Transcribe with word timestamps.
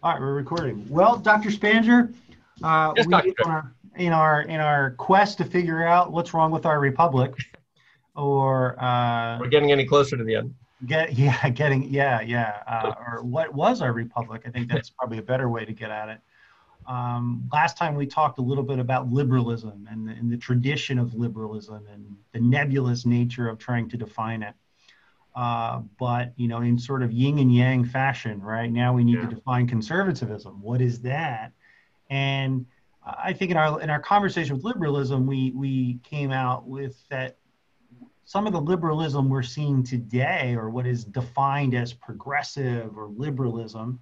All 0.00 0.12
right, 0.12 0.20
we're 0.20 0.34
recording. 0.34 0.86
Well, 0.88 1.16
Dr. 1.18 1.48
Spanger, 1.48 2.14
uh, 2.62 2.92
Yes, 2.96 3.06
we, 3.06 3.10
Dr. 3.10 3.26
in, 3.26 3.50
our, 3.50 3.74
in 3.96 4.12
our 4.12 4.42
in 4.42 4.60
our 4.60 4.90
quest 4.92 5.38
to 5.38 5.44
figure 5.44 5.84
out 5.84 6.12
what's 6.12 6.32
wrong 6.32 6.52
with 6.52 6.66
our 6.66 6.78
republic, 6.78 7.34
or 8.14 8.80
uh, 8.80 9.40
We're 9.40 9.48
getting 9.48 9.72
any 9.72 9.84
closer 9.84 10.16
to 10.16 10.22
the 10.22 10.36
end. 10.36 10.54
get 10.86 11.14
yeah, 11.18 11.48
getting 11.50 11.82
yeah, 11.82 12.20
yeah, 12.20 12.62
uh, 12.68 12.94
or 13.08 13.24
what 13.24 13.52
was 13.52 13.82
our 13.82 13.92
republic? 13.92 14.42
I 14.46 14.50
think 14.50 14.68
that's 14.72 14.88
probably 14.90 15.18
a 15.18 15.22
better 15.22 15.48
way 15.48 15.64
to 15.64 15.72
get 15.72 15.90
at 15.90 16.08
it. 16.08 16.20
Um, 16.86 17.48
last 17.52 17.76
time 17.76 17.96
we 17.96 18.06
talked 18.06 18.38
a 18.38 18.42
little 18.42 18.62
bit 18.62 18.78
about 18.78 19.10
liberalism 19.10 19.88
and 19.90 20.06
the, 20.06 20.12
and 20.12 20.30
the 20.30 20.36
tradition 20.36 21.00
of 21.00 21.12
liberalism 21.14 21.88
and 21.92 22.16
the 22.32 22.40
nebulous 22.40 23.04
nature 23.04 23.48
of 23.48 23.58
trying 23.58 23.88
to 23.88 23.96
define 23.96 24.44
it. 24.44 24.54
Uh, 25.38 25.82
but 26.00 26.32
you 26.34 26.48
know, 26.48 26.60
in 26.62 26.76
sort 26.76 27.00
of 27.00 27.12
yin 27.12 27.38
and 27.38 27.54
yang 27.54 27.84
fashion, 27.84 28.42
right 28.42 28.72
now 28.72 28.92
we 28.92 29.04
need 29.04 29.18
Yeah. 29.18 29.28
to 29.28 29.34
define 29.36 29.68
conservatism. 29.68 30.60
What 30.60 30.80
is 30.80 31.00
that? 31.02 31.52
And 32.10 32.66
I 33.06 33.32
think 33.34 33.52
in 33.52 33.56
our 33.56 33.80
in 33.80 33.88
our 33.88 34.00
conversation 34.00 34.56
with 34.56 34.64
liberalism, 34.64 35.28
we 35.28 35.52
we 35.52 36.00
came 36.02 36.32
out 36.32 36.66
with 36.66 36.96
that 37.10 37.38
some 38.24 38.48
of 38.48 38.52
the 38.52 38.60
liberalism 38.60 39.28
we're 39.28 39.50
seeing 39.56 39.84
today, 39.84 40.56
or 40.56 40.70
what 40.70 40.86
is 40.88 41.04
defined 41.04 41.72
as 41.74 41.92
progressive 41.92 42.98
or 42.98 43.06
liberalism, 43.06 44.00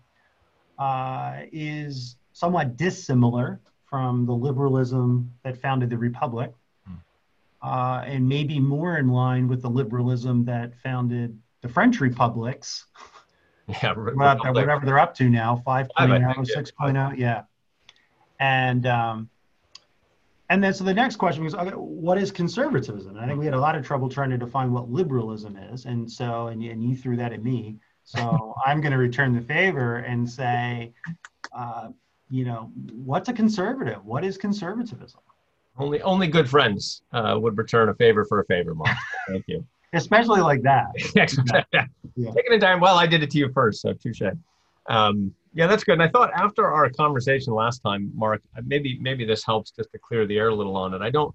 uh, 0.78 1.42
is 1.52 2.16
somewhat 2.32 2.78
dissimilar 2.78 3.60
from 3.84 4.24
the 4.24 4.32
liberalism 4.34 5.30
that 5.44 5.60
founded 5.60 5.90
the 5.90 5.98
republic, 5.98 6.50
uh, 7.62 8.02
and 8.06 8.28
maybe 8.28 8.60
more 8.60 8.98
in 8.98 9.08
line 9.08 9.48
with 9.48 9.62
the 9.62 9.70
liberalism 9.70 10.44
that 10.44 10.74
founded 10.82 11.38
the 11.62 11.68
French 11.68 12.00
republics, 12.00 12.86
Yeah, 13.82 13.94
Republic. 13.96 14.54
whatever 14.54 14.86
they're 14.86 14.98
up 15.00 15.14
to 15.16 15.28
now, 15.28 15.60
5.0, 15.66 16.34
think, 16.36 16.48
yeah. 16.48 16.54
6.0, 16.54 17.18
yeah. 17.18 17.42
And 18.38 18.86
um, 18.86 19.28
and 20.48 20.62
then 20.62 20.72
so 20.72 20.84
the 20.84 20.94
next 20.94 21.16
question 21.16 21.42
was, 21.42 21.54
okay, 21.56 21.70
what 21.70 22.18
is 22.18 22.30
conservatism? 22.30 23.16
And 23.16 23.20
I 23.20 23.26
think 23.26 23.40
we 23.40 23.44
had 23.46 23.54
a 23.54 23.60
lot 23.60 23.74
of 23.74 23.84
trouble 23.84 24.08
trying 24.08 24.30
to 24.30 24.38
define 24.38 24.70
what 24.72 24.88
liberalism 24.90 25.56
is, 25.56 25.86
and 25.86 26.08
so 26.10 26.46
and, 26.48 26.62
you- 26.62 26.70
and 26.70 26.84
you 26.84 26.94
threw 26.94 27.16
that 27.16 27.32
at 27.32 27.42
me. 27.42 27.76
So 28.04 28.54
I'm 28.66 28.80
going 28.80 28.92
to 28.92 28.98
return 28.98 29.34
the 29.34 29.40
favor 29.40 29.96
and 29.96 30.28
say, 30.30 30.92
uh, 31.52 31.88
you 32.30 32.44
know, 32.44 32.70
what's 32.92 33.28
a 33.28 33.32
conservative? 33.32 34.04
What 34.04 34.24
is 34.24 34.36
conservatism? 34.38 35.20
Only 35.78 36.00
only 36.02 36.26
good 36.26 36.48
friends 36.48 37.02
uh, 37.12 37.38
would 37.40 37.58
return 37.58 37.88
a 37.88 37.94
favor 37.94 38.24
for 38.24 38.40
a 38.40 38.44
favor, 38.46 38.74
Mark. 38.74 38.96
Thank 39.28 39.44
you. 39.46 39.64
Especially 39.92 40.40
like 40.40 40.62
that. 40.62 40.86
Yeah. 42.18 42.30
Taking 42.34 42.52
a 42.52 42.58
time. 42.58 42.80
Well, 42.80 42.96
I 42.96 43.06
did 43.06 43.22
it 43.22 43.30
to 43.32 43.38
you 43.38 43.52
first, 43.52 43.82
so 43.82 43.92
touche. 43.92 44.22
Um, 44.88 45.34
yeah, 45.52 45.66
that's 45.66 45.84
good. 45.84 45.92
And 45.92 46.02
I 46.02 46.08
thought 46.08 46.32
after 46.32 46.66
our 46.66 46.88
conversation 46.88 47.52
last 47.52 47.80
time, 47.80 48.10
Mark, 48.14 48.40
uh, 48.56 48.62
maybe 48.64 48.98
maybe 49.00 49.26
this 49.26 49.44
helps 49.44 49.70
just 49.70 49.92
to 49.92 49.98
clear 49.98 50.26
the 50.26 50.38
air 50.38 50.48
a 50.48 50.54
little 50.54 50.76
on 50.76 50.94
it. 50.94 51.02
I 51.02 51.10
don't. 51.10 51.34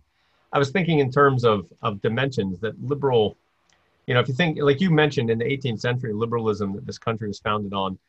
I 0.53 0.57
was 0.59 0.71
thinking 0.71 0.99
in 0.99 1.11
terms 1.11 1.43
of 1.43 1.71
of 1.81 2.01
dimensions 2.01 2.59
that 2.61 2.81
liberal. 2.83 3.37
You 4.07 4.15
know, 4.15 4.19
if 4.19 4.27
you 4.27 4.33
think 4.33 4.57
like 4.59 4.81
you 4.81 4.89
mentioned 4.89 5.29
in 5.29 5.37
the 5.37 5.45
18th 5.45 5.79
century, 5.79 6.13
liberalism 6.13 6.73
that 6.73 6.85
this 6.87 6.97
country 6.97 7.27
was 7.27 7.39
founded 7.39 7.73
on, 7.73 7.99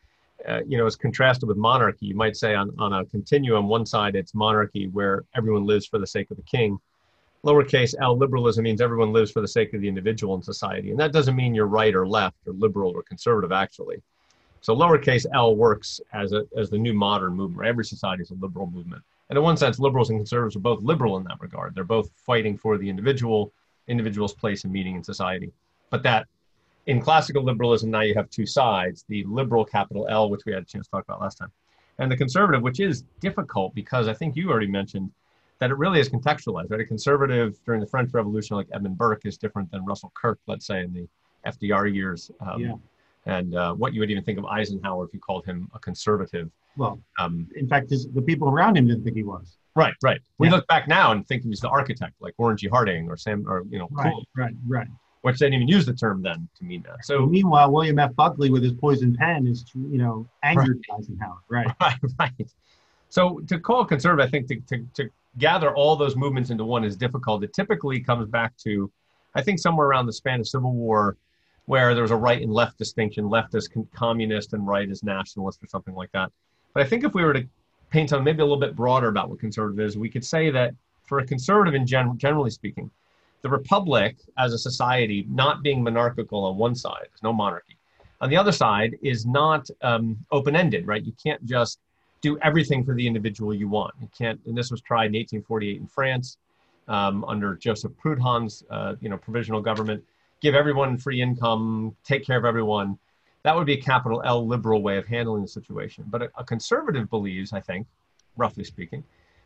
uh, 0.48 0.60
you 0.66 0.78
know, 0.78 0.86
is 0.86 0.96
contrasted 0.96 1.48
with 1.48 1.56
monarchy. 1.56 2.06
You 2.06 2.14
might 2.14 2.36
say 2.36 2.54
on 2.54 2.70
on 2.78 2.92
a 2.92 3.04
continuum, 3.06 3.68
one 3.68 3.86
side 3.86 4.16
it's 4.16 4.34
monarchy 4.34 4.88
where 4.88 5.24
everyone 5.34 5.66
lives 5.66 5.86
for 5.86 5.98
the 5.98 6.06
sake 6.06 6.30
of 6.30 6.36
the 6.36 6.42
king. 6.42 6.78
Lowercase 7.44 7.94
l 8.00 8.16
liberalism 8.16 8.62
means 8.62 8.80
everyone 8.80 9.12
lives 9.12 9.30
for 9.30 9.40
the 9.40 9.48
sake 9.48 9.74
of 9.74 9.80
the 9.80 9.88
individual 9.88 10.34
in 10.34 10.42
society. 10.42 10.90
And 10.90 11.00
that 11.00 11.12
doesn't 11.12 11.34
mean 11.34 11.54
you're 11.54 11.66
right 11.66 11.94
or 11.94 12.06
left 12.06 12.36
or 12.46 12.52
liberal 12.52 12.92
or 12.92 13.02
conservative 13.02 13.52
actually. 13.52 14.02
So 14.60 14.76
lowercase 14.76 15.26
l 15.34 15.56
works 15.56 16.00
as 16.12 16.32
a 16.32 16.44
as 16.56 16.70
the 16.70 16.78
new 16.78 16.94
modern 16.94 17.34
movement. 17.34 17.68
Every 17.68 17.84
society 17.84 18.22
is 18.22 18.30
a 18.30 18.34
liberal 18.34 18.70
movement. 18.70 19.02
And 19.28 19.36
in 19.36 19.42
one 19.42 19.56
sense 19.56 19.78
liberals 19.78 20.10
and 20.10 20.18
conservatives 20.18 20.56
are 20.56 20.60
both 20.60 20.82
liberal 20.82 21.16
in 21.16 21.24
that 21.24 21.40
regard. 21.40 21.74
They're 21.74 21.84
both 21.84 22.10
fighting 22.16 22.56
for 22.56 22.78
the 22.78 22.88
individual 22.88 23.52
individual's 23.88 24.34
place 24.34 24.64
and 24.64 24.72
meaning 24.72 24.96
in 24.96 25.02
society. 25.02 25.52
But 25.90 26.02
that 26.04 26.28
in 26.86 27.00
classical 27.00 27.42
liberalism 27.44 27.90
now 27.90 28.00
you 28.00 28.14
have 28.14 28.28
two 28.30 28.46
sides 28.46 29.04
the 29.08 29.24
liberal 29.24 29.64
capital 29.64 30.06
l 30.08 30.28
which 30.30 30.42
we 30.46 30.52
had 30.52 30.62
a 30.62 30.66
chance 30.66 30.86
to 30.86 30.90
talk 30.90 31.04
about 31.04 31.20
last 31.20 31.36
time 31.36 31.50
and 31.98 32.10
the 32.10 32.16
conservative 32.16 32.62
which 32.62 32.80
is 32.80 33.02
difficult 33.20 33.74
because 33.74 34.08
i 34.08 34.12
think 34.14 34.34
you 34.36 34.50
already 34.50 34.66
mentioned 34.66 35.10
that 35.60 35.70
it 35.70 35.78
really 35.78 36.00
is 36.00 36.08
contextualized, 36.08 36.72
right? 36.72 36.80
A 36.80 36.84
conservative 36.84 37.56
during 37.64 37.80
the 37.80 37.86
French 37.86 38.12
Revolution, 38.12 38.56
like 38.56 38.66
Edmund 38.74 38.98
Burke, 38.98 39.24
is 39.24 39.38
different 39.38 39.70
than 39.70 39.84
Russell 39.84 40.10
Kirk, 40.20 40.40
let's 40.48 40.66
say, 40.66 40.82
in 40.82 40.92
the 40.92 41.06
FDR 41.48 41.86
years. 41.94 42.32
Um, 42.40 42.60
Yeah. 42.60 42.72
And 43.26 43.54
uh, 43.54 43.72
what 43.74 43.94
you 43.94 44.00
would 44.00 44.10
even 44.10 44.24
think 44.24 44.40
of 44.40 44.44
Eisenhower 44.46 45.04
if 45.04 45.14
you 45.14 45.20
called 45.20 45.44
him 45.46 45.70
a 45.72 45.78
conservative. 45.78 46.50
Well, 46.76 47.00
Um, 47.20 47.46
in 47.54 47.68
fact, 47.68 47.90
his, 47.90 48.08
the 48.08 48.22
people 48.22 48.48
around 48.48 48.76
him 48.76 48.88
didn't 48.88 49.04
think 49.04 49.14
he 49.14 49.22
was. 49.22 49.56
right, 49.76 49.94
right. 50.02 50.20
We 50.38 50.48
Yeah. 50.48 50.54
look 50.54 50.66
back 50.66 50.88
now 50.88 51.12
and 51.12 51.24
think 51.28 51.44
he 51.44 51.48
was 51.48 51.60
the 51.60 51.68
architect, 51.68 52.14
like 52.18 52.34
Warren 52.38 52.56
G. 52.56 52.66
Harding 52.66 53.08
or 53.08 53.16
Sam, 53.16 53.44
or 53.46 53.62
you 53.70 53.78
know, 53.78 53.88
Right, 53.92 54.12
right, 54.34 54.54
right. 54.66 54.88
Which 55.22 55.38
they 55.38 55.46
didn't 55.46 55.54
even 55.62 55.68
use 55.68 55.86
the 55.86 55.94
term 55.94 56.20
then 56.22 56.48
to 56.58 56.64
mean 56.64 56.82
that. 56.82 57.04
So 57.04 57.26
meanwhile, 57.26 57.70
William 57.70 57.98
F. 57.98 58.14
Buckley 58.14 58.50
with 58.50 58.62
his 58.62 58.72
poison 58.72 59.14
pen 59.14 59.46
is, 59.46 59.64
you 59.74 59.98
know, 59.98 60.28
angered 60.42 60.82
Eisenhower. 60.92 61.38
Right. 61.48 61.68
right, 61.80 61.98
right. 62.18 62.32
So 63.08 63.40
to 63.46 63.58
call 63.58 63.84
conservative, 63.84 64.26
I 64.26 64.30
think 64.30 64.48
to, 64.48 64.60
to, 64.68 64.86
to 64.94 65.10
gather 65.38 65.74
all 65.74 65.96
those 65.96 66.16
movements 66.16 66.50
into 66.50 66.64
one 66.64 66.84
is 66.84 66.96
difficult. 66.96 67.44
It 67.44 67.52
typically 67.52 68.00
comes 68.00 68.28
back 68.28 68.56
to, 68.58 68.90
I 69.34 69.42
think, 69.42 69.60
somewhere 69.60 69.86
around 69.86 70.06
the 70.06 70.12
Spanish 70.12 70.50
Civil 70.50 70.72
War, 70.72 71.16
where 71.66 71.94
there 71.94 72.02
was 72.02 72.10
a 72.10 72.16
right 72.16 72.42
and 72.42 72.52
left 72.52 72.76
distinction, 72.76 73.28
left 73.28 73.54
as 73.54 73.68
con- 73.68 73.88
communist 73.94 74.54
and 74.54 74.66
right 74.66 74.90
as 74.90 75.04
nationalist 75.04 75.62
or 75.62 75.68
something 75.68 75.94
like 75.94 76.10
that. 76.12 76.32
But 76.74 76.84
I 76.84 76.88
think 76.88 77.04
if 77.04 77.14
we 77.14 77.22
were 77.24 77.34
to 77.34 77.46
paint 77.90 78.10
something 78.10 78.24
maybe 78.24 78.40
a 78.40 78.44
little 78.44 78.58
bit 78.58 78.74
broader 78.74 79.08
about 79.08 79.30
what 79.30 79.38
conservative 79.38 79.78
is, 79.84 79.96
we 79.96 80.08
could 80.08 80.24
say 80.24 80.50
that 80.50 80.74
for 81.04 81.20
a 81.20 81.26
conservative, 81.26 81.74
in 81.74 81.86
gen- 81.86 82.18
generally 82.18 82.50
speaking, 82.50 82.90
the 83.42 83.48
republic 83.48 84.16
as 84.38 84.52
a 84.52 84.58
society, 84.58 85.26
not 85.28 85.62
being 85.62 85.82
monarchical 85.82 86.44
on 86.44 86.56
one 86.56 86.74
side, 86.74 87.06
there's 87.10 87.22
no 87.22 87.32
monarchy. 87.32 87.76
On 88.20 88.30
the 88.30 88.36
other 88.36 88.52
side 88.52 88.96
is 89.02 89.26
not 89.26 89.68
um, 89.82 90.16
open-ended, 90.30 90.86
right? 90.86 91.04
You 91.04 91.12
can't 91.22 91.44
just 91.44 91.80
do 92.20 92.38
everything 92.38 92.84
for 92.84 92.94
the 92.94 93.04
individual 93.04 93.52
you 93.52 93.68
want. 93.68 93.94
You 94.00 94.08
can't, 94.16 94.40
and 94.46 94.56
this 94.56 94.70
was 94.70 94.80
tried 94.80 95.06
in 95.06 95.14
1848 95.14 95.80
in 95.80 95.86
France 95.88 96.38
um, 96.86 97.24
under 97.24 97.56
Joseph 97.56 97.92
Proudhon's, 98.02 98.62
uh, 98.70 98.94
you 99.00 99.08
know, 99.08 99.16
provisional 99.16 99.60
government. 99.60 100.04
Give 100.40 100.54
everyone 100.54 100.98
free 100.98 101.20
income, 101.20 101.96
take 102.04 102.24
care 102.24 102.38
of 102.38 102.44
everyone. 102.44 102.96
That 103.42 103.56
would 103.56 103.66
be 103.66 103.74
a 103.74 103.82
capital 103.82 104.22
L 104.24 104.46
liberal 104.46 104.82
way 104.82 104.98
of 104.98 105.06
handling 105.06 105.42
the 105.42 105.48
situation. 105.48 106.04
But 106.06 106.22
a, 106.22 106.30
a 106.36 106.44
conservative 106.44 107.10
believes, 107.10 107.52
I 107.52 107.60
think, 107.60 107.88
roughly 108.36 108.62
speaking, 108.62 109.02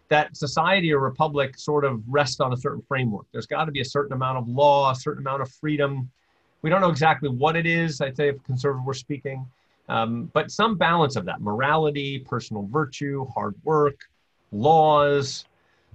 that 0.09 0.37
society 0.37 0.93
or 0.93 1.01
republic 1.01 1.59
sort 1.59 1.85
of 1.85 2.03
rests 2.07 2.41
on 2.41 2.53
a 2.53 2.57
certain 2.57 2.83
framework. 2.83 3.27
There's 3.33 3.47
got 3.47 3.65
to 3.65 3.73
be 3.73 3.81
a 3.81 3.85
certain 3.85 4.13
amount 4.13 4.39
of 4.39 4.49
law, 4.49 4.91
a 4.91 4.95
certain 4.95 5.23
amount 5.23 5.43
of 5.43 5.51
freedom. 5.51 6.11
We 6.63 6.71
don't 6.71 6.81
know 6.81 6.91
exactly 6.91 7.29
what 7.29 7.57
it 7.57 7.67
is. 7.67 8.01
I'd 8.01 8.17
say 8.17 8.29
if 8.29 8.43
conservative 8.45 8.85
were 8.85 8.95
speaking, 8.95 9.47
um, 9.89 10.31
but 10.33 10.51
some 10.51 10.77
balance 10.77 11.17
of 11.17 11.25
that 11.27 11.41
morality, 11.41 12.19
personal 12.19 12.69
virtue, 12.71 13.27
hard 13.35 13.55
work, 13.65 13.99
laws. 14.53 15.45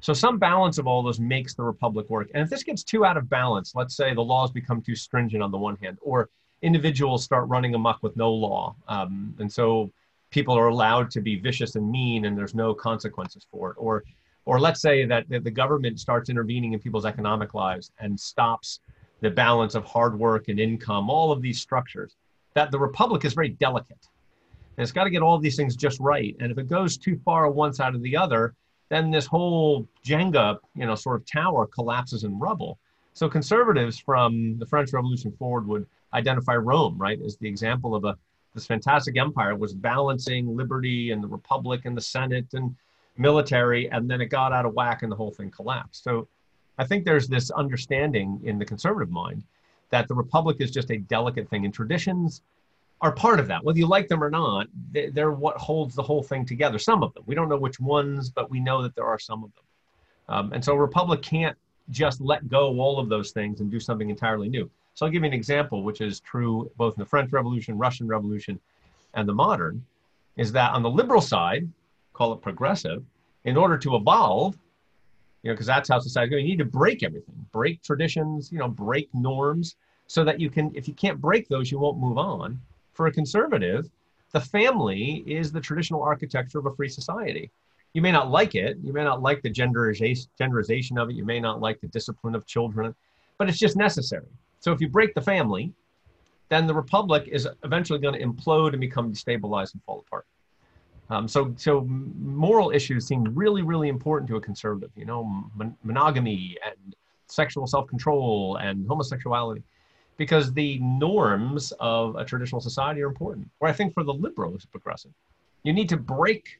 So 0.01 0.13
some 0.13 0.39
balance 0.39 0.77
of 0.77 0.87
all 0.87 1.03
those 1.03 1.19
makes 1.19 1.53
the 1.53 1.63
republic 1.63 2.09
work. 2.09 2.29
And 2.33 2.43
if 2.43 2.49
this 2.49 2.63
gets 2.63 2.83
too 2.83 3.05
out 3.05 3.17
of 3.17 3.29
balance, 3.29 3.75
let's 3.75 3.95
say 3.95 4.13
the 4.13 4.23
laws 4.23 4.51
become 4.51 4.81
too 4.81 4.95
stringent 4.95 5.43
on 5.43 5.51
the 5.51 5.57
one 5.57 5.77
hand, 5.77 5.97
or 6.01 6.29
individuals 6.61 7.23
start 7.23 7.47
running 7.47 7.75
amok 7.75 8.01
with 8.03 8.15
no 8.15 8.31
law, 8.31 8.75
um, 8.87 9.35
and 9.39 9.51
so 9.51 9.91
people 10.31 10.57
are 10.57 10.67
allowed 10.67 11.11
to 11.11 11.21
be 11.21 11.35
vicious 11.35 11.75
and 11.75 11.89
mean, 11.89 12.25
and 12.25 12.37
there's 12.37 12.55
no 12.55 12.73
consequences 12.73 13.45
for 13.51 13.71
it, 13.71 13.75
or 13.77 14.03
or 14.45 14.59
let's 14.59 14.81
say 14.81 15.05
that 15.05 15.25
the 15.29 15.51
government 15.51 15.99
starts 15.99 16.29
intervening 16.29 16.73
in 16.73 16.79
people's 16.79 17.05
economic 17.05 17.53
lives 17.53 17.91
and 17.99 18.19
stops 18.19 18.79
the 19.21 19.29
balance 19.29 19.75
of 19.75 19.85
hard 19.85 20.17
work 20.17 20.47
and 20.47 20.59
income, 20.59 21.11
all 21.11 21.31
of 21.31 21.43
these 21.43 21.61
structures 21.61 22.15
that 22.55 22.71
the 22.71 22.79
republic 22.79 23.23
is 23.23 23.33
very 23.33 23.49
delicate. 23.49 24.07
And 24.77 24.83
it's 24.83 24.91
got 24.91 25.03
to 25.03 25.09
get 25.09 25.21
all 25.21 25.37
these 25.37 25.55
things 25.55 25.75
just 25.75 25.99
right. 25.99 26.35
And 26.39 26.51
if 26.51 26.57
it 26.57 26.67
goes 26.67 26.97
too 26.97 27.19
far 27.23 27.49
one 27.51 27.73
side 27.73 27.93
or 27.93 27.99
the 27.99 28.17
other, 28.17 28.55
then 28.89 29.11
this 29.11 29.25
whole 29.25 29.87
Jenga, 30.03 30.57
you 30.75 30.85
know, 30.85 30.95
sort 30.95 31.17
of 31.17 31.25
tower 31.25 31.67
collapses 31.67 32.23
in 32.23 32.39
rubble. 32.39 32.79
So 33.13 33.29
conservatives 33.29 33.99
from 33.99 34.57
the 34.57 34.65
French 34.65 34.91
Revolution 34.91 35.31
forward 35.33 35.67
would 35.67 35.85
identify 36.13 36.55
Rome, 36.55 36.97
right, 36.97 37.19
as 37.21 37.37
the 37.37 37.47
example 37.47 37.93
of 37.93 38.05
a 38.05 38.17
this 38.53 38.65
fantastic 38.65 39.17
empire 39.17 39.55
was 39.55 39.73
balancing 39.73 40.55
liberty 40.55 41.11
and 41.11 41.23
the 41.23 41.27
republic 41.27 41.81
and 41.85 41.95
the 41.95 42.01
Senate 42.01 42.53
and 42.53 42.75
military, 43.17 43.89
and 43.89 44.09
then 44.09 44.21
it 44.21 44.27
got 44.27 44.53
out 44.53 44.65
of 44.65 44.73
whack 44.73 45.03
and 45.03 45.11
the 45.11 45.15
whole 45.15 45.31
thing 45.31 45.49
collapsed. 45.51 46.03
So 46.03 46.27
I 46.77 46.85
think 46.85 47.05
there's 47.05 47.27
this 47.27 47.51
understanding 47.51 48.41
in 48.43 48.57
the 48.57 48.65
conservative 48.65 49.11
mind 49.11 49.43
that 49.89 50.07
the 50.07 50.15
republic 50.15 50.57
is 50.59 50.71
just 50.71 50.91
a 50.91 50.97
delicate 50.97 51.49
thing 51.49 51.65
and 51.65 51.73
traditions 51.73 52.41
are 53.01 53.11
part 53.11 53.39
of 53.39 53.47
that. 53.47 53.63
Whether 53.63 53.79
you 53.79 53.87
like 53.87 54.07
them 54.07 54.23
or 54.23 54.29
not 54.29 54.67
they- 54.91 55.09
they're 55.09 55.31
what 55.31 55.57
holds 55.57 55.95
the 55.95 56.03
whole 56.03 56.23
thing 56.23 56.45
together 56.45 56.79
some 56.79 57.03
of 57.03 57.13
them. 57.13 57.23
We 57.25 57.35
don't 57.35 57.49
know 57.49 57.57
which 57.57 57.79
ones 57.79 58.29
but 58.29 58.49
we 58.49 58.59
know 58.59 58.81
that 58.83 58.95
there 58.95 59.05
are 59.05 59.19
some 59.19 59.43
of 59.43 59.51
them. 59.53 59.63
Um, 60.29 60.53
and 60.53 60.63
so 60.63 60.73
a 60.73 60.79
republic 60.79 61.21
can't 61.21 61.57
just 61.89 62.21
let 62.21 62.47
go 62.47 62.79
all 62.79 62.99
of 62.99 63.09
those 63.09 63.31
things 63.31 63.59
and 63.59 63.69
do 63.69 63.79
something 63.79 64.09
entirely 64.09 64.47
new 64.47 64.69
so 64.93 65.05
i'll 65.05 65.11
give 65.11 65.23
you 65.23 65.27
an 65.27 65.33
example 65.33 65.83
which 65.83 66.01
is 66.01 66.19
true 66.19 66.69
both 66.77 66.95
in 66.95 66.99
the 67.01 67.05
french 67.05 67.31
revolution 67.31 67.77
russian 67.77 68.07
revolution 68.07 68.59
and 69.13 69.27
the 69.27 69.33
modern 69.33 69.83
is 70.37 70.51
that 70.51 70.73
on 70.73 70.83
the 70.83 70.89
liberal 70.89 71.21
side, 71.21 71.67
call 72.13 72.33
it 72.33 72.41
progressive, 72.41 73.03
in 73.45 73.57
order 73.57 73.77
to 73.77 73.95
evolve, 73.95 74.57
you 75.43 75.49
know, 75.49 75.53
because 75.53 75.65
that's 75.65 75.89
how 75.89 75.99
society 75.99 76.31
goes, 76.31 76.41
you 76.41 76.47
need 76.47 76.59
to 76.59 76.65
break 76.65 77.03
everything, 77.03 77.45
break 77.51 77.81
traditions, 77.81 78.51
you 78.51 78.59
know, 78.59 78.67
break 78.67 79.09
norms, 79.13 79.75
so 80.07 80.23
that 80.23 80.39
you 80.39 80.49
can, 80.49 80.71
if 80.75 80.87
you 80.87 80.93
can't 80.93 81.19
break 81.19 81.47
those, 81.47 81.71
you 81.71 81.79
won't 81.79 81.97
move 81.97 82.17
on. 82.17 82.59
For 82.93 83.07
a 83.07 83.11
conservative, 83.11 83.89
the 84.31 84.41
family 84.41 85.23
is 85.25 85.51
the 85.51 85.59
traditional 85.59 86.03
architecture 86.03 86.59
of 86.59 86.65
a 86.65 86.75
free 86.75 86.89
society. 86.89 87.49
You 87.93 88.01
may 88.01 88.11
not 88.11 88.29
like 88.29 88.55
it, 88.55 88.77
you 88.83 88.93
may 88.93 89.03
not 89.03 89.21
like 89.21 89.41
the 89.41 89.49
genderization, 89.49 90.27
genderization 90.39 91.01
of 91.01 91.09
it, 91.09 91.15
you 91.15 91.25
may 91.25 91.39
not 91.39 91.59
like 91.59 91.81
the 91.81 91.87
discipline 91.87 92.35
of 92.35 92.45
children, 92.45 92.95
but 93.37 93.49
it's 93.49 93.59
just 93.59 93.75
necessary. 93.75 94.27
So 94.61 94.71
if 94.71 94.79
you 94.79 94.87
break 94.87 95.13
the 95.13 95.21
family, 95.21 95.73
then 96.49 96.67
the 96.67 96.73
republic 96.73 97.27
is 97.27 97.47
eventually 97.63 97.99
going 97.99 98.13
to 98.13 98.25
implode 98.25 98.71
and 98.71 98.79
become 98.79 99.11
destabilized 99.11 99.73
and 99.73 99.83
fall 99.83 100.03
apart. 100.07 100.25
Um, 101.09 101.27
so, 101.27 101.53
so 101.57 101.81
moral 101.81 102.71
issues 102.71 103.05
seem 103.05 103.23
really, 103.35 103.63
really 103.63 103.89
important 103.89 104.29
to 104.29 104.37
a 104.37 104.41
conservative. 104.41 104.91
You 104.95 105.05
know, 105.05 105.23
mon- 105.55 105.75
monogamy 105.83 106.57
and 106.65 106.95
sexual 107.27 107.67
self-control 107.67 108.57
and 108.57 108.87
homosexuality, 108.87 109.63
because 110.17 110.53
the 110.53 110.77
norms 110.79 111.73
of 111.79 112.15
a 112.15 112.23
traditional 112.23 112.61
society 112.61 113.01
are 113.01 113.07
important. 113.07 113.49
Or 113.59 113.67
I 113.67 113.73
think 113.73 113.93
for 113.93 114.03
the 114.03 114.13
liberal 114.13 114.57
progressive, 114.71 115.11
you 115.63 115.73
need 115.73 115.89
to 115.89 115.97
break 115.97 116.59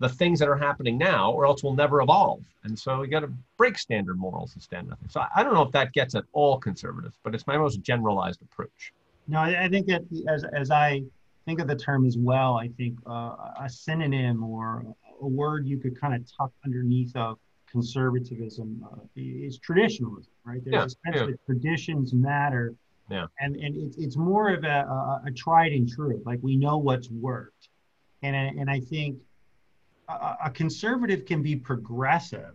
the 0.00 0.08
things 0.08 0.38
that 0.40 0.48
are 0.48 0.56
happening 0.56 0.98
now, 0.98 1.30
or 1.30 1.46
else 1.46 1.62
we'll 1.62 1.74
never 1.74 2.00
evolve. 2.00 2.42
And 2.64 2.76
so 2.76 3.02
you 3.02 3.10
got 3.10 3.20
to 3.20 3.32
break 3.56 3.78
standard 3.78 4.18
morals 4.18 4.54
and 4.54 4.62
stand 4.62 4.88
nothing. 4.88 5.08
So 5.08 5.22
I 5.34 5.42
don't 5.42 5.54
know 5.54 5.62
if 5.62 5.72
that 5.72 5.92
gets 5.92 6.14
at 6.14 6.24
all 6.32 6.58
conservative, 6.58 7.12
but 7.22 7.34
it's 7.34 7.46
my 7.46 7.56
most 7.56 7.80
generalized 7.82 8.42
approach. 8.42 8.92
No, 9.28 9.38
I, 9.38 9.64
I 9.64 9.68
think 9.68 9.86
that 9.86 10.02
as 10.28 10.44
as 10.44 10.70
I 10.70 11.02
think 11.44 11.60
of 11.60 11.68
the 11.68 11.76
term 11.76 12.06
as 12.06 12.16
well, 12.18 12.56
I 12.56 12.68
think 12.68 12.98
uh, 13.06 13.34
a 13.60 13.68
synonym 13.68 14.42
or 14.42 14.84
a 15.20 15.26
word 15.26 15.66
you 15.66 15.78
could 15.78 16.00
kind 16.00 16.14
of 16.14 16.22
tuck 16.36 16.52
underneath 16.64 17.14
of 17.14 17.38
conservatism 17.70 18.84
uh, 18.90 18.96
is 19.16 19.58
traditionalism, 19.58 20.32
right? 20.44 20.60
There's 20.64 20.74
Yeah, 20.74 20.84
a 20.84 20.88
sense 20.88 21.16
yeah. 21.16 21.26
that 21.26 21.46
traditions 21.46 22.12
matter. 22.12 22.74
Yeah. 23.10 23.26
And, 23.40 23.56
and 23.56 23.76
it's, 23.76 23.96
it's 23.96 24.16
more 24.16 24.50
of 24.50 24.64
a, 24.64 24.68
a, 24.68 25.22
a 25.26 25.30
tried 25.32 25.72
and 25.72 25.88
true, 25.88 26.22
like 26.24 26.38
we 26.42 26.56
know 26.56 26.78
what's 26.78 27.10
worked. 27.10 27.68
And, 28.22 28.34
and 28.36 28.70
I 28.70 28.80
think 28.80 29.16
a, 30.10 30.38
a 30.46 30.50
conservative 30.50 31.24
can 31.24 31.42
be 31.42 31.56
progressive. 31.56 32.54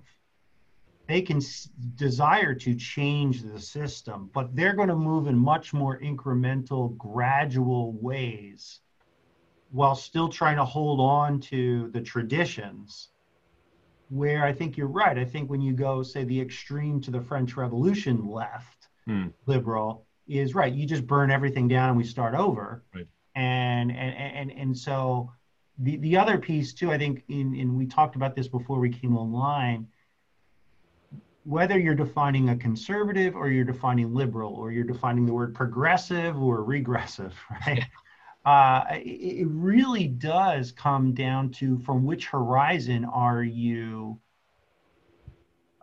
They 1.07 1.21
can 1.21 1.37
s- 1.37 1.69
desire 1.95 2.55
to 2.55 2.73
change 2.75 3.43
the 3.43 3.59
system, 3.59 4.29
but 4.33 4.55
they're 4.55 4.73
going 4.73 4.87
to 4.89 4.95
move 4.95 5.27
in 5.27 5.37
much 5.37 5.73
more 5.73 5.99
incremental, 5.99 6.97
gradual 6.97 7.93
ways 7.93 8.81
while 9.71 9.95
still 9.95 10.29
trying 10.29 10.55
to 10.57 10.65
hold 10.65 10.99
on 10.99 11.39
to 11.41 11.89
the 11.89 12.01
traditions. 12.01 13.09
Where 14.09 14.45
I 14.45 14.53
think 14.53 14.77
you're 14.77 14.87
right. 14.87 15.17
I 15.17 15.25
think 15.25 15.49
when 15.49 15.61
you 15.61 15.73
go, 15.73 16.03
say, 16.03 16.23
the 16.23 16.39
extreme 16.39 17.01
to 17.01 17.11
the 17.11 17.21
French 17.21 17.57
Revolution 17.57 18.27
left, 18.27 18.87
Hmm. 19.07 19.27
liberal, 19.45 20.05
is 20.27 20.55
right. 20.55 20.73
You 20.73 20.85
just 20.87 21.05
burn 21.05 21.29
everything 21.29 21.67
down 21.67 21.89
and 21.89 21.97
we 21.97 22.03
start 22.03 22.33
over. 22.35 22.83
Right. 22.93 23.07
And 23.35 23.91
and 23.91 24.15
and 24.15 24.51
and 24.51 24.77
so 24.77 25.31
the 25.79 25.97
the 25.97 26.17
other 26.17 26.37
piece 26.37 26.73
too, 26.73 26.91
I 26.91 26.97
think, 26.97 27.23
in 27.27 27.55
in 27.55 27.75
we 27.77 27.85
talked 27.85 28.15
about 28.15 28.35
this 28.35 28.47
before 28.47 28.79
we 28.79 28.89
came 28.89 29.17
online. 29.17 29.87
Whether 31.43 31.77
you're 31.77 31.95
defining 31.95 32.49
a 32.49 32.55
conservative 32.55 33.35
or 33.35 33.49
you're 33.49 33.65
defining 33.65 34.13
liberal 34.13 34.53
or 34.55 34.71
you're 34.71 34.83
defining 34.83 35.27
the 35.27 35.33
word 35.33 35.53
progressive 35.53 36.41
or 36.41 36.63
regressive, 36.63 37.35
right? 37.67 37.85
uh, 38.45 38.83
it, 38.91 39.41
it 39.41 39.47
really 39.49 40.07
does 40.07 40.71
come 40.71 41.13
down 41.13 41.51
to 41.51 41.77
from 41.79 42.03
which 42.03 42.27
horizon 42.27 43.05
are 43.05 43.43
you 43.43 44.19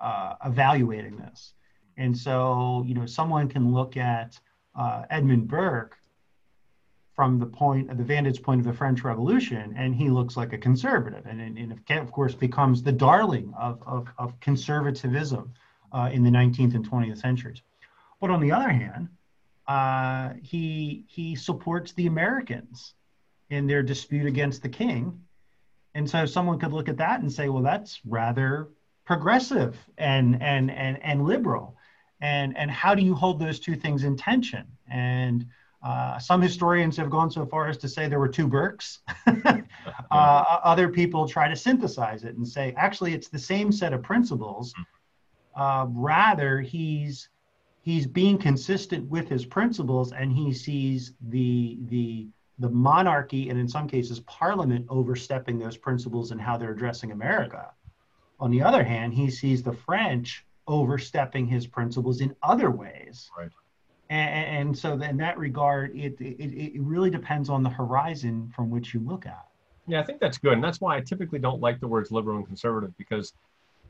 uh, 0.00 0.34
evaluating 0.44 1.16
this. 1.16 1.54
And 1.96 2.16
so, 2.16 2.84
you 2.86 2.94
know, 2.94 3.06
someone 3.06 3.48
can 3.48 3.72
look 3.72 3.96
at 3.96 4.38
uh, 4.74 5.02
Edmund 5.10 5.48
Burke 5.48 5.96
from 7.14 7.38
the 7.38 7.46
point, 7.46 7.94
the 7.96 8.04
vantage 8.04 8.42
point 8.42 8.60
of 8.60 8.66
the 8.66 8.72
French 8.72 9.04
Revolution, 9.04 9.74
and 9.76 9.94
he 9.94 10.08
looks 10.08 10.36
like 10.36 10.52
a 10.52 10.58
conservative, 10.58 11.26
and, 11.26 11.40
and, 11.40 11.58
and 11.58 11.98
of 12.00 12.10
course 12.10 12.34
becomes 12.34 12.82
the 12.82 12.92
darling 12.92 13.52
of, 13.58 13.82
of, 13.86 14.08
of 14.18 14.38
conservatism 14.40 15.52
uh, 15.92 16.08
in 16.12 16.22
the 16.22 16.30
19th 16.30 16.74
and 16.74 16.88
20th 16.88 17.18
centuries. 17.18 17.60
But 18.20 18.30
on 18.30 18.40
the 18.40 18.52
other 18.52 18.70
hand, 18.70 19.08
uh, 19.68 20.34
he 20.42 21.04
he 21.08 21.36
supports 21.36 21.92
the 21.92 22.06
Americans 22.06 22.94
in 23.50 23.66
their 23.66 23.82
dispute 23.82 24.26
against 24.26 24.62
the 24.62 24.68
king, 24.68 25.20
and 25.94 26.08
so 26.08 26.24
someone 26.26 26.58
could 26.58 26.72
look 26.72 26.88
at 26.88 26.96
that 26.96 27.20
and 27.20 27.30
say, 27.30 27.48
well, 27.48 27.62
that's 27.62 28.00
rather 28.06 28.68
progressive 29.04 29.76
and 29.98 30.42
and 30.42 30.70
and 30.70 31.02
and 31.02 31.24
liberal, 31.26 31.76
and 32.20 32.56
and 32.56 32.70
how 32.70 32.94
do 32.94 33.02
you 33.02 33.14
hold 33.14 33.38
those 33.38 33.60
two 33.60 33.76
things 33.76 34.02
in 34.02 34.16
tension? 34.16 34.66
And 34.90 35.46
uh, 35.82 36.18
some 36.18 36.40
historians 36.40 36.96
have 36.96 37.10
gone 37.10 37.30
so 37.30 37.44
far 37.44 37.68
as 37.68 37.76
to 37.78 37.88
say 37.88 38.06
there 38.06 38.20
were 38.20 38.28
two 38.28 38.46
Burkes. 38.46 39.00
uh, 39.26 39.64
other 40.10 40.88
people 40.88 41.26
try 41.26 41.48
to 41.48 41.56
synthesize 41.56 42.22
it 42.24 42.36
and 42.36 42.46
say, 42.46 42.72
actually, 42.76 43.14
it's 43.14 43.28
the 43.28 43.38
same 43.38 43.72
set 43.72 43.92
of 43.92 44.02
principles. 44.02 44.72
Uh, 45.56 45.86
rather, 45.90 46.60
he's 46.60 47.28
he's 47.82 48.06
being 48.06 48.38
consistent 48.38 49.10
with 49.10 49.28
his 49.28 49.44
principles, 49.44 50.12
and 50.12 50.32
he 50.32 50.52
sees 50.52 51.14
the 51.28 51.78
the 51.88 52.28
the 52.60 52.70
monarchy 52.70 53.48
and 53.48 53.58
in 53.58 53.66
some 53.66 53.88
cases 53.88 54.20
parliament 54.20 54.86
overstepping 54.88 55.58
those 55.58 55.76
principles 55.76 56.30
and 56.30 56.40
how 56.40 56.56
they're 56.56 56.72
addressing 56.72 57.10
America. 57.10 57.72
On 58.38 58.50
the 58.50 58.62
other 58.62 58.84
hand, 58.84 59.14
he 59.14 59.30
sees 59.30 59.62
the 59.62 59.72
French 59.72 60.44
overstepping 60.68 61.46
his 61.46 61.66
principles 61.66 62.20
in 62.20 62.36
other 62.42 62.70
ways. 62.70 63.30
Right. 63.36 63.50
And, 64.12 64.68
and 64.68 64.78
so 64.78 64.92
in 65.00 65.16
that 65.16 65.38
regard, 65.38 65.96
it, 65.96 66.20
it, 66.20 66.74
it 66.76 66.82
really 66.82 67.08
depends 67.08 67.48
on 67.48 67.62
the 67.62 67.70
horizon 67.70 68.52
from 68.54 68.68
which 68.68 68.92
you 68.92 69.00
look 69.00 69.24
at. 69.24 69.46
Yeah, 69.86 70.00
I 70.00 70.04
think 70.04 70.20
that's 70.20 70.36
good. 70.36 70.52
And 70.52 70.62
that's 70.62 70.82
why 70.82 70.98
I 70.98 71.00
typically 71.00 71.38
don't 71.38 71.62
like 71.62 71.80
the 71.80 71.88
words 71.88 72.12
liberal 72.12 72.36
and 72.36 72.46
conservative 72.46 72.92
because, 72.98 73.32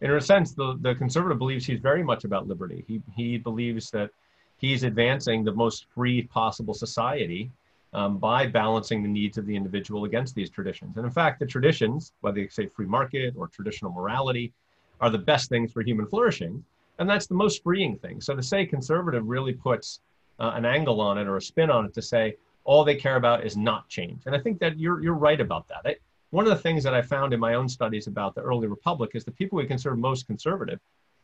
in 0.00 0.12
a 0.12 0.20
sense, 0.20 0.52
the, 0.52 0.78
the 0.80 0.94
conservative 0.94 1.38
believes 1.38 1.66
he's 1.66 1.80
very 1.80 2.04
much 2.04 2.22
about 2.22 2.46
liberty. 2.46 2.84
He, 2.86 3.02
he 3.16 3.36
believes 3.36 3.90
that 3.90 4.10
he's 4.58 4.84
advancing 4.84 5.42
the 5.42 5.52
most 5.52 5.86
free 5.92 6.22
possible 6.22 6.72
society 6.72 7.50
um, 7.92 8.18
by 8.18 8.46
balancing 8.46 9.02
the 9.02 9.08
needs 9.08 9.38
of 9.38 9.46
the 9.46 9.56
individual 9.56 10.04
against 10.04 10.36
these 10.36 10.50
traditions. 10.50 10.96
And 10.98 11.04
in 11.04 11.10
fact, 11.10 11.40
the 11.40 11.46
traditions, 11.46 12.12
whether 12.20 12.38
you 12.38 12.48
say 12.48 12.66
free 12.66 12.86
market 12.86 13.34
or 13.36 13.48
traditional 13.48 13.90
morality, 13.90 14.52
are 15.00 15.10
the 15.10 15.18
best 15.18 15.48
things 15.48 15.72
for 15.72 15.82
human 15.82 16.06
flourishing. 16.06 16.64
And 17.00 17.10
that's 17.10 17.26
the 17.26 17.34
most 17.34 17.64
freeing 17.64 17.96
thing. 17.96 18.20
So 18.20 18.36
to 18.36 18.42
say 18.42 18.64
conservative 18.64 19.26
really 19.26 19.52
puts 19.52 19.98
uh, 20.42 20.52
an 20.56 20.66
angle 20.66 21.00
on 21.00 21.16
it 21.18 21.26
or 21.28 21.36
a 21.36 21.42
spin 21.42 21.70
on 21.70 21.86
it 21.86 21.94
to 21.94 22.02
say, 22.02 22.36
all 22.64 22.84
they 22.84 22.96
care 22.96 23.16
about 23.16 23.46
is 23.46 23.56
not 23.56 23.88
change. 23.88 24.22
And 24.26 24.34
I 24.34 24.38
think 24.38 24.58
that 24.58 24.78
you're, 24.78 25.00
you're 25.02 25.14
right 25.14 25.40
about 25.40 25.68
that. 25.68 25.80
I, 25.84 25.96
one 26.30 26.46
of 26.46 26.50
the 26.50 26.62
things 26.62 26.82
that 26.84 26.94
I 26.94 27.02
found 27.02 27.32
in 27.32 27.40
my 27.40 27.54
own 27.54 27.68
studies 27.68 28.06
about 28.08 28.34
the 28.34 28.40
early 28.40 28.66
republic 28.66 29.12
is 29.14 29.24
the 29.24 29.30
people 29.30 29.56
we 29.56 29.66
consider 29.66 29.94
most 29.94 30.26
conservative 30.26 30.80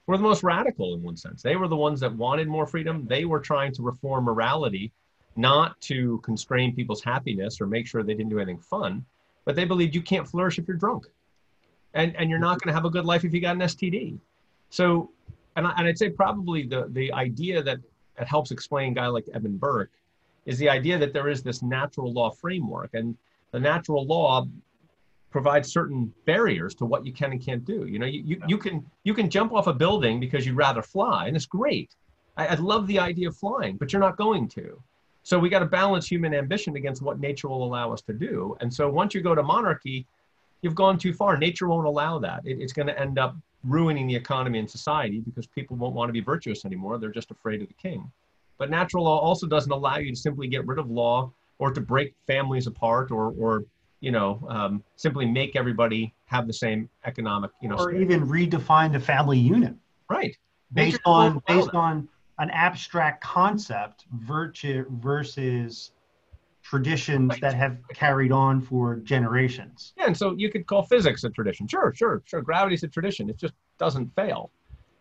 were 0.06 0.16
the 0.16 0.22
most 0.22 0.42
radical 0.42 0.94
in 0.94 1.02
one 1.02 1.16
sense. 1.16 1.42
They 1.42 1.56
were 1.56 1.68
the 1.68 1.76
ones 1.76 2.00
that 2.00 2.14
wanted 2.14 2.46
more 2.48 2.66
freedom. 2.66 3.06
They 3.06 3.24
were 3.24 3.40
trying 3.40 3.72
to 3.74 3.82
reform 3.82 4.24
morality, 4.24 4.92
not 5.36 5.80
to 5.82 6.18
constrain 6.18 6.74
people's 6.74 7.02
happiness 7.02 7.60
or 7.60 7.66
make 7.66 7.86
sure 7.86 8.02
they 8.02 8.14
didn't 8.14 8.30
do 8.30 8.38
anything 8.38 8.60
fun, 8.60 9.04
but 9.44 9.56
they 9.56 9.64
believed 9.64 9.94
you 9.94 10.02
can't 10.02 10.28
flourish 10.28 10.58
if 10.58 10.68
you're 10.68 10.76
drunk. 10.76 11.06
And, 11.94 12.14
and 12.16 12.30
you're 12.30 12.38
not 12.38 12.60
going 12.60 12.68
to 12.68 12.74
have 12.74 12.84
a 12.84 12.90
good 12.90 13.04
life 13.04 13.24
if 13.24 13.34
you 13.34 13.40
got 13.40 13.56
an 13.56 13.62
STD. 13.62 14.18
So, 14.70 15.10
and, 15.56 15.66
I, 15.66 15.72
and 15.78 15.88
I'd 15.88 15.98
say 15.98 16.10
probably 16.10 16.64
the, 16.64 16.86
the 16.90 17.12
idea 17.12 17.62
that 17.62 17.78
it 18.20 18.26
helps 18.26 18.50
explain 18.50 18.92
a 18.92 18.94
guy 18.94 19.06
like 19.06 19.28
Edmund 19.32 19.60
Burke 19.60 19.92
is 20.46 20.58
the 20.58 20.68
idea 20.68 20.98
that 20.98 21.12
there 21.12 21.28
is 21.28 21.42
this 21.42 21.62
natural 21.62 22.12
law 22.12 22.30
framework 22.30 22.90
and 22.94 23.16
the 23.52 23.60
natural 23.60 24.06
law 24.06 24.46
provides 25.30 25.70
certain 25.70 26.12
barriers 26.24 26.74
to 26.74 26.86
what 26.86 27.04
you 27.04 27.12
can 27.12 27.32
and 27.32 27.44
can't 27.44 27.64
do. 27.64 27.86
You 27.86 27.98
know 27.98 28.06
you, 28.06 28.22
you, 28.24 28.42
you 28.46 28.58
can 28.58 28.84
you 29.04 29.14
can 29.14 29.28
jump 29.28 29.52
off 29.52 29.66
a 29.66 29.74
building 29.74 30.20
because 30.20 30.46
you'd 30.46 30.56
rather 30.56 30.82
fly 30.82 31.26
and 31.26 31.36
it's 31.36 31.46
great. 31.46 31.94
I, 32.36 32.48
I 32.48 32.54
love 32.54 32.86
the 32.86 32.98
idea 32.98 33.28
of 33.28 33.36
flying 33.36 33.76
but 33.76 33.92
you're 33.92 34.00
not 34.00 34.16
going 34.16 34.48
to. 34.48 34.82
So 35.22 35.38
we 35.38 35.50
got 35.50 35.58
to 35.58 35.66
balance 35.66 36.06
human 36.06 36.32
ambition 36.32 36.76
against 36.76 37.02
what 37.02 37.20
nature 37.20 37.48
will 37.48 37.64
allow 37.64 37.92
us 37.92 38.00
to 38.02 38.14
do. 38.14 38.56
And 38.60 38.72
so 38.72 38.88
once 38.88 39.14
you 39.14 39.20
go 39.20 39.34
to 39.34 39.42
monarchy 39.42 40.06
you've 40.62 40.74
gone 40.74 40.98
too 40.98 41.12
far. 41.12 41.36
Nature 41.36 41.68
won't 41.68 41.86
allow 41.86 42.18
that. 42.18 42.40
It, 42.44 42.60
it's 42.60 42.72
going 42.72 42.88
to 42.88 42.98
end 42.98 43.18
up 43.18 43.36
ruining 43.64 44.06
the 44.06 44.14
economy 44.14 44.58
and 44.58 44.70
society 44.70 45.20
because 45.20 45.46
people 45.46 45.76
won't 45.76 45.94
want 45.94 46.08
to 46.08 46.12
be 46.12 46.20
virtuous 46.20 46.64
anymore 46.64 46.98
they're 46.98 47.10
just 47.10 47.30
afraid 47.30 47.60
of 47.60 47.68
the 47.68 47.74
king 47.74 48.10
but 48.56 48.70
natural 48.70 49.04
law 49.04 49.18
also 49.18 49.46
doesn't 49.46 49.72
allow 49.72 49.96
you 49.96 50.10
to 50.10 50.16
simply 50.16 50.48
get 50.48 50.66
rid 50.66 50.78
of 50.78 50.90
law 50.90 51.30
or 51.58 51.72
to 51.72 51.80
break 51.80 52.14
families 52.26 52.66
apart 52.66 53.10
or, 53.10 53.34
or 53.38 53.64
you 54.00 54.10
know, 54.10 54.44
um, 54.48 54.82
simply 54.96 55.26
make 55.26 55.56
everybody 55.56 56.14
have 56.26 56.46
the 56.46 56.52
same 56.52 56.88
economic, 57.04 57.50
you 57.60 57.68
know, 57.68 57.76
or 57.76 57.90
standard. 57.90 58.02
even 58.02 58.28
redefine 58.28 58.92
the 58.92 59.00
family 59.00 59.38
unit 59.38 59.74
right. 60.08 60.36
based 60.72 61.00
on 61.04 61.42
based 61.46 61.74
on 61.74 62.08
an 62.38 62.50
abstract 62.50 63.22
concept 63.22 64.04
virtue 64.20 64.84
versus 65.00 65.90
traditions 66.68 67.32
that 67.40 67.54
have 67.54 67.78
carried 67.94 68.30
on 68.30 68.60
for 68.60 68.96
generations. 68.96 69.94
Yeah, 69.96 70.06
and 70.06 70.16
so 70.16 70.34
you 70.36 70.50
could 70.50 70.66
call 70.66 70.82
physics 70.82 71.24
a 71.24 71.30
tradition. 71.30 71.66
Sure, 71.66 71.94
sure, 71.94 72.22
sure. 72.26 72.42
Gravity's 72.42 72.82
a 72.82 72.88
tradition. 72.88 73.30
It 73.30 73.38
just 73.38 73.54
doesn't 73.78 74.14
fail. 74.14 74.50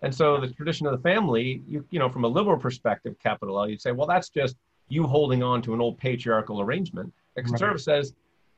And 0.02 0.16
so 0.16 0.40
the 0.40 0.48
tradition 0.48 0.88
of 0.88 0.94
the 0.94 1.00
family, 1.00 1.62
you, 1.68 1.84
you 1.90 2.00
know, 2.00 2.08
from 2.08 2.24
a 2.24 2.28
liberal 2.28 2.58
perspective, 2.58 3.16
capital 3.22 3.60
L, 3.60 3.70
you'd 3.70 3.82
say, 3.82 3.92
well, 3.92 4.08
that's 4.08 4.30
just 4.30 4.56
you 4.88 5.04
holding 5.04 5.44
on 5.44 5.62
to 5.64 5.74
an 5.74 5.82
old 5.82 5.98
patriarchal 5.98 6.62
arrangement. 6.62 7.12
The 7.36 7.44
conservative 7.44 7.86
right. 7.88 8.04
says, 8.04 8.14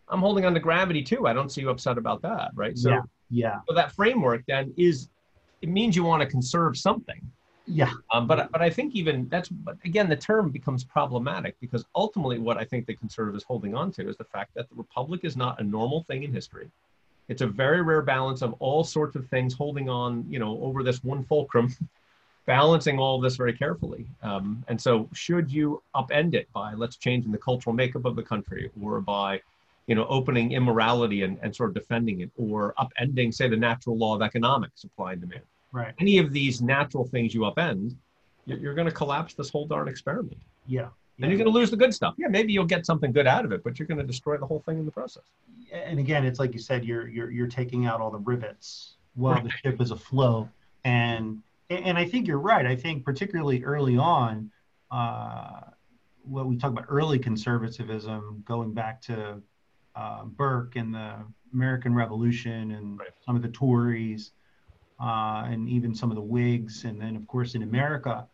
I'm 0.09 0.19
holding 0.19 0.45
on 0.45 0.53
to 0.53 0.59
gravity 0.59 1.01
too. 1.01 1.25
I 1.25 1.33
don't 1.33 1.51
see 1.51 1.61
you 1.61 1.69
upset 1.71 1.97
about 1.97 2.21
that, 2.21 2.51
right? 2.53 2.77
So, 2.77 2.89
yeah. 2.89 3.01
yeah. 3.31 3.55
So 3.67 3.73
that 3.73 3.91
framework 3.93 4.43
then 4.47 4.71
is, 4.77 5.09
it 5.63 5.69
means 5.69 5.95
you 5.95 6.03
want 6.03 6.21
to 6.21 6.27
conserve 6.27 6.77
something. 6.77 7.21
Yeah. 7.71 7.91
Um, 8.11 8.25
but 8.25 8.51
but 8.51 8.61
I 8.61 8.69
think 8.69 8.95
even 8.95 9.29
that's 9.29 9.49
again 9.85 10.09
the 10.09 10.15
term 10.15 10.49
becomes 10.49 10.83
problematic 10.83 11.55
because 11.61 11.85
ultimately 11.95 12.39
what 12.39 12.57
I 12.57 12.65
think 12.65 12.87
the 12.87 12.95
conservative 12.95 13.37
is 13.37 13.43
holding 13.43 13.75
on 13.75 13.91
to 13.93 14.09
is 14.09 14.17
the 14.17 14.23
fact 14.23 14.55
that 14.55 14.67
the 14.69 14.75
republic 14.75 15.21
is 15.23 15.37
not 15.37 15.61
a 15.61 15.63
normal 15.63 16.03
thing 16.03 16.23
in 16.23 16.33
history. 16.33 16.71
It's 17.27 17.41
a 17.43 17.47
very 17.47 17.83
rare 17.83 18.01
balance 18.01 18.41
of 18.41 18.55
all 18.57 18.83
sorts 18.83 19.15
of 19.15 19.27
things 19.27 19.53
holding 19.53 19.87
on, 19.87 20.25
you 20.27 20.39
know, 20.39 20.59
over 20.63 20.81
this 20.81 21.03
one 21.03 21.23
fulcrum, 21.23 21.75
balancing 22.47 22.97
all 22.97 23.21
this 23.21 23.35
very 23.35 23.53
carefully. 23.53 24.07
Um, 24.23 24.63
and 24.67 24.81
so, 24.81 25.07
should 25.13 25.51
you 25.51 25.83
upend 25.95 26.33
it 26.33 26.51
by 26.53 26.73
let's 26.73 26.95
changing 26.97 27.31
the 27.31 27.37
cultural 27.37 27.75
makeup 27.75 28.05
of 28.05 28.15
the 28.15 28.23
country, 28.23 28.71
or 28.81 28.99
by, 28.99 29.41
you 29.85 29.93
know, 29.93 30.07
opening 30.07 30.53
immorality 30.53 31.21
and, 31.21 31.37
and 31.43 31.55
sort 31.55 31.69
of 31.69 31.75
defending 31.75 32.21
it, 32.21 32.31
or 32.35 32.73
upending, 32.79 33.31
say, 33.31 33.47
the 33.47 33.55
natural 33.55 33.95
law 33.95 34.15
of 34.15 34.23
economics, 34.23 34.81
supply 34.81 35.11
and 35.11 35.21
demand. 35.21 35.43
Right. 35.71 35.93
Any 35.99 36.17
of 36.17 36.33
these 36.33 36.61
natural 36.61 37.05
things 37.05 37.33
you 37.33 37.41
upend, 37.41 37.95
you're, 38.45 38.73
going 38.73 38.87
to 38.87 38.93
collapse 38.93 39.33
this 39.35 39.49
whole 39.49 39.67
darn 39.67 39.87
experiment. 39.87 40.41
Yeah. 40.65 40.87
Yeah. 41.17 41.25
And 41.25 41.31
you're 41.31 41.37
going 41.37 41.53
to 41.53 41.57
lose 41.57 41.69
the 41.69 41.77
good 41.77 41.93
stuff. 41.93 42.15
Yeah, 42.17 42.27
maybe 42.27 42.53
you'll 42.53 42.65
get 42.65 42.85
something 42.85 43.11
good 43.11 43.27
out 43.27 43.43
of 43.43 43.51
it, 43.51 43.61
but 43.63 43.77
you're 43.77 43.87
going 43.87 43.97
to 43.97 44.05
destroy 44.05 44.37
the 44.37 44.45
whole 44.45 44.61
thing 44.61 44.79
in 44.79 44.85
the 44.85 44.91
process. 44.91 45.23
And 45.71 45.99
again, 45.99 46.25
it's 46.25 46.39
like 46.39 46.53
you 46.53 46.59
said, 46.59 46.85
you're 46.85 47.09
you're 47.09 47.29
you're 47.29 47.47
taking 47.47 47.85
out 47.85 47.99
all 47.99 48.09
the 48.09 48.19
rivets 48.19 48.95
while 49.15 49.35
right. 49.35 49.43
the 49.43 49.49
ship 49.49 49.81
is 49.81 49.91
afloat. 49.91 50.47
And 50.85 51.43
and 51.69 51.97
I 51.97 52.05
think 52.05 52.25
you're 52.25 52.39
right. 52.39 52.65
I 52.65 52.75
think 52.75 53.03
particularly 53.03 53.63
early 53.63 53.97
on, 53.97 54.49
uh, 54.91 55.59
what 56.23 56.47
we 56.47 56.55
talk 56.55 56.71
about 56.71 56.85
early 56.87 57.19
conservatism, 57.19 58.43
going 58.47 58.73
back 58.73 59.01
to 59.03 59.41
uh, 59.95 60.23
Burke 60.23 60.77
and 60.77 60.93
the 60.93 61.15
American 61.53 61.93
Revolution 61.93 62.71
and 62.71 62.97
right. 62.97 63.09
some 63.25 63.35
of 63.35 63.41
the 63.41 63.49
Tories, 63.49 64.31
uh, 65.01 65.43
and 65.45 65.69
even 65.69 65.95
some 65.95 66.11
of 66.11 66.15
the 66.15 66.21
Whigs, 66.21 66.83
and 66.83 66.99
then 66.99 67.15
of 67.15 67.27
course 67.27 67.55
in 67.55 67.63
America 67.63 68.27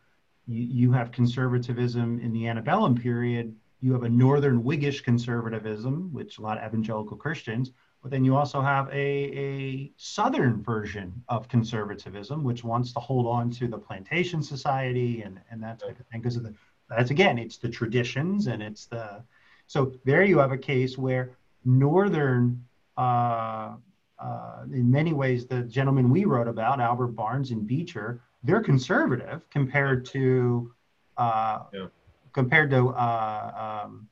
you, 0.47 0.61
you 0.61 0.91
have 0.91 1.11
conservatism 1.11 2.19
in 2.19 2.31
the 2.33 2.47
antebellum 2.47 2.95
period. 2.95 3.55
You 3.81 3.93
have 3.93 4.03
a 4.03 4.09
northern 4.09 4.63
Whiggish 4.63 5.01
conservatism, 5.03 6.11
which 6.11 6.37
a 6.37 6.41
lot 6.41 6.57
of 6.57 6.67
evangelical 6.67 7.17
Christians, 7.17 7.71
but 8.01 8.11
then 8.11 8.23
you 8.23 8.35
also 8.35 8.61
have 8.61 8.87
a, 8.89 8.93
a 8.93 9.91
southern 9.97 10.61
version 10.61 11.23
of 11.27 11.47
conservatism, 11.47 12.43
which 12.43 12.63
wants 12.63 12.93
to 12.93 12.99
hold 12.99 13.27
on 13.27 13.49
to 13.51 13.67
the 13.67 13.77
plantation 13.77 14.41
society 14.41 15.23
and, 15.23 15.39
and 15.51 15.61
that 15.63 15.79
type 15.79 15.99
of 15.99 16.05
thing. 16.07 16.21
Because 16.21 16.35
of 16.35 16.43
the 16.43 16.53
that's 16.89 17.09
again, 17.09 17.39
it's 17.39 17.57
the 17.57 17.69
traditions 17.69 18.47
and 18.47 18.61
it's 18.61 18.85
the 18.85 19.23
so 19.67 19.93
there 20.03 20.23
you 20.23 20.37
have 20.37 20.51
a 20.51 20.57
case 20.57 20.97
where 20.97 21.31
northern 21.63 22.63
uh, 22.97 23.73
uh, 24.19 24.63
in 24.71 24.89
many 24.89 25.13
ways, 25.13 25.45
the 25.45 25.61
gentleman 25.63 26.09
we 26.09 26.25
wrote 26.25 26.47
about, 26.47 26.79
Albert 26.79 27.09
Barnes 27.09 27.51
and 27.51 27.67
Beecher, 27.67 28.21
they're 28.43 28.61
conservative 28.61 29.49
compared 29.49 30.05
to 30.05 30.71
uh, 31.17 31.59
yeah. 31.73 31.87
compared 32.33 32.69
to 32.69 32.89
uh, 32.89 33.81
um, 33.85 34.07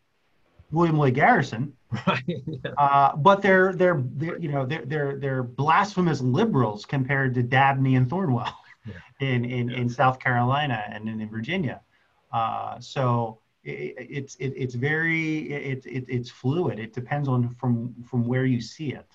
William 0.71 0.97
Lloyd 0.97 1.13
Garrison. 1.15 1.73
Right. 2.07 2.23
Yeah. 2.27 2.71
Uh, 2.75 3.15
but 3.15 3.43
they're, 3.43 3.71
they're 3.71 4.03
they're 4.15 4.39
you 4.39 4.49
know 4.51 4.65
they're 4.65 4.83
they're 4.83 5.15
they're 5.19 5.43
blasphemous 5.43 6.21
liberals 6.21 6.85
compared 6.85 7.35
to 7.35 7.43
Dabney 7.43 7.97
and 7.97 8.09
Thornwell 8.09 8.51
yeah. 8.87 8.95
in 9.27 9.45
in, 9.45 9.69
in 9.69 9.87
South 9.87 10.17
Carolina 10.17 10.83
and 10.89 11.07
in, 11.07 11.21
in 11.21 11.29
Virginia. 11.29 11.81
Uh, 12.31 12.79
so 12.79 13.37
it, 13.63 13.93
it's 13.97 14.35
it, 14.37 14.53
it's 14.57 14.73
very 14.73 15.51
it, 15.51 15.85
it, 15.85 16.05
it's 16.07 16.31
fluid. 16.31 16.79
It 16.79 16.93
depends 16.93 17.29
on 17.29 17.49
from 17.49 17.93
from 18.03 18.25
where 18.25 18.45
you 18.45 18.59
see 18.59 18.93
it. 18.93 19.05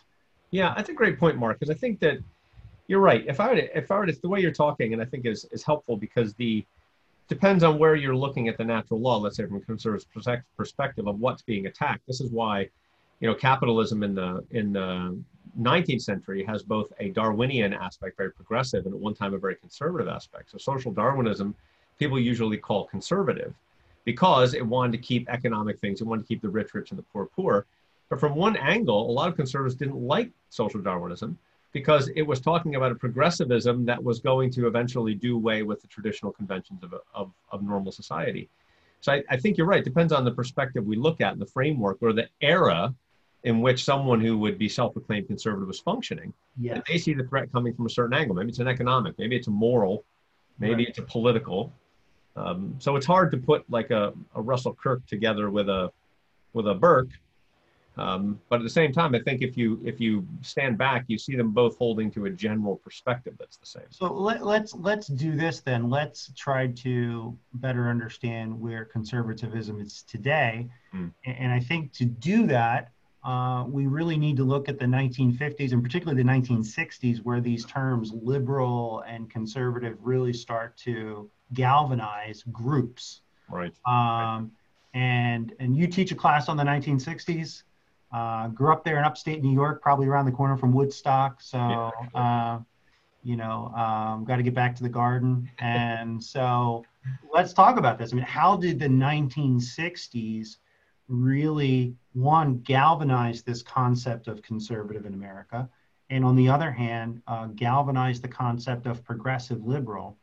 Yeah, 0.51 0.73
that's 0.77 0.89
a 0.89 0.95
great 0.95 1.19
point, 1.19 1.37
Mark. 1.37 1.59
Because 1.59 1.75
I 1.75 1.79
think 1.79 2.01
that 2.01 2.19
you're 2.87 3.01
right. 3.01 3.25
If 3.27 3.41
I 3.41 3.49
were 3.49 3.57
to, 3.57 3.79
if 3.79 3.91
I 3.91 3.99
were 3.99 4.07
to, 4.07 4.13
the 4.21 4.29
way 4.29 4.41
you're 4.41 4.51
talking, 4.51 4.93
and 4.93 5.03
I 5.03 5.05
think 5.05 5.27
is 5.27 5.45
is 5.53 5.63
helpful 5.63 5.97
because 5.97 6.35
the 6.35 6.65
depends 7.29 7.63
on 7.63 7.79
where 7.79 7.95
you're 7.95 8.17
looking 8.17 8.49
at 8.49 8.57
the 8.57 8.65
natural 8.65 9.01
law. 9.01 9.19
Let's 9.19 9.37
say 9.37 9.47
from 9.47 9.57
a 9.57 9.61
conservative 9.61 10.07
perspective 10.57 11.07
of 11.07 11.21
what's 11.21 11.43
being 11.43 11.67
attacked. 11.67 12.07
This 12.07 12.23
is 12.23 12.31
why, 12.31 12.69
you 13.21 13.29
know, 13.29 13.35
capitalism 13.35 14.03
in 14.03 14.15
the 14.15 14.45
in 14.51 14.73
the 14.73 15.23
19th 15.61 16.03
century 16.03 16.45
has 16.45 16.63
both 16.63 16.93
a 17.01 17.11
Darwinian 17.11 17.75
aspect, 17.75 18.17
very 18.17 18.33
progressive, 18.33 18.87
and 18.87 18.95
at 18.95 19.01
one 19.01 19.15
time 19.15 19.35
a 19.35 19.39
very 19.39 19.57
conservative 19.57 20.09
aspect. 20.09 20.51
So 20.51 20.59
social 20.59 20.93
Darwinism, 20.93 21.55
people 21.99 22.19
usually 22.19 22.57
call 22.57 22.87
conservative, 22.87 23.55
because 24.05 24.55
it 24.55 24.65
wanted 24.67 24.93
to 24.93 24.99
keep 24.99 25.29
economic 25.29 25.79
things. 25.79 26.01
It 26.01 26.07
wanted 26.07 26.23
to 26.23 26.29
keep 26.29 26.41
the 26.41 26.49
rich 26.49 26.73
rich 26.73 26.91
and 26.91 26.99
the 26.99 27.03
poor 27.03 27.27
poor. 27.27 27.67
But 28.09 28.21
from 28.21 28.35
one 28.35 28.57
angle, 28.57 29.11
a 29.11 29.13
lot 29.13 29.29
of 29.29 29.37
conservatives 29.37 29.75
didn't 29.75 30.01
like 30.01 30.31
social 30.49 30.81
Darwinism 30.81 31.39
because 31.73 32.09
it 32.17 32.23
was 32.23 32.41
talking 32.41 32.77
about 32.77 32.93
a 32.93 32.95
progressivism 32.95 33.85
that 33.85 34.03
was 34.03 34.21
going 34.21 34.51
to 34.53 34.67
eventually 34.67 35.15
do 35.15 35.37
away 35.37 35.63
with 35.63 35.83
the 35.83 35.89
traditional 35.89 36.33
conventions 36.33 36.83
of, 36.83 36.95
of, 37.15 37.31
of 37.53 37.63
normal 37.63 37.93
society. 37.93 38.49
So 39.01 39.13
I, 39.13 39.23
I 39.31 39.37
think 39.37 39.59
you're 39.59 39.67
right. 39.67 39.81
It 39.81 39.85
depends 39.85 40.13
on 40.13 40.25
the 40.25 40.31
perspective 40.31 40.87
we 40.87 40.97
look 40.97 41.21
at 41.21 41.33
and 41.33 41.41
the 41.41 41.47
framework 41.47 41.99
or 42.01 42.13
the 42.13 42.29
era 42.41 42.95
in 43.45 43.61
which 43.61 43.85
someone 43.85 44.21
who 44.21 44.37
would 44.39 44.59
be 44.59 44.69
self-proclaimed 44.69 45.29
conservative 45.29 45.69
was 45.69 45.79
functioning. 45.79 46.33
Yeah. 46.59 46.81
They 46.89 46.99
see 46.99 47.15
the 47.15 47.25
threat 47.25 47.53
coming 47.53 47.75
from 47.75 47.87
a 47.87 47.91
certain 47.91 48.15
angle. 48.15 48.35
Maybe 48.35 48.49
it's 48.49 48.59
an 48.59 48.67
economic, 48.67 49.17
maybe 49.19 49.37
it's 49.37 49.47
a 49.47 49.53
moral, 49.53 50.05
maybe 50.59 50.75
right. 50.75 50.89
it's 50.89 50.99
a 50.99 51.03
political. 51.03 51.73
Um, 52.35 52.75
so 52.79 52.97
it's 52.97 53.07
hard 53.07 53.31
to 53.33 53.37
put 53.37 53.69
like 53.71 53.91
a, 53.91 54.13
a 54.35 54.41
Russell 54.41 54.75
Kirk 54.75 55.07
together 55.07 55.51
with 55.51 55.69
a 55.69 55.93
with 56.53 56.67
a 56.67 56.75
Burke 56.75 57.11
um, 57.99 58.41
but 58.49 58.61
at 58.61 58.63
the 58.63 58.71
same 58.71 58.93
time, 58.93 59.15
I 59.15 59.21
think 59.21 59.43
if 59.43 59.57
you 59.57 59.81
if 59.85 60.01
you 60.01 60.27
stand 60.41 60.79
back, 60.79 61.05
you 61.09 61.19
see 61.19 61.35
them 61.35 61.51
both 61.51 61.77
holding 61.77 62.11
to 62.13 62.27
a 62.27 62.31
general 62.31 62.77
perspective 62.77 63.35
that's 63.39 63.57
the 63.57 63.67
same. 63.67 63.87
So 63.91 64.13
let, 64.13 64.47
let's 64.47 64.75
let's 64.75 65.09
do 65.09 65.35
this 65.35 65.61
then. 65.61 65.91
Let's 65.91 66.31
try 66.37 66.69
to 66.69 67.37
better 67.55 67.89
understand 67.89 68.59
where 68.59 68.85
conservatism 68.85 69.81
is 69.81 70.03
today, 70.03 70.69
mm. 70.95 71.13
and 71.25 71.53
I 71.53 71.59
think 71.59 71.93
to 71.95 72.05
do 72.05 72.47
that, 72.47 72.93
uh, 73.25 73.65
we 73.67 73.89
really 73.89 74.17
need 74.17 74.37
to 74.37 74.45
look 74.45 74.69
at 74.69 74.79
the 74.79 74.87
1950s 74.87 75.73
and 75.73 75.83
particularly 75.83 76.23
the 76.23 76.29
1960s, 76.29 77.19
where 77.25 77.41
these 77.41 77.65
terms 77.65 78.13
liberal 78.13 79.03
and 79.09 79.29
conservative 79.29 79.99
really 80.01 80.33
start 80.33 80.77
to 80.79 81.29
galvanize 81.53 82.45
groups. 82.53 83.23
Right. 83.51 83.75
Um, 83.87 84.53
and 84.95 85.53
and 85.59 85.77
you 85.77 85.89
teach 85.89 86.13
a 86.13 86.15
class 86.15 86.49
on 86.49 86.57
the 86.57 86.63
1960s. 86.63 87.65
Uh, 88.11 88.49
grew 88.49 88.73
up 88.73 88.85
there 88.85 88.99
in 88.99 89.05
upstate 89.05 89.43
New 89.43 89.53
York, 89.53 89.83
probably 89.83 90.07
around 90.07 90.25
the 90.25 90.33
corner 90.33 90.57
from 90.57 90.73
Woodstock. 90.73 91.43
So, 91.43 91.91
uh, 92.15 92.59
you 93.23 93.37
know, 93.37 93.67
um, 93.77 94.25
got 94.25 94.37
to 94.37 94.43
get 94.43 94.55
back 94.55 94.75
to 94.77 94.83
the 94.83 94.89
garden. 94.89 95.51
And 95.59 96.23
so 96.35 96.85
let's 97.33 97.53
talk 97.53 97.77
about 97.77 97.99
this. 97.99 98.13
I 98.13 98.17
mean, 98.17 98.25
how 98.25 98.57
did 98.57 98.79
the 98.79 98.87
1960s 98.89 100.57
really, 101.09 101.95
one, 102.15 102.59
galvanize 102.61 103.43
this 103.43 103.63
concept 103.63 104.27
of 104.27 104.41
conservative 104.43 105.05
in 105.05 105.13
America? 105.13 105.69
And 106.11 106.25
on 106.25 106.37
the 106.37 106.49
other 106.49 106.71
hand, 106.71 107.21
uh, 107.27 107.49
galvanize 107.49 108.23
the 108.23 108.29
concept 108.29 108.87
of 108.87 109.05
progressive 109.05 109.67
liberal. 109.67 110.17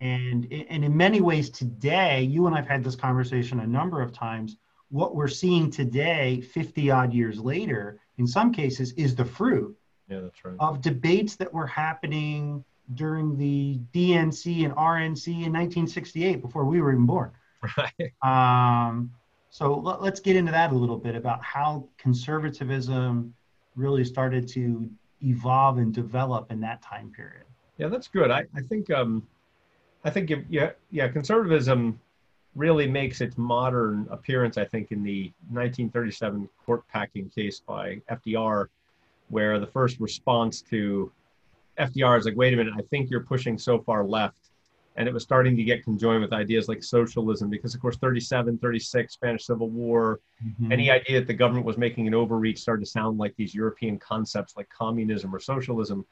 And, 0.00 0.50
and 0.50 0.84
in 0.84 0.96
many 0.96 1.20
ways 1.20 1.50
today, 1.50 2.22
you 2.22 2.46
and 2.46 2.56
I've 2.56 2.66
had 2.66 2.82
this 2.82 2.96
conversation 2.96 3.60
a 3.60 3.66
number 3.66 4.00
of 4.00 4.12
times 4.12 4.56
what 4.92 5.16
we're 5.16 5.26
seeing 5.26 5.70
today, 5.70 6.42
50 6.42 6.90
odd 6.90 7.14
years 7.14 7.40
later, 7.40 7.98
in 8.18 8.26
some 8.26 8.52
cases, 8.52 8.92
is 8.92 9.14
the 9.16 9.24
fruit 9.24 9.74
yeah, 10.06 10.20
that's 10.20 10.44
right. 10.44 10.54
of 10.60 10.82
debates 10.82 11.34
that 11.36 11.52
were 11.52 11.66
happening 11.66 12.62
during 12.92 13.36
the 13.38 13.80
DNC 13.94 14.66
and 14.66 14.74
RNC 14.74 15.28
in 15.28 15.52
1968 15.52 16.42
before 16.42 16.66
we 16.66 16.82
were 16.82 16.92
even 16.92 17.06
born. 17.06 17.32
Right. 17.76 18.12
Um, 18.22 19.12
so 19.48 19.74
let, 19.78 20.00
us 20.00 20.20
get 20.20 20.36
into 20.36 20.52
that 20.52 20.72
a 20.72 20.74
little 20.74 20.96
bit 20.96 21.14
about 21.14 21.42
how 21.42 21.88
conservatism 21.98 23.34
really 23.76 24.04
started 24.04 24.48
to 24.48 24.90
evolve 25.22 25.78
and 25.78 25.92
develop 25.92 26.50
in 26.50 26.60
that 26.60 26.82
time 26.82 27.12
period. 27.14 27.44
Yeah, 27.78 27.88
that's 27.88 28.08
good. 28.08 28.30
I, 28.30 28.44
I 28.54 28.60
think 28.68 28.90
um, 28.90 29.26
I 30.04 30.10
think 30.10 30.32
yeah 30.48 30.70
yeah 30.90 31.08
conservatism 31.08 32.00
really 32.54 32.86
makes 32.86 33.20
its 33.20 33.38
modern 33.38 34.06
appearance, 34.10 34.58
I 34.58 34.64
think, 34.64 34.92
in 34.92 35.02
the 35.02 35.32
1937 35.50 36.48
court 36.64 36.86
packing 36.88 37.30
case 37.30 37.60
by 37.60 38.00
FDR, 38.10 38.66
where 39.28 39.58
the 39.58 39.66
first 39.66 40.00
response 40.00 40.62
to 40.62 41.10
FDR 41.78 42.18
is 42.18 42.26
like, 42.26 42.36
wait 42.36 42.52
a 42.52 42.56
minute, 42.56 42.74
I 42.76 42.82
think 42.90 43.10
you're 43.10 43.20
pushing 43.20 43.56
so 43.58 43.78
far 43.78 44.04
left 44.04 44.50
and 44.96 45.08
it 45.08 45.14
was 45.14 45.22
starting 45.22 45.56
to 45.56 45.62
get 45.62 45.82
conjoined 45.82 46.22
with 46.22 46.32
ideas 46.32 46.68
like 46.68 46.82
socialism 46.82 47.48
because 47.48 47.74
of 47.74 47.80
course 47.80 47.96
37 47.96 48.58
36 48.58 49.12
spanish 49.12 49.46
civil 49.46 49.68
war 49.68 50.20
mm-hmm. 50.44 50.72
any 50.72 50.90
idea 50.90 51.20
that 51.20 51.26
the 51.26 51.34
government 51.34 51.64
was 51.64 51.78
making 51.78 52.06
an 52.06 52.14
overreach 52.14 52.58
started 52.58 52.84
to 52.84 52.90
sound 52.90 53.18
like 53.18 53.34
these 53.36 53.54
european 53.54 53.98
concepts 53.98 54.56
like 54.56 54.68
communism 54.68 55.34
or 55.34 55.40
socialism 55.40 56.04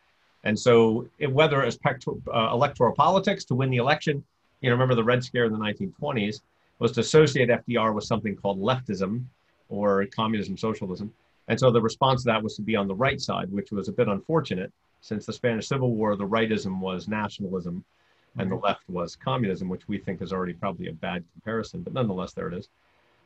and 0.44 0.58
so 0.58 1.06
it, 1.18 1.30
whether 1.30 1.62
it's 1.62 1.78
uh, 1.84 2.50
electoral 2.52 2.94
politics 2.94 3.44
to 3.44 3.54
win 3.54 3.70
the 3.70 3.76
election 3.76 4.24
you 4.60 4.68
know 4.68 4.74
remember 4.74 4.94
the 4.94 5.04
red 5.04 5.22
scare 5.22 5.44
in 5.44 5.52
the 5.52 5.58
1920s 5.58 6.40
was 6.78 6.92
to 6.92 7.00
associate 7.00 7.48
fdr 7.48 7.94
with 7.94 8.04
something 8.04 8.36
called 8.36 8.60
leftism 8.60 9.24
or 9.68 10.06
communism 10.06 10.56
socialism 10.56 11.12
and 11.48 11.58
so 11.58 11.70
the 11.70 11.80
response 11.80 12.22
to 12.22 12.26
that 12.26 12.42
was 12.42 12.56
to 12.56 12.62
be 12.62 12.76
on 12.76 12.88
the 12.88 12.94
right 12.94 13.20
side 13.20 13.50
which 13.50 13.72
was 13.72 13.88
a 13.88 13.92
bit 13.92 14.08
unfortunate 14.08 14.72
since 15.00 15.26
the 15.26 15.32
spanish 15.32 15.68
civil 15.68 15.94
war 15.94 16.16
the 16.16 16.26
rightism 16.26 16.78
was 16.80 17.08
nationalism 17.08 17.84
and 18.38 18.50
the 18.50 18.56
left 18.56 18.88
was 18.88 19.16
communism, 19.16 19.68
which 19.68 19.88
we 19.88 19.98
think 19.98 20.22
is 20.22 20.32
already 20.32 20.52
probably 20.52 20.88
a 20.88 20.92
bad 20.92 21.24
comparison, 21.32 21.82
but 21.82 21.92
nonetheless, 21.92 22.32
there 22.32 22.48
it 22.48 22.54
is. 22.54 22.68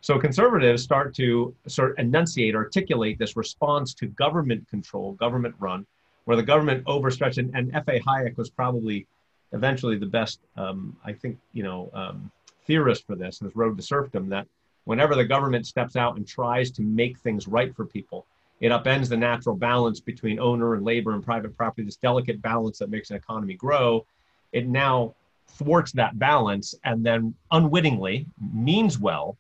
So 0.01 0.19
conservatives 0.19 0.83
start 0.83 1.15
to 1.17 1.55
sort 1.67 1.93
of 1.93 1.99
enunciate, 1.99 2.55
articulate 2.55 3.19
this 3.19 3.37
response 3.37 3.95
to 3.95 4.07
government 4.07 4.69
control, 4.69 5.13
government 5.13 5.55
run, 5.59 5.87
where 6.25 6.37
the 6.37 6.43
government 6.43 6.85
overstretched, 6.87 7.39
and, 7.39 7.55
and 7.55 7.75
F.A. 7.75 8.01
Hayek 8.01 8.37
was 8.37 8.51
probably 8.51 9.07
eventually 9.55 9.97
the 9.97 10.07
best, 10.07 10.41
um, 10.57 10.97
I 11.05 11.13
think, 11.13 11.39
you 11.53 11.63
know, 11.63 11.91
um, 11.95 12.31
theorist 12.67 13.07
for 13.07 13.15
this, 13.15 13.39
this 13.39 13.57
road 13.57 13.77
to 13.77 13.83
serfdom, 13.83 14.29
that 14.29 14.47
whenever 14.85 15.15
the 15.15 15.25
government 15.25 15.67
steps 15.67 15.97
out 15.97 16.17
and 16.17 16.27
tries 16.27 16.71
to 16.73 16.83
make 16.83 17.19
things 17.19 17.49
right 17.49 17.75
for 17.75 17.87
people, 17.87 18.27
it 18.61 18.71
upends 18.71 19.09
the 19.09 19.17
natural 19.17 19.57
balance 19.57 20.01
between 20.01 20.39
owner 20.39 20.75
and 20.75 20.85
labor 20.85 21.13
and 21.13 21.25
private 21.25 21.57
property, 21.57 21.85
this 21.85 21.97
delicate 21.97 22.43
balance 22.43 22.79
that 22.79 22.91
makes 22.91 23.11
an 23.11 23.17
economy 23.17 23.55
grow. 23.55 24.05
It 24.53 24.69
now 24.69 25.15
thwarts 25.49 25.93
that 25.93 26.19
balance 26.19 26.75
and 26.85 27.05
then 27.05 27.35
unwittingly 27.53 28.27
means 28.53 28.99
well, 28.99 29.37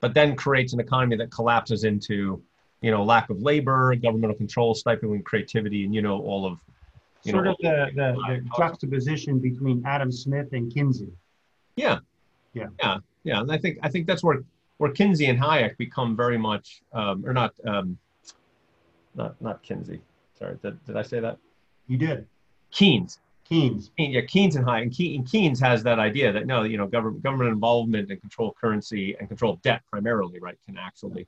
but 0.00 0.14
then 0.14 0.36
creates 0.36 0.72
an 0.72 0.80
economy 0.80 1.16
that 1.16 1.30
collapses 1.30 1.84
into, 1.84 2.42
you 2.82 2.90
know, 2.90 3.02
lack 3.02 3.30
of 3.30 3.42
labor, 3.42 3.94
governmental 3.96 4.36
control, 4.36 4.74
stifling 4.74 5.22
creativity, 5.22 5.84
and 5.84 5.94
you 5.94 6.02
know 6.02 6.20
all 6.20 6.44
of 6.44 6.58
you 7.26 7.32
sort 7.32 7.44
know, 7.44 7.50
of 7.52 7.56
the, 7.60 7.90
the, 7.94 8.12
the 8.28 8.50
juxtaposition 8.56 9.38
between 9.38 9.84
Adam 9.84 10.10
Smith 10.12 10.52
and 10.52 10.72
Kinsey. 10.72 11.12
Yeah, 11.76 11.98
yeah, 12.54 12.68
yeah, 12.82 12.98
yeah, 13.24 13.40
and 13.40 13.52
I 13.52 13.58
think 13.58 13.78
I 13.82 13.88
think 13.88 14.06
that's 14.06 14.22
where 14.22 14.42
where 14.78 14.90
Kinsey 14.92 15.26
and 15.26 15.38
Hayek 15.38 15.76
become 15.76 16.16
very 16.16 16.38
much, 16.38 16.82
um, 16.92 17.24
or 17.26 17.32
not, 17.32 17.54
um, 17.66 17.98
not 19.14 19.40
not 19.40 19.62
Kinsey. 19.62 20.00
Sorry, 20.38 20.56
did, 20.62 20.84
did 20.84 20.96
I 20.96 21.02
say 21.02 21.20
that? 21.20 21.38
You 21.86 21.98
did. 21.98 22.26
Keynes. 22.70 23.20
Keynes. 23.48 23.90
Yeah, 23.96 24.22
Keynes 24.22 24.56
and 24.56 24.66
Hayek. 24.66 25.16
And 25.16 25.26
Keynes 25.26 25.60
has 25.60 25.82
that 25.84 25.98
idea 25.98 26.32
that 26.32 26.46
no, 26.46 26.64
you 26.64 26.76
know, 26.76 26.86
government 26.86 27.22
government 27.22 27.50
involvement 27.50 28.10
and 28.10 28.20
control 28.20 28.50
of 28.50 28.56
currency 28.56 29.16
and 29.18 29.28
control 29.28 29.54
of 29.54 29.62
debt 29.62 29.82
primarily, 29.90 30.40
right, 30.40 30.58
can 30.66 30.76
actually. 30.76 31.26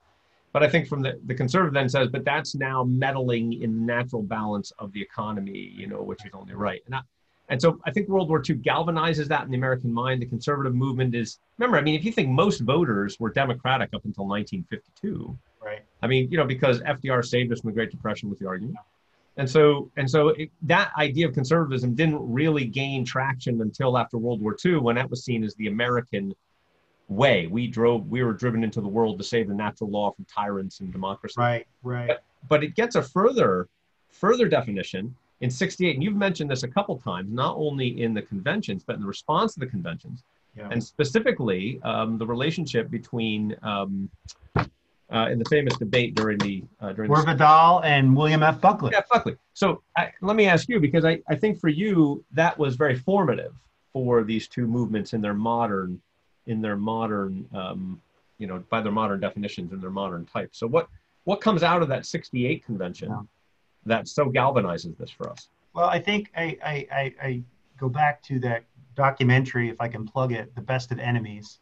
But 0.58 0.66
I 0.66 0.70
think 0.70 0.88
from 0.88 1.02
the, 1.02 1.20
the 1.24 1.36
conservative 1.36 1.72
then 1.72 1.88
says, 1.88 2.08
but 2.08 2.24
that's 2.24 2.56
now 2.56 2.82
meddling 2.82 3.62
in 3.62 3.78
the 3.78 3.86
natural 3.86 4.24
balance 4.24 4.72
of 4.80 4.90
the 4.90 5.00
economy, 5.00 5.72
you 5.72 5.86
know, 5.86 6.02
which 6.02 6.18
is 6.24 6.32
only 6.34 6.52
right. 6.54 6.82
And 6.86 6.96
I, 6.96 7.00
and 7.48 7.62
so 7.62 7.78
I 7.86 7.92
think 7.92 8.08
World 8.08 8.28
War 8.28 8.38
II 8.38 8.56
galvanizes 8.56 9.28
that 9.28 9.44
in 9.44 9.52
the 9.52 9.56
American 9.56 9.92
mind. 9.92 10.20
The 10.20 10.26
conservative 10.26 10.74
movement 10.74 11.14
is, 11.14 11.38
remember, 11.58 11.78
I 11.78 11.82
mean, 11.82 11.94
if 11.94 12.04
you 12.04 12.10
think 12.10 12.28
most 12.30 12.58
voters 12.58 13.20
were 13.20 13.30
Democratic 13.30 13.90
up 13.94 14.04
until 14.04 14.26
1952, 14.26 15.38
right? 15.64 15.82
I 16.02 16.08
mean, 16.08 16.28
you 16.28 16.36
know, 16.36 16.44
because 16.44 16.80
FDR 16.80 17.24
saved 17.24 17.52
us 17.52 17.60
from 17.60 17.70
the 17.70 17.74
Great 17.74 17.92
Depression 17.92 18.28
with 18.28 18.40
the 18.40 18.48
argument. 18.48 18.78
And 19.36 19.48
so, 19.48 19.92
and 19.96 20.10
so 20.10 20.30
it, 20.30 20.50
that 20.62 20.90
idea 20.98 21.28
of 21.28 21.34
conservatism 21.34 21.94
didn't 21.94 22.18
really 22.18 22.64
gain 22.64 23.04
traction 23.04 23.60
until 23.60 23.96
after 23.96 24.18
World 24.18 24.42
War 24.42 24.56
II, 24.64 24.78
when 24.78 24.96
that 24.96 25.08
was 25.08 25.24
seen 25.24 25.44
as 25.44 25.54
the 25.54 25.68
American 25.68 26.34
way. 27.08 27.46
We 27.46 27.66
drove, 27.66 28.08
we 28.08 28.22
were 28.22 28.32
driven 28.32 28.62
into 28.62 28.80
the 28.80 28.88
world 28.88 29.18
to 29.18 29.24
save 29.24 29.48
the 29.48 29.54
natural 29.54 29.90
law 29.90 30.12
from 30.12 30.24
tyrants 30.26 30.80
and 30.80 30.92
democracy. 30.92 31.34
Right, 31.38 31.66
right. 31.82 32.08
But, 32.08 32.22
but 32.48 32.64
it 32.64 32.74
gets 32.74 32.96
a 32.96 33.02
further, 33.02 33.68
further 34.10 34.48
definition 34.48 35.14
in 35.40 35.50
68. 35.50 35.94
And 35.94 36.02
you've 36.02 36.16
mentioned 36.16 36.50
this 36.50 36.62
a 36.62 36.68
couple 36.68 36.98
times, 36.98 37.32
not 37.32 37.56
only 37.56 38.02
in 38.02 38.14
the 38.14 38.22
conventions, 38.22 38.82
but 38.86 38.96
in 38.96 39.02
the 39.02 39.06
response 39.06 39.54
to 39.54 39.60
the 39.60 39.66
conventions. 39.66 40.22
Yeah. 40.56 40.68
And 40.70 40.82
specifically, 40.82 41.80
um, 41.82 42.18
the 42.18 42.26
relationship 42.26 42.90
between 42.90 43.56
um, 43.62 44.10
uh, 45.10 45.28
in 45.30 45.38
the 45.38 45.44
famous 45.46 45.76
debate 45.76 46.14
during 46.14 46.38
the 46.38 46.64
uh, 46.80 46.92
during 46.92 47.10
Gore 47.10 47.24
Vidal 47.24 47.80
and 47.84 48.14
William 48.16 48.42
F. 48.42 48.60
Buckley. 48.60 48.90
Yeah, 48.92 49.02
Buckley. 49.10 49.36
So 49.54 49.82
I, 49.96 50.12
let 50.20 50.36
me 50.36 50.46
ask 50.46 50.68
you 50.68 50.80
because 50.80 51.04
I, 51.04 51.20
I 51.28 51.34
think 51.34 51.58
for 51.60 51.68
you 51.68 52.24
that 52.32 52.58
was 52.58 52.76
very 52.76 52.96
formative 52.96 53.54
for 53.92 54.22
these 54.22 54.48
two 54.48 54.66
movements 54.66 55.14
in 55.14 55.20
their 55.20 55.34
modern 55.34 56.00
in 56.48 56.60
their 56.60 56.76
modern 56.76 57.46
um, 57.54 58.00
you 58.38 58.46
know 58.46 58.62
by 58.70 58.80
their 58.80 58.92
modern 58.92 59.20
definitions 59.20 59.72
and 59.72 59.82
their 59.82 59.90
modern 59.90 60.26
type. 60.26 60.50
So 60.52 60.66
what 60.66 60.88
what 61.24 61.40
comes 61.40 61.62
out 61.62 61.82
of 61.82 61.88
that 61.88 62.06
'68 62.06 62.64
convention 62.64 63.10
yeah. 63.10 63.20
that 63.86 64.08
so 64.08 64.26
galvanizes 64.26 64.96
this 64.98 65.10
for 65.10 65.30
us? 65.30 65.48
Well, 65.74 65.88
I 65.88 66.00
think 66.00 66.32
I, 66.36 66.58
I, 66.64 66.86
I, 66.90 67.14
I 67.22 67.42
go 67.78 67.88
back 67.88 68.22
to 68.24 68.40
that 68.40 68.64
documentary, 68.96 69.68
if 69.68 69.80
I 69.80 69.88
can 69.88 70.06
plug 70.06 70.32
it, 70.32 70.54
"The 70.54 70.62
Best 70.62 70.90
of 70.90 70.98
Enemies." 70.98 71.60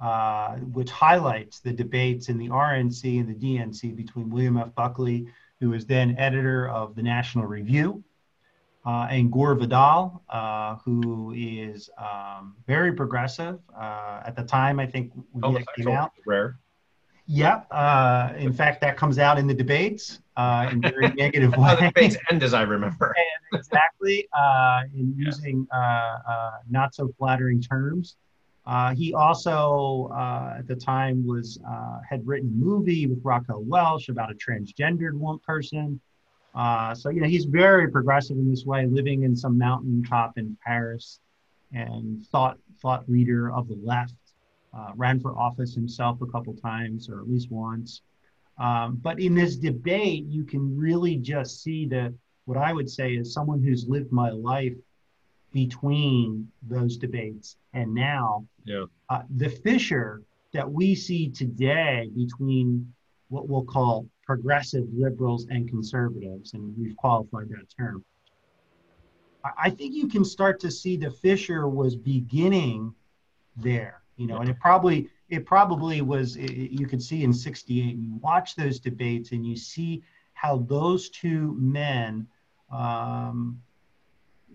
Uh, 0.00 0.56
which 0.72 0.90
highlights 0.90 1.60
the 1.60 1.72
debates 1.72 2.28
in 2.28 2.36
the 2.36 2.48
RNC 2.48 3.20
and 3.20 3.28
the 3.28 3.34
DNC 3.34 3.94
between 3.96 4.28
William 4.28 4.56
F. 4.56 4.74
Buckley, 4.74 5.28
who 5.60 5.70
was 5.70 5.86
then 5.86 6.16
editor 6.18 6.68
of 6.68 6.96
the 6.96 7.02
National 7.02 7.46
Review, 7.46 8.02
uh, 8.84 9.08
and 9.10 9.30
Gore 9.32 9.54
Vidal, 9.54 10.22
uh, 10.28 10.76
who 10.76 11.32
is 11.36 11.90
um, 11.98 12.54
very 12.66 12.92
progressive. 12.92 13.58
Uh, 13.76 14.22
at 14.24 14.36
the 14.36 14.42
time, 14.42 14.78
I 14.78 14.86
think 14.86 15.12
when 15.32 15.56
it 15.56 15.66
came 15.76 15.88
out. 15.88 16.12
Rare. 16.26 16.58
Yep. 17.26 17.68
Uh, 17.70 18.32
in 18.36 18.52
fact, 18.52 18.82
that 18.82 18.98
comes 18.98 19.18
out 19.18 19.38
in 19.38 19.46
the 19.46 19.54
debates 19.54 20.20
uh, 20.36 20.68
in 20.70 20.82
very 20.82 21.08
negative 21.16 21.56
way. 21.56 21.74
the 21.76 21.86
debates 21.86 22.16
end, 22.30 22.42
as 22.42 22.52
I 22.52 22.62
remember. 22.62 23.14
and 23.52 23.58
exactly. 23.60 24.28
in 24.94 25.14
yeah. 25.16 25.26
using 25.26 25.66
not 26.68 26.94
so 26.94 27.10
flattering 27.18 27.62
terms. 27.62 28.16
Uh, 28.66 28.94
he 28.94 29.12
also, 29.12 30.10
uh, 30.14 30.56
at 30.58 30.66
the 30.66 30.74
time, 30.74 31.26
was 31.26 31.58
uh, 31.68 31.98
had 32.08 32.26
written 32.26 32.48
a 32.48 32.64
movie 32.64 33.06
with 33.06 33.20
Raquel 33.22 33.62
Welch 33.62 34.08
about 34.08 34.30
a 34.30 34.34
transgendered 34.34 35.14
one 35.14 35.38
person. 35.40 36.00
Uh, 36.54 36.94
so 36.94 37.08
you 37.10 37.20
know 37.20 37.26
he's 37.26 37.46
very 37.46 37.90
progressive 37.90 38.36
in 38.36 38.48
this 38.48 38.64
way, 38.64 38.86
living 38.86 39.24
in 39.24 39.34
some 39.34 39.58
mountaintop 39.58 40.38
in 40.38 40.56
Paris, 40.64 41.20
and 41.72 42.24
thought 42.26 42.58
thought 42.80 43.08
leader 43.08 43.52
of 43.52 43.68
the 43.68 43.78
left. 43.82 44.14
Uh, 44.76 44.90
ran 44.96 45.20
for 45.20 45.38
office 45.38 45.72
himself 45.72 46.20
a 46.20 46.26
couple 46.26 46.52
times, 46.54 47.08
or 47.08 47.20
at 47.20 47.28
least 47.28 47.48
once. 47.50 48.02
Um, 48.58 48.98
but 49.02 49.20
in 49.20 49.34
this 49.34 49.56
debate, 49.56 50.24
you 50.26 50.44
can 50.44 50.76
really 50.76 51.16
just 51.16 51.62
see 51.62 51.86
that 51.86 52.12
what 52.44 52.58
I 52.58 52.72
would 52.72 52.90
say 52.90 53.14
is 53.14 53.32
someone 53.32 53.62
who's 53.62 53.88
lived 53.88 54.12
my 54.12 54.30
life 54.30 54.74
between 55.52 56.50
those 56.62 56.96
debates 56.96 57.56
and 57.72 57.94
now. 57.94 58.46
Yeah. 58.64 58.84
Uh, 59.08 59.22
the 59.36 59.48
fissure 59.48 60.22
that 60.52 60.70
we 60.70 60.94
see 60.94 61.28
today 61.28 62.10
between 62.14 62.92
what 63.28 63.48
we'll 63.48 63.64
call 63.64 64.06
progressive 64.26 64.86
liberals 64.92 65.46
and 65.50 65.68
conservatives, 65.68 66.54
and 66.54 66.74
we've 66.78 66.96
qualified 66.96 67.48
that 67.50 67.66
term. 67.76 68.04
I 69.58 69.70
think 69.70 69.94
you 69.94 70.08
can 70.08 70.24
start 70.24 70.58
to 70.60 70.70
see 70.70 70.96
the 70.96 71.10
fissure 71.10 71.68
was 71.68 71.96
beginning 71.96 72.94
there, 73.56 74.02
you 74.16 74.26
know, 74.26 74.38
and 74.38 74.48
it 74.48 74.58
probably 74.58 75.10
it 75.28 75.44
probably 75.44 76.00
was. 76.00 76.36
It, 76.36 76.70
you 76.70 76.86
could 76.86 77.02
see 77.02 77.24
in 77.24 77.32
'68. 77.32 77.96
You 77.96 78.14
watch 78.22 78.56
those 78.56 78.80
debates 78.80 79.32
and 79.32 79.46
you 79.46 79.56
see 79.56 80.02
how 80.32 80.58
those 80.58 81.10
two 81.10 81.54
men 81.58 82.26
um, 82.72 83.60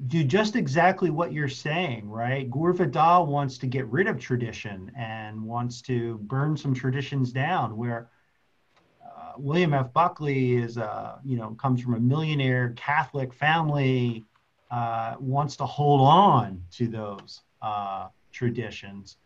do 0.08 0.24
just 0.24 0.56
exactly 0.56 1.10
what 1.10 1.34
you're 1.34 1.48
saying, 1.50 2.10
right? 2.10 2.50
Gore 2.50 2.74
Vidal 2.74 3.28
wants 3.28 3.58
to 3.60 3.68
get 3.68 3.86
rid 3.88 4.08
of 4.08 4.20
tradition 4.20 4.92
and 4.98 5.42
wants 5.44 5.82
to 5.84 6.18
burn 6.24 6.58
some 6.58 6.74
traditions 6.74 7.32
down. 7.32 7.78
Where 7.78 8.10
William 9.40 9.74
F. 9.74 9.94
Buckley 9.94 10.58
is, 10.58 10.78
uh, 10.78 11.18
you 11.24 11.38
know, 11.38 11.52
comes 11.52 11.82
from 11.82 11.96
a 11.96 12.00
millionaire 12.00 12.74
Catholic 12.76 13.34
family, 13.34 14.26
uh, 14.72 15.16
wants 15.20 15.56
to 15.58 15.66
hold 15.66 16.02
on 16.02 16.64
to 16.72 16.88
those 16.88 17.42
uh, 17.62 18.08
traditions, 18.32 19.18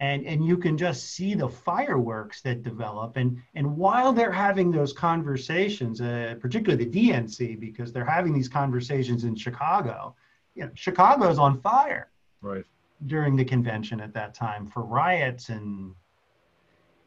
and 0.00 0.26
and 0.26 0.44
you 0.44 0.56
can 0.56 0.76
just 0.76 1.10
see 1.10 1.34
the 1.34 1.48
fireworks 1.48 2.42
that 2.42 2.62
develop. 2.62 3.16
And 3.16 3.40
and 3.54 3.76
while 3.76 4.12
they're 4.12 4.32
having 4.32 4.70
those 4.70 4.92
conversations, 4.92 6.00
uh, 6.00 6.34
particularly 6.40 6.84
the 6.84 7.08
DNC, 7.10 7.58
because 7.58 7.92
they're 7.92 8.04
having 8.04 8.32
these 8.32 8.48
conversations 8.48 9.24
in 9.24 9.34
Chicago, 9.36 10.14
you 10.54 10.64
know, 10.64 10.70
Chicago's 10.74 11.38
on 11.38 11.60
fire. 11.60 12.10
Right. 12.40 12.64
During 13.06 13.34
the 13.36 13.44
convention 13.44 14.00
at 14.00 14.14
that 14.14 14.34
time 14.34 14.66
for 14.68 14.84
riots 14.84 15.48
and 15.48 15.94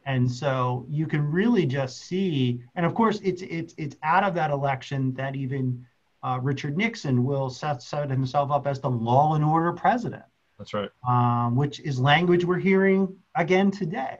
and 0.06 0.30
so 0.30 0.86
you 0.88 1.06
can 1.06 1.20
really 1.20 1.66
just 1.66 2.02
see, 2.02 2.62
and 2.76 2.86
of 2.86 2.94
course, 2.94 3.20
it's 3.24 3.42
it's 3.42 3.74
it's 3.76 3.96
out 4.04 4.22
of 4.22 4.34
that 4.34 4.52
election 4.52 5.12
that 5.14 5.34
even 5.34 5.84
uh, 6.22 6.38
Richard 6.40 6.76
Nixon 6.76 7.24
will 7.24 7.50
set, 7.50 7.82
set 7.82 8.08
himself 8.08 8.50
up 8.52 8.66
as 8.68 8.80
the 8.80 8.88
law 8.88 9.34
and 9.34 9.44
order 9.44 9.72
president 9.72 10.24
That's 10.58 10.72
right. 10.72 10.90
Um, 11.06 11.56
which 11.56 11.80
is 11.80 11.98
language 11.98 12.44
we're 12.44 12.58
hearing 12.58 13.16
again 13.34 13.72
today. 13.72 14.18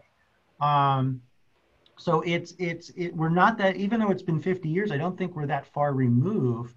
Um, 0.60 1.22
so 1.96 2.20
it's 2.22 2.54
it's 2.58 2.90
it, 2.90 3.14
we're 3.14 3.28
not 3.28 3.56
that 3.58 3.76
even 3.76 4.00
though 4.00 4.10
it's 4.10 4.22
been 4.22 4.40
50 4.40 4.68
years, 4.68 4.90
I 4.90 4.96
don't 4.96 5.16
think 5.16 5.36
we're 5.36 5.46
that 5.46 5.66
far 5.66 5.92
removed. 5.94 6.74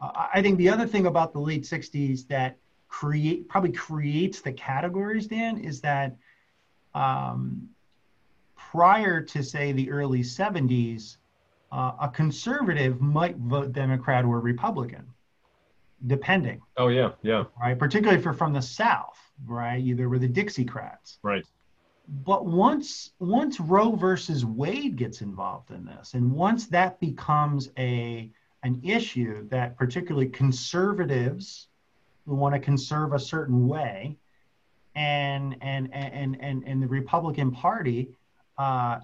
Uh, 0.00 0.26
I 0.34 0.40
think 0.40 0.56
the 0.56 0.70
other 0.70 0.86
thing 0.86 1.04
about 1.04 1.34
the 1.34 1.38
late 1.40 1.64
60s 1.64 2.26
that 2.28 2.56
create 2.88 3.48
probably 3.48 3.72
creates 3.72 4.40
the 4.40 4.52
categories, 4.52 5.26
Dan, 5.26 5.58
is 5.58 5.82
that 5.82 6.16
um, 6.94 7.68
prior 8.70 9.20
to 9.20 9.42
say 9.42 9.72
the 9.72 9.90
early 9.90 10.20
70s, 10.20 11.16
uh, 11.72 11.92
a 12.00 12.08
conservative 12.08 13.00
might 13.00 13.36
vote 13.36 13.72
Democrat 13.72 14.24
or 14.24 14.40
Republican, 14.40 15.06
depending. 16.06 16.60
Oh 16.76 16.88
yeah, 16.88 17.12
yeah. 17.22 17.44
Right, 17.60 17.78
particularly 17.78 18.18
if 18.18 18.24
you're 18.24 18.34
from 18.34 18.52
the 18.52 18.62
South, 18.62 19.18
right? 19.46 19.80
Either 19.80 20.08
were 20.08 20.18
the 20.18 20.28
Dixiecrats. 20.28 21.18
Right. 21.22 21.44
But 22.24 22.44
once 22.44 23.12
once 23.20 23.60
Roe 23.60 23.94
versus 23.94 24.44
Wade 24.44 24.96
gets 24.96 25.20
involved 25.20 25.70
in 25.70 25.84
this, 25.84 26.14
and 26.14 26.32
once 26.32 26.66
that 26.66 26.98
becomes 27.00 27.70
a 27.78 28.30
an 28.62 28.80
issue 28.82 29.48
that 29.48 29.76
particularly 29.76 30.28
conservatives 30.28 31.68
who 32.26 32.34
want 32.34 32.54
to 32.54 32.60
conserve 32.60 33.12
a 33.12 33.18
certain 33.18 33.68
way, 33.68 34.18
and 34.96 35.56
and 35.60 35.88
and 35.92 36.36
and 36.40 36.64
and 36.66 36.82
the 36.82 36.88
Republican 36.88 37.52
Party 37.52 38.10
uh, 38.58 39.00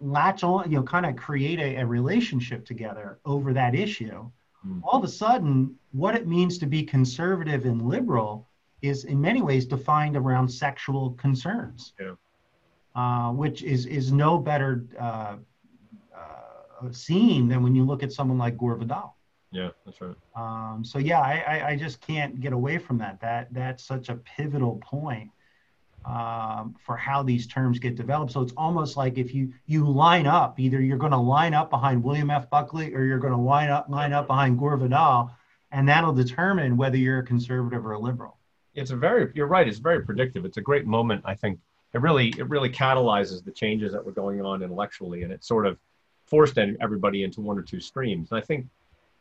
latch 0.00 0.44
on, 0.44 0.70
you 0.70 0.76
know, 0.76 0.82
kind 0.82 1.06
of 1.06 1.16
create 1.16 1.58
a, 1.58 1.76
a 1.76 1.86
relationship 1.86 2.64
together 2.64 3.18
over 3.24 3.52
that 3.52 3.74
issue. 3.74 4.30
Mm. 4.66 4.80
All 4.82 4.98
of 4.98 5.04
a 5.04 5.08
sudden, 5.08 5.74
what 5.92 6.14
it 6.14 6.26
means 6.26 6.58
to 6.58 6.66
be 6.66 6.82
conservative 6.82 7.64
and 7.64 7.82
liberal 7.82 8.48
is 8.82 9.04
in 9.04 9.20
many 9.20 9.42
ways 9.42 9.66
defined 9.66 10.16
around 10.16 10.48
sexual 10.48 11.12
concerns. 11.12 11.94
Yeah. 11.98 12.14
Uh, 12.94 13.30
which 13.30 13.62
is 13.62 13.86
is 13.86 14.10
no 14.10 14.38
better 14.38 14.84
uh, 14.98 15.36
uh, 16.16 16.90
seen 16.90 17.46
than 17.46 17.62
when 17.62 17.74
you 17.74 17.84
look 17.84 18.02
at 18.02 18.12
someone 18.12 18.38
like 18.38 18.56
Gore 18.56 18.74
Vidal. 18.76 19.14
Yeah, 19.52 19.70
that's 19.84 20.00
right. 20.00 20.16
Um, 20.34 20.84
so 20.84 20.98
yeah, 20.98 21.20
I, 21.20 21.44
I, 21.46 21.68
I, 21.68 21.76
just 21.76 22.00
can't 22.00 22.40
get 22.40 22.52
away 22.52 22.76
from 22.76 22.98
that. 22.98 23.20
That 23.20 23.52
that's 23.52 23.84
such 23.84 24.08
a 24.08 24.16
pivotal 24.16 24.76
point 24.82 25.30
um, 26.04 26.74
for 26.84 26.96
how 26.96 27.22
these 27.22 27.46
terms 27.46 27.78
get 27.78 27.96
developed. 27.96 28.32
So 28.32 28.40
it's 28.40 28.52
almost 28.56 28.96
like 28.96 29.18
if 29.18 29.34
you 29.34 29.52
you 29.66 29.88
line 29.88 30.26
up, 30.26 30.58
either 30.58 30.80
you're 30.80 30.98
going 30.98 31.12
to 31.12 31.18
line 31.18 31.54
up 31.54 31.70
behind 31.70 32.02
William 32.02 32.30
F. 32.30 32.48
Buckley 32.50 32.94
or 32.94 33.04
you're 33.04 33.18
going 33.18 33.34
to 33.34 33.40
line 33.40 33.70
up 33.70 33.88
line 33.88 34.12
up 34.12 34.26
behind 34.26 34.58
Gore 34.58 34.76
Vidal, 34.76 35.30
and 35.72 35.88
that'll 35.88 36.14
determine 36.14 36.76
whether 36.76 36.96
you're 36.96 37.20
a 37.20 37.24
conservative 37.24 37.84
or 37.84 37.92
a 37.92 37.98
liberal. 37.98 38.36
It's 38.74 38.90
a 38.90 38.96
very 38.96 39.30
you're 39.34 39.46
right. 39.46 39.66
It's 39.66 39.78
very 39.78 40.04
predictive. 40.04 40.44
It's 40.44 40.56
a 40.56 40.62
great 40.62 40.86
moment, 40.86 41.22
I 41.24 41.34
think, 41.34 41.58
it 41.94 42.00
really 42.00 42.28
it 42.38 42.48
really 42.48 42.70
catalyzes 42.70 43.44
the 43.44 43.50
changes 43.50 43.92
that 43.92 44.04
were 44.04 44.12
going 44.12 44.40
on 44.40 44.62
intellectually, 44.62 45.22
and 45.22 45.32
it 45.32 45.44
sort 45.44 45.66
of 45.66 45.78
forced 46.26 46.58
everybody 46.58 47.22
into 47.22 47.40
one 47.40 47.58
or 47.58 47.62
two 47.62 47.80
streams. 47.80 48.30
And 48.30 48.38
I 48.38 48.44
think 48.44 48.66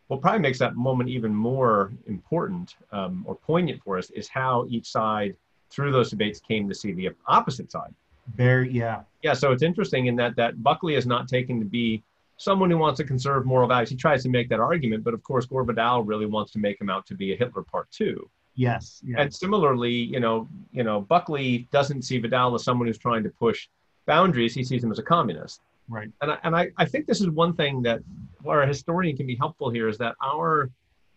what 0.08 0.22
probably 0.22 0.42
makes 0.42 0.60
that 0.60 0.76
moment 0.76 1.10
even 1.10 1.34
more 1.34 1.94
important 2.06 2.76
um, 2.92 3.24
or 3.28 3.36
poignant 3.36 3.82
for 3.84 3.98
us 3.98 4.10
is 4.12 4.28
how 4.28 4.66
each 4.70 4.90
side 4.90 5.36
through 5.70 5.92
those 5.92 6.10
debates 6.10 6.40
came 6.40 6.68
to 6.70 6.76
see 6.76 6.94
the 6.94 7.10
opposite 7.28 7.72
side. 7.72 7.94
Very 8.36 8.72
yeah. 8.72 9.02
Yeah, 9.24 9.34
so 9.34 9.52
it's 9.52 9.64
interesting 9.64 10.08
in 10.08 10.16
that 10.18 10.36
that 10.36 10.62
Buckley 10.62 10.96
is 10.96 11.06
not 11.06 11.28
taken 11.28 11.60
to 11.60 11.66
be 11.66 12.04
someone 12.38 12.70
who 12.70 12.78
wants 12.78 12.98
to 12.98 13.04
conserve 13.04 13.46
moral 13.46 13.68
values. 13.68 13.90
He 13.90 13.96
tries 13.96 14.24
to 14.24 14.30
make 14.30 14.50
that 14.50 14.60
argument, 14.60 15.04
but 15.04 15.14
of 15.14 15.24
course 15.24 15.46
Gore 15.46 15.64
Vidal 15.64 16.04
really 16.04 16.26
wants 16.26 16.52
to 16.52 16.60
make 16.60 16.80
him 16.80 16.90
out 16.90 17.06
to 17.08 17.16
be 17.16 17.34
a 17.34 17.36
Hitler 17.36 17.64
part 17.64 17.90
two. 17.92 18.30
Yes, 18.56 19.02
yes. 19.06 19.18
And 19.20 19.34
similarly, 19.34 19.92
you 19.92 20.20
know, 20.20 20.48
you 20.72 20.84
know, 20.84 21.02
Buckley 21.02 21.68
doesn't 21.72 22.04
see 22.04 22.18
Vidal 22.18 22.56
as 22.56 22.64
someone 22.64 22.88
who's 22.88 22.98
trying 22.98 23.24
to 23.24 23.30
push 23.30 23.68
boundaries. 24.06 24.54
He 24.54 24.64
sees 24.64 24.84
him 24.84 24.92
as 24.92 25.00
a 25.00 25.04
communist. 25.04 25.62
Right. 25.90 26.10
And 26.22 26.32
I, 26.32 26.38
and 26.44 26.56
I, 26.56 26.72
I 26.78 26.86
think 26.86 27.06
this 27.06 27.22
is 27.22 27.30
one 27.30 27.54
thing 27.54 27.82
that 27.84 28.02
where 28.42 28.62
a 28.62 28.68
historian 28.68 29.16
can 29.16 29.28
be 29.28 29.36
helpful 29.36 29.70
here 29.70 29.88
is 29.88 29.98
that 30.00 30.16
our 30.24 30.70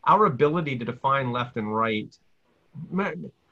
our 0.05 0.27
ability 0.27 0.79
to 0.79 0.85
define 0.85 1.33
left 1.33 1.57
and 1.57 1.75
right 1.75 2.17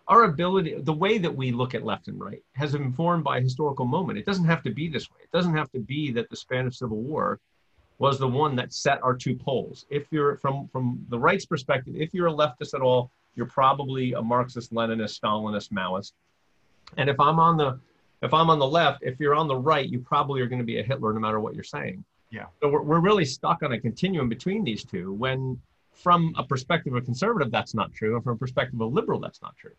our 0.09 0.25
ability 0.25 0.75
the 0.81 0.93
way 0.93 1.19
that 1.19 1.35
we 1.35 1.53
look 1.53 1.75
at 1.75 1.85
left 1.85 2.09
and 2.09 2.21
right 2.21 2.43
has 2.53 2.73
been 2.73 2.83
informed 2.83 3.23
by 3.23 3.39
a 3.39 3.41
historical 3.41 3.85
moment 3.85 4.19
it 4.19 4.27
doesn't 4.27 4.45
have 4.45 4.63
to 4.63 4.71
be 4.71 4.89
this 4.89 5.11
way 5.11 5.19
it 5.23 5.31
doesn't 5.31 5.55
have 5.55 5.71
to 5.71 5.79
be 5.79 6.11
that 6.11 6.29
the 6.31 6.37
spanish 6.37 6.79
civil 6.79 6.99
war 6.99 7.39
was 7.99 8.19
the 8.19 8.29
one 8.29 8.55
that 8.57 8.73
set 8.73 9.03
our 9.03 9.15
two 9.15 9.35
poles 9.35 9.87
if 9.91 10.07
you're 10.11 10.37
from 10.37 10.69
from 10.69 11.05
the 11.11 11.19
right's 11.19 11.47
perspective 11.47 11.95
if 11.97 12.13
you're 12.15 12.29
a 12.29 12.33
leftist 12.33 12.75
at 12.75 12.81
all 12.81 13.11
you're 13.39 13.47
probably 13.47 14.13
a 14.15 14.21
Marxist, 14.21 14.75
Leninist, 14.75 15.19
Stalinist, 15.19 15.71
Maoist. 15.71 16.13
And 16.97 17.09
if 17.09 17.19
I'm 17.21 17.39
on 17.39 17.57
the 17.57 17.79
if 18.21 18.35
I'm 18.35 18.51
on 18.51 18.59
the 18.59 18.67
left, 18.67 19.05
if 19.05 19.21
you're 19.21 19.37
on 19.37 19.47
the 19.47 19.57
right, 19.57 19.89
you 19.89 20.01
probably 20.01 20.41
are 20.41 20.49
going 20.49 20.59
to 20.59 20.65
be 20.65 20.81
a 20.81 20.83
Hitler 20.83 21.13
no 21.13 21.21
matter 21.21 21.39
what 21.39 21.55
you're 21.55 21.63
saying. 21.63 22.05
Yeah. 22.31 22.47
So 22.61 22.69
we're, 22.69 22.83
we're 22.83 22.99
really 22.99 23.25
stuck 23.25 23.63
on 23.63 23.73
a 23.73 23.81
continuum 23.81 24.29
between 24.29 24.65
these 24.65 24.83
two 24.83 25.13
when 25.13 25.59
from 25.93 26.35
a 26.37 26.43
perspective 26.43 26.95
of 26.95 27.05
conservative, 27.05 27.53
that's 27.53 27.75
not 27.75 27.93
true. 27.95 28.17
And 28.17 28.25
from 28.25 28.35
a 28.35 28.39
perspective 28.39 28.81
of 28.81 28.93
liberal, 28.93 29.21
that's 29.21 29.41
not 29.41 29.57
true. 29.57 29.71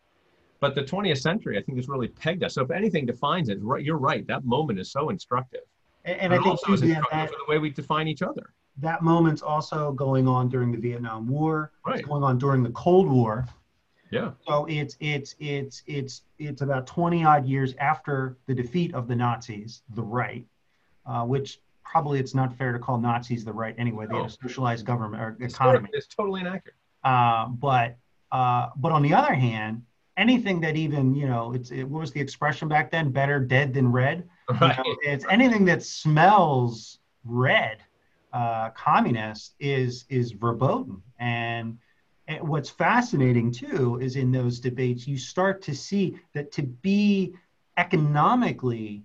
But 0.60 0.76
the 0.76 0.84
20th 0.84 1.22
century, 1.22 1.58
I 1.58 1.62
think, 1.62 1.78
has 1.78 1.88
really 1.88 2.10
pegged 2.10 2.44
us. 2.44 2.56
So 2.56 2.64
if 2.64 2.72
anything 2.72 3.06
defines 3.06 3.50
it, 3.50 3.60
right, 3.62 3.84
you're 3.84 3.98
right. 3.98 4.28
That 4.28 4.44
moment 4.44 4.80
is 4.80 4.92
so 4.92 5.10
instructive. 5.10 5.62
And, 6.06 6.20
and 6.20 6.34
I 6.34 6.38
think 6.38 6.48
also 6.48 6.74
is 6.74 6.82
instructive 6.82 7.12
that, 7.12 7.30
for 7.30 7.36
the 7.36 7.52
way 7.52 7.60
we 7.60 7.70
define 7.70 8.08
each 8.08 8.22
other 8.22 8.54
that 8.82 9.02
moment's 9.02 9.42
also 9.42 9.92
going 9.92 10.28
on 10.28 10.50
during 10.50 10.72
the 10.72 10.78
Vietnam 10.78 11.28
War. 11.28 11.72
Right. 11.86 12.00
It's 12.00 12.08
going 12.08 12.24
on 12.24 12.38
during 12.38 12.64
the 12.64 12.70
Cold 12.72 13.10
War. 13.10 13.48
Yeah. 14.12 14.32
So 14.48 14.66
it's 14.68 14.98
it's 15.00 15.36
it's 15.40 15.84
it's 15.86 16.24
it's 16.40 16.62
about 16.62 16.88
20 16.88 17.24
odd 17.24 17.46
years 17.46 17.76
after 17.80 18.38
the 18.48 18.56
defeat 18.56 18.94
of 18.96 19.08
the 19.08 19.16
Nazis, 19.16 19.84
the 19.94 20.02
right, 20.02 20.46
uh, 21.06 21.26
which 21.26 21.60
probably 21.84 22.20
it's 22.20 22.34
not 22.34 22.56
fair 22.58 22.72
to 22.72 22.80
call 22.80 22.98
Nazis 22.98 23.46
the 23.46 23.54
right 23.54 23.76
anyway. 23.78 24.08
They 24.10 24.16
had 24.16 24.26
a 24.26 24.30
socialized 24.30 24.86
government 24.86 25.22
or 25.22 25.46
economy. 25.46 25.90
It's 25.94 26.08
totally 26.08 26.42
inaccurate. 26.42 26.76
Uh, 27.04 27.48
but 27.50 27.98
uh, 28.32 28.70
but 28.78 28.92
on 28.92 29.04
the 29.04 29.14
other 29.14 29.34
hand, 29.34 29.84
anything 30.20 30.60
that 30.62 30.76
even 30.76 31.16
you 31.16 31.28
know 31.28 31.54
it's 31.54 31.72
it, 31.72 31.84
what 31.84 32.02
was 32.02 32.12
the 32.12 32.20
expression 32.20 32.68
back 32.68 32.92
then? 32.92 33.10
Better 33.12 33.40
dead 33.40 33.74
than 33.74 33.92
red. 33.92 34.30
Right. 34.62 34.78
You 34.78 34.84
know, 34.84 34.98
it's 35.04 35.26
anything 35.30 35.66
that 35.66 35.82
smells 35.82 37.00
red 37.24 37.78
uh, 38.34 38.70
communist 38.72 39.56
is 39.60 40.06
is 40.10 40.32
verboten. 40.32 41.02
And, 41.20 41.80
and 42.28 42.48
what's 42.48 42.70
fascinating 42.70 43.52
too 43.52 44.00
is 44.02 44.16
in 44.16 44.32
those 44.32 44.60
debates 44.60 45.08
you 45.08 45.18
start 45.18 45.62
to 45.64 45.74
see 45.74 46.20
that 46.34 46.52
to 46.54 46.64
be 46.64 47.34
economically 47.78 49.04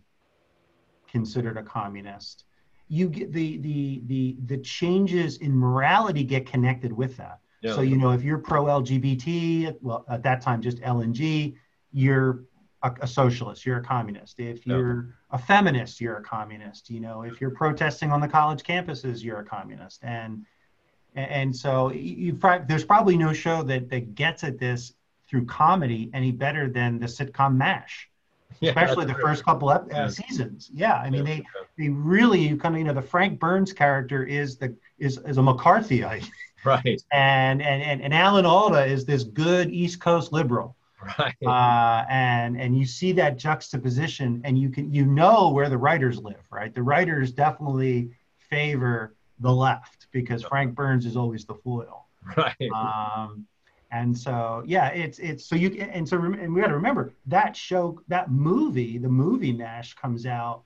considered 1.08 1.56
a 1.56 1.62
communist, 1.62 2.44
you 2.88 3.08
get 3.08 3.32
the 3.32 3.58
the 3.58 4.02
the 4.06 4.36
the 4.46 4.58
changes 4.58 5.38
in 5.38 5.56
morality 5.56 6.24
get 6.24 6.44
connected 6.46 6.92
with 6.92 7.16
that. 7.16 7.38
Yeah. 7.64 7.74
So 7.74 7.80
you 7.80 7.96
know 7.96 8.10
if 8.10 8.22
you're 8.22 8.38
pro 8.38 8.64
LGBT, 8.64 9.76
well 9.80 10.04
at 10.08 10.22
that 10.22 10.42
time 10.42 10.60
just 10.60 10.78
LNG, 10.78 11.54
you're 11.92 12.44
a, 12.82 12.92
a 13.00 13.06
socialist, 13.06 13.64
you're 13.64 13.78
a 13.78 13.82
communist. 13.82 14.38
If 14.38 14.66
you're 14.66 15.16
a 15.30 15.38
feminist, 15.38 16.00
you're 16.00 16.18
a 16.18 16.22
communist. 16.22 16.90
You 16.90 17.00
know, 17.00 17.22
if 17.22 17.40
you're 17.40 17.50
protesting 17.50 18.12
on 18.12 18.20
the 18.20 18.28
college 18.28 18.62
campuses, 18.62 19.22
you're 19.22 19.40
a 19.40 19.44
communist. 19.44 20.00
And 20.04 20.44
and 21.14 21.56
so 21.56 21.90
you 21.90 22.38
there's 22.68 22.84
probably 22.84 23.16
no 23.16 23.32
show 23.32 23.62
that 23.62 23.88
that 23.88 24.14
gets 24.14 24.44
at 24.44 24.58
this 24.58 24.92
through 25.26 25.46
comedy 25.46 26.10
any 26.12 26.32
better 26.32 26.68
than 26.68 26.98
the 26.98 27.06
sitcom 27.06 27.56
MASH. 27.56 28.10
Yeah, 28.60 28.70
especially 28.70 29.06
the 29.06 29.14
first 29.14 29.44
couple 29.44 29.68
of 29.68 29.88
yeah. 29.90 30.06
seasons. 30.06 30.70
Yeah, 30.72 30.94
I 30.94 31.10
mean 31.10 31.26
yeah, 31.26 31.34
they 31.34 31.44
they 31.76 31.88
really 31.88 32.38
you 32.38 32.56
kind 32.56 32.76
of 32.76 32.78
you 32.78 32.84
know 32.84 32.94
the 32.94 33.02
Frank 33.02 33.40
Burns 33.40 33.72
character 33.72 34.22
is 34.22 34.58
the 34.58 34.76
is 34.96 35.18
is 35.26 35.38
a 35.38 35.40
McCarthyite, 35.40 36.28
right? 36.84 37.02
And 37.12 37.62
and 37.62 37.82
and, 37.82 38.02
and 38.02 38.14
Alan 38.14 38.46
Alda 38.46 38.84
is 38.84 39.04
this 39.04 39.24
good 39.24 39.70
East 39.70 40.00
Coast 40.00 40.32
liberal, 40.32 40.76
right. 41.18 41.34
Uh, 41.44 42.04
and 42.08 42.60
and 42.60 42.76
you 42.76 42.86
see 42.86 43.12
that 43.12 43.36
juxtaposition 43.36 44.40
and 44.44 44.58
you 44.58 44.70
can 44.70 44.92
you 44.92 45.04
know 45.04 45.50
where 45.50 45.68
the 45.68 45.78
writers 45.78 46.18
live 46.18 46.44
right? 46.50 46.74
The 46.74 46.82
writers 46.82 47.32
definitely 47.32 48.10
favor 48.50 49.14
the 49.40 49.52
left 49.52 50.06
because 50.12 50.42
frank 50.42 50.74
burns 50.74 51.06
is 51.06 51.16
always 51.16 51.44
the 51.44 51.54
foil. 51.54 52.06
Right. 52.36 52.70
Um, 52.74 53.46
and 53.94 54.16
so 54.16 54.62
yeah 54.66 54.88
it's 54.88 55.18
it's 55.20 55.46
so 55.46 55.54
you 55.54 55.68
and 55.80 56.06
so 56.06 56.16
and 56.16 56.52
we 56.52 56.60
got 56.60 56.68
to 56.68 56.74
remember 56.74 57.12
that 57.26 57.56
show 57.56 58.00
that 58.08 58.30
movie 58.30 58.98
the 58.98 59.08
movie 59.08 59.52
MASH 59.52 59.94
comes 59.94 60.26
out 60.26 60.62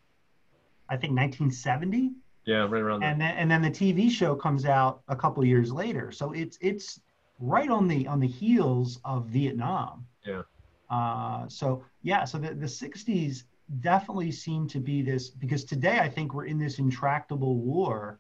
i 0.89 0.97
think 0.97 1.13
1970 1.13 2.13
yeah 2.49 2.67
right 2.69 2.83
around 2.83 3.03
and 3.05 3.21
then 3.21 3.37
and 3.37 3.51
then 3.51 3.63
the 3.63 3.71
tv 3.71 4.11
show 4.11 4.35
comes 4.35 4.65
out 4.65 5.03
a 5.09 5.17
couple 5.17 5.45
years 5.45 5.71
later 5.73 6.11
so 6.11 6.33
it's 6.33 6.59
it's 6.61 7.01
right 7.39 7.71
on 7.71 7.87
the 7.87 8.07
on 8.07 8.19
the 8.19 8.27
heels 8.27 8.99
of 9.05 9.27
vietnam 9.27 10.05
yeah. 10.25 10.43
Uh, 10.91 11.47
so 11.49 11.85
yeah, 12.03 12.25
so 12.25 12.39
the, 12.39 12.55
the 12.55 12.67
60s 12.67 13.45
definitely 13.81 14.33
seem 14.33 14.67
to 14.69 14.81
be 14.81 15.03
this 15.03 15.29
because 15.29 15.65
today 15.65 15.99
I 15.99 16.09
think 16.09 16.35
we're 16.35 16.47
in 16.47 16.59
this 16.59 16.79
intractable 16.79 17.57
war 17.57 18.19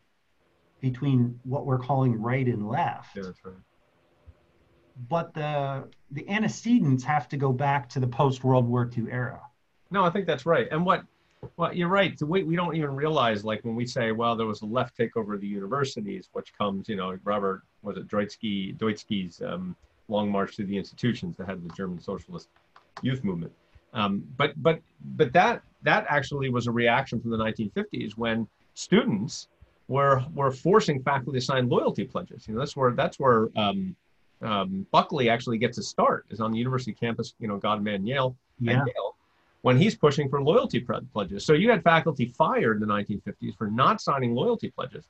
between 0.80 1.38
what 1.44 1.66
we're 1.66 1.78
calling 1.78 2.20
right 2.20 2.46
and 2.46 2.68
left. 2.68 3.16
Yeah, 3.16 3.22
that's 3.22 3.44
right. 3.44 3.54
but 5.08 5.32
the 5.34 5.88
the 6.10 6.28
antecedents 6.28 7.02
have 7.04 7.28
to 7.30 7.36
go 7.36 7.52
back 7.52 7.88
to 7.90 8.00
the 8.00 8.06
post 8.06 8.44
World 8.44 8.68
War 8.68 8.90
II 8.96 9.06
era. 9.10 9.40
No, 9.90 10.04
I 10.04 10.10
think 10.10 10.26
that's 10.26 10.44
right. 10.44 10.68
And 10.70 10.84
what 10.84 11.04
well, 11.56 11.74
you're 11.74 11.88
right. 11.88 12.20
We, 12.20 12.42
we 12.42 12.56
don't 12.56 12.76
even 12.76 12.94
realize, 12.94 13.44
like 13.44 13.64
when 13.64 13.74
we 13.74 13.86
say, 13.86 14.12
well, 14.12 14.36
there 14.36 14.46
was 14.46 14.62
a 14.62 14.66
left 14.66 14.96
takeover 14.96 15.34
of 15.34 15.40
the 15.40 15.46
universities, 15.46 16.28
which 16.32 16.56
comes, 16.56 16.88
you 16.88 16.96
know, 16.96 17.16
Robert 17.24 17.62
was 17.82 17.96
it 17.96 18.08
Droitsky, 18.08 18.76
Droitsky's 18.76 19.40
um, 19.42 19.76
long 20.08 20.30
march 20.30 20.56
through 20.56 20.66
the 20.66 20.76
institutions 20.76 21.36
that 21.36 21.46
had 21.46 21.62
the 21.62 21.72
German 21.74 22.00
socialist 22.00 22.48
youth 23.02 23.22
movement. 23.24 23.52
Um, 23.94 24.24
but 24.36 24.52
but 24.62 24.80
but 25.16 25.32
that 25.32 25.62
that 25.82 26.04
actually 26.08 26.50
was 26.50 26.66
a 26.66 26.72
reaction 26.72 27.20
from 27.20 27.30
the 27.30 27.38
1950s 27.38 28.16
when 28.16 28.46
students 28.74 29.48
were 29.86 30.22
were 30.34 30.50
forcing 30.50 31.02
faculty 31.02 31.38
to 31.38 31.44
sign 31.44 31.68
loyalty 31.68 32.04
pledges. 32.04 32.46
You 32.46 32.54
know, 32.54 32.60
that's 32.60 32.76
where 32.76 32.92
that's 32.92 33.18
where 33.18 33.48
um, 33.56 33.96
um, 34.42 34.86
Buckley 34.92 35.30
actually 35.30 35.58
gets 35.58 35.78
a 35.78 35.82
start 35.82 36.26
is 36.30 36.40
on 36.40 36.52
the 36.52 36.58
university 36.58 36.92
campus. 36.92 37.34
You 37.38 37.48
know, 37.48 37.56
God 37.56 37.82
man 37.82 38.06
Yale, 38.06 38.36
yeah. 38.60 38.84
Yale 38.84 39.07
when 39.62 39.76
he's 39.76 39.94
pushing 39.94 40.28
for 40.28 40.40
loyalty 40.42 40.84
pledges. 41.12 41.44
So 41.44 41.52
you 41.52 41.70
had 41.70 41.82
faculty 41.82 42.26
fired 42.26 42.80
in 42.80 42.88
the 42.88 42.94
1950s 42.94 43.56
for 43.56 43.68
not 43.68 44.00
signing 44.00 44.34
loyalty 44.34 44.70
pledges. 44.70 45.04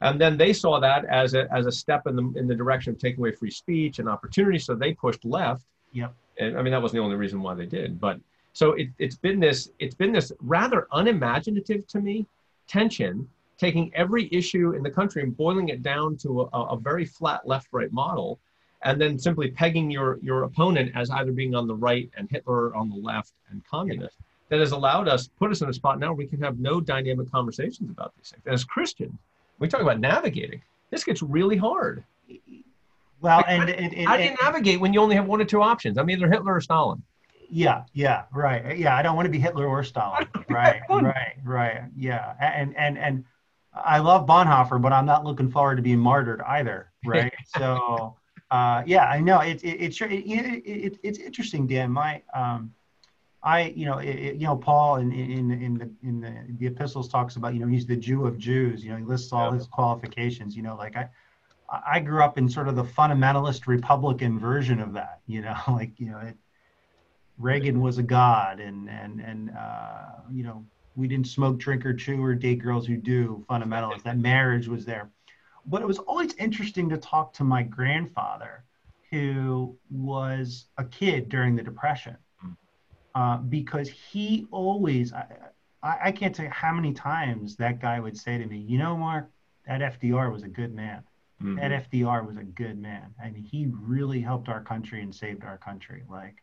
And 0.00 0.20
then 0.20 0.36
they 0.36 0.52
saw 0.52 0.78
that 0.80 1.04
as 1.06 1.34
a, 1.34 1.50
as 1.52 1.66
a 1.66 1.72
step 1.72 2.06
in 2.06 2.16
the, 2.16 2.32
in 2.36 2.46
the 2.46 2.54
direction 2.54 2.92
of 2.92 2.98
taking 2.98 3.20
away 3.20 3.32
free 3.32 3.50
speech 3.50 3.98
and 3.98 4.08
opportunity. 4.08 4.58
So 4.58 4.74
they 4.74 4.92
pushed 4.92 5.24
left. 5.24 5.64
Yep. 5.92 6.14
And 6.38 6.58
I 6.58 6.62
mean, 6.62 6.72
that 6.72 6.82
wasn't 6.82 6.98
the 6.98 7.04
only 7.04 7.16
reason 7.16 7.40
why 7.40 7.54
they 7.54 7.64
did, 7.64 7.98
but 7.98 8.20
so 8.52 8.72
it, 8.72 8.88
it's 8.98 9.16
been 9.16 9.38
this, 9.38 9.70
it's 9.78 9.94
been 9.94 10.12
this 10.12 10.32
rather 10.40 10.86
unimaginative 10.92 11.86
to 11.88 12.00
me 12.00 12.26
tension, 12.66 13.28
taking 13.58 13.90
every 13.94 14.28
issue 14.32 14.72
in 14.72 14.82
the 14.82 14.90
country 14.90 15.22
and 15.22 15.36
boiling 15.36 15.68
it 15.68 15.82
down 15.82 16.16
to 16.18 16.48
a, 16.52 16.62
a 16.62 16.76
very 16.78 17.04
flat 17.04 17.46
left-right 17.46 17.92
model 17.92 18.38
and 18.86 19.00
then 19.00 19.18
simply 19.18 19.50
pegging 19.50 19.90
your 19.90 20.18
your 20.22 20.44
opponent 20.44 20.92
as 20.94 21.10
either 21.10 21.32
being 21.32 21.54
on 21.54 21.66
the 21.66 21.74
right 21.74 22.08
and 22.16 22.30
Hitler 22.30 22.74
on 22.74 22.88
the 22.88 22.96
left 22.96 23.32
and 23.50 23.62
communist. 23.66 24.16
That 24.48 24.60
has 24.60 24.70
allowed 24.70 25.08
us, 25.08 25.26
put 25.26 25.50
us 25.50 25.60
in 25.60 25.68
a 25.68 25.72
spot 25.72 25.98
now 25.98 26.06
where 26.08 26.14
we 26.14 26.26
can 26.28 26.40
have 26.40 26.60
no 26.60 26.80
dynamic 26.80 27.32
conversations 27.32 27.90
about 27.90 28.14
these 28.16 28.30
things. 28.30 28.44
as 28.46 28.62
Christians, 28.62 29.18
we 29.58 29.66
talk 29.66 29.80
about 29.80 29.98
navigating. 29.98 30.62
This 30.90 31.02
gets 31.02 31.20
really 31.20 31.56
hard. 31.56 32.04
Well, 33.20 33.38
Like, 33.38 33.46
and, 33.48 33.68
how, 33.68 33.74
and, 33.74 33.94
and 33.94 34.06
how 34.08 34.16
do 34.16 34.22
you 34.22 34.36
navigate 34.40 34.78
when 34.80 34.92
you 34.92 35.00
only 35.00 35.16
have 35.16 35.26
one 35.26 35.40
or 35.40 35.44
two 35.44 35.62
options? 35.62 35.98
I'm 35.98 36.08
either 36.10 36.30
Hitler 36.30 36.54
or 36.54 36.60
Stalin. 36.60 37.02
yeah, 37.50 37.82
yeah, 37.92 38.24
right. 38.32 38.78
Yeah, 38.78 38.96
I 38.96 39.02
don't 39.02 39.16
want 39.16 39.26
to 39.26 39.30
be 39.32 39.40
Hitler 39.40 39.66
or 39.66 39.82
Stalin. 39.82 40.28
Right, 40.48 40.80
right, 40.88 41.36
right. 41.42 41.80
Yeah, 41.96 42.34
and 42.40 42.76
and 42.76 42.96
and 42.98 43.24
I 43.74 43.98
love 43.98 44.26
Bonhoeffer, 44.26 44.80
but 44.80 44.92
I'm 44.92 45.06
not 45.06 45.24
looking 45.24 45.50
forward 45.50 45.74
to 45.76 45.82
being 45.82 45.98
martyred 45.98 46.40
either. 46.42 46.92
Right. 47.04 47.32
so, 47.46 48.16
uh, 48.50 48.82
yeah, 48.86 49.06
I 49.06 49.20
know 49.20 49.40
it's 49.40 49.62
it, 49.62 49.68
it, 49.80 49.94
sure- 49.94 50.08
it, 50.08 50.24
it, 50.26 50.62
it, 50.66 50.98
it's 51.02 51.18
interesting, 51.18 51.66
Dan. 51.66 51.90
My 51.90 52.22
um, 52.34 52.72
I, 53.42 53.72
you 53.76 53.86
know, 53.86 53.98
it, 53.98 54.08
it- 54.08 54.34
you 54.36 54.46
know, 54.46 54.56
Paul 54.56 54.96
in 54.96 55.12
in 55.12 55.50
in 55.50 55.74
the 55.78 55.90
in 56.02 56.20
the, 56.20 56.34
the 56.58 56.66
epistles 56.66 57.08
talks 57.08 57.36
about, 57.36 57.54
you 57.54 57.60
know, 57.60 57.66
he's 57.66 57.86
the 57.86 57.96
Jew 57.96 58.26
of 58.26 58.38
Jews. 58.38 58.84
You 58.84 58.90
know, 58.92 58.96
he 58.98 59.04
lists 59.04 59.32
all 59.32 59.50
Yeah. 59.50 59.58
his 59.58 59.66
qualifications. 59.66 60.56
You 60.56 60.62
know, 60.62 60.76
like 60.76 60.96
I, 60.96 61.08
I 61.70 62.00
grew 62.00 62.22
up 62.22 62.38
in 62.38 62.48
sort 62.48 62.68
of 62.68 62.76
the 62.76 62.84
fundamentalist 62.84 63.66
Republican 63.66 64.38
version 64.38 64.80
of 64.80 64.92
that. 64.94 65.20
You 65.26 65.42
know, 65.42 65.56
like 65.68 65.98
you 65.98 66.10
know, 66.10 66.18
it, 66.18 66.36
Reagan 67.38 67.80
was 67.80 67.98
a 67.98 68.02
god, 68.02 68.60
and 68.60 68.88
and 68.88 69.20
and 69.20 69.50
uh, 69.50 70.20
you 70.32 70.42
know, 70.44 70.64
we 70.94 71.06
didn't 71.06 71.26
smoke, 71.26 71.58
drink, 71.58 71.84
or 71.84 71.94
chew, 71.94 72.22
or 72.22 72.34
date 72.34 72.60
girls 72.62 72.86
who 72.86 72.96
do. 72.96 73.44
Fundamentalist. 73.48 74.02
That 74.04 74.18
marriage 74.18 74.68
was 74.68 74.84
there. 74.86 75.10
But 75.66 75.82
it 75.82 75.86
was 75.86 75.98
always 75.98 76.34
interesting 76.34 76.88
to 76.90 76.96
talk 76.96 77.32
to 77.34 77.44
my 77.44 77.62
grandfather, 77.62 78.64
who 79.10 79.76
was 79.90 80.66
a 80.78 80.84
kid 80.84 81.28
during 81.28 81.56
the 81.56 81.62
Depression 81.62 82.16
uh, 83.16 83.38
because 83.38 83.88
he 83.88 84.46
always 84.50 85.12
I, 85.12 85.26
I, 85.82 86.12
can't 86.12 86.34
tell 86.34 86.44
you 86.44 86.50
how 86.50 86.72
many 86.72 86.92
times 86.92 87.56
that 87.56 87.80
guy 87.80 87.98
would 87.98 88.16
say 88.16 88.36
to 88.36 88.46
me, 88.46 88.58
you 88.58 88.76
know, 88.76 88.96
Mark, 88.96 89.30
that 89.66 89.80
FDR 89.80 90.30
was 90.30 90.42
a 90.42 90.48
good 90.48 90.74
man. 90.74 91.02
Mhm. 91.42 91.56
That 91.56 91.90
FDR 91.90 92.26
was 92.26 92.36
a 92.36 92.42
good 92.42 92.78
man. 92.78 93.14
I 93.22 93.30
mean, 93.30 93.42
he 93.42 93.68
really 93.70 94.20
helped 94.20 94.48
our 94.50 94.62
country 94.62 95.02
and 95.02 95.14
saved 95.14 95.44
our 95.44 95.56
country. 95.56 96.02
Like, 96.10 96.42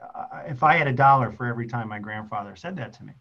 uh, 0.00 0.44
if 0.46 0.62
I 0.62 0.76
had 0.76 0.86
a 0.86 0.92
dollar 0.92 1.30
for 1.30 1.46
every 1.46 1.66
time 1.66 1.88
my 1.88 1.98
grandfather 1.98 2.56
said 2.56 2.76
that 2.76 2.94
to 2.94 3.04
me. 3.04 3.12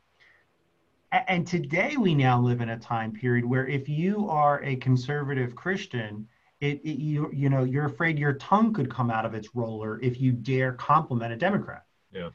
And 1.13 1.45
today 1.45 1.95
we 1.95 2.15
now 2.15 2.41
live 2.41 2.59
in 2.59 2.69
a 2.69 2.77
time 2.79 3.11
period 3.11 3.45
where 3.45 3.67
if 3.67 3.87
you 3.87 4.27
are 4.29 4.63
a 4.63 4.75
conservative 4.77 5.53
Christian, 5.53 6.27
it, 6.59 6.81
it 6.83 6.97
you 6.97 7.29
you 7.31 7.49
know 7.49 7.63
you're 7.63 7.85
afraid 7.85 8.17
your 8.17 8.33
tongue 8.33 8.73
could 8.73 8.89
come 8.89 9.11
out 9.11 9.23
of 9.23 9.35
its 9.35 9.53
roller 9.53 9.99
if 10.01 10.19
you 10.19 10.31
dare 10.31 10.73
compliment 10.73 11.31
a 11.31 11.35
Democrat 11.35 11.83
Yeah. 12.11 12.29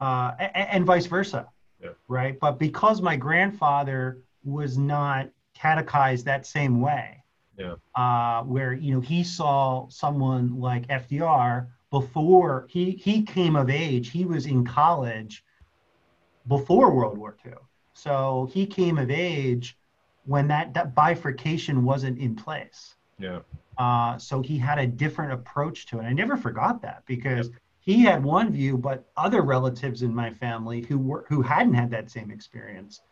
uh, 0.00 0.32
and, 0.40 0.68
and 0.68 0.84
vice 0.84 1.06
versa. 1.06 1.46
Yeah. 1.80 1.90
Right. 2.08 2.38
But 2.40 2.58
because 2.58 3.00
my 3.00 3.14
grandfather 3.14 4.18
was 4.42 4.76
not 4.78 5.28
catechized 5.54 6.24
that 6.24 6.44
same 6.44 6.80
way, 6.80 7.22
Yeah. 7.56 7.76
uh, 7.94 8.42
where 8.42 8.72
you 8.72 8.94
know 8.94 9.00
he 9.00 9.22
saw 9.22 9.88
someone 9.90 10.58
like 10.58 10.88
FDR 10.88 11.68
before 11.90 12.66
he 12.68 12.90
he 12.92 13.22
came 13.22 13.54
of 13.54 13.70
age, 13.70 14.10
he 14.10 14.24
was 14.24 14.46
in 14.46 14.64
college 14.64 15.44
before 16.48 16.92
World 16.92 17.16
War 17.16 17.36
II. 17.46 17.52
So 17.94 18.48
he 18.52 18.66
came 18.66 18.98
of 18.98 19.10
age 19.10 19.76
when 20.26 20.48
that, 20.48 20.74
that 20.74 20.94
bifurcation 20.94 21.84
wasn't 21.84 22.18
in 22.18 22.34
place. 22.34 22.94
Yeah. 23.18 23.40
Uh, 23.78 24.18
so 24.18 24.40
he 24.40 24.58
had 24.58 24.78
a 24.78 24.86
different 24.86 25.32
approach 25.32 25.86
to 25.86 25.98
it. 25.98 26.02
I 26.02 26.12
never 26.12 26.36
forgot 26.36 26.82
that 26.82 27.02
because 27.06 27.50
he 27.80 28.02
had 28.02 28.22
one 28.22 28.52
view, 28.52 28.78
but 28.78 29.10
other 29.16 29.42
relatives 29.42 30.02
in 30.02 30.14
my 30.14 30.30
family 30.30 30.82
who 30.82 30.98
were 30.98 31.24
who 31.28 31.42
hadn't 31.42 31.74
had 31.74 31.90
that 31.90 32.10
same 32.10 32.30
experience 32.30 33.02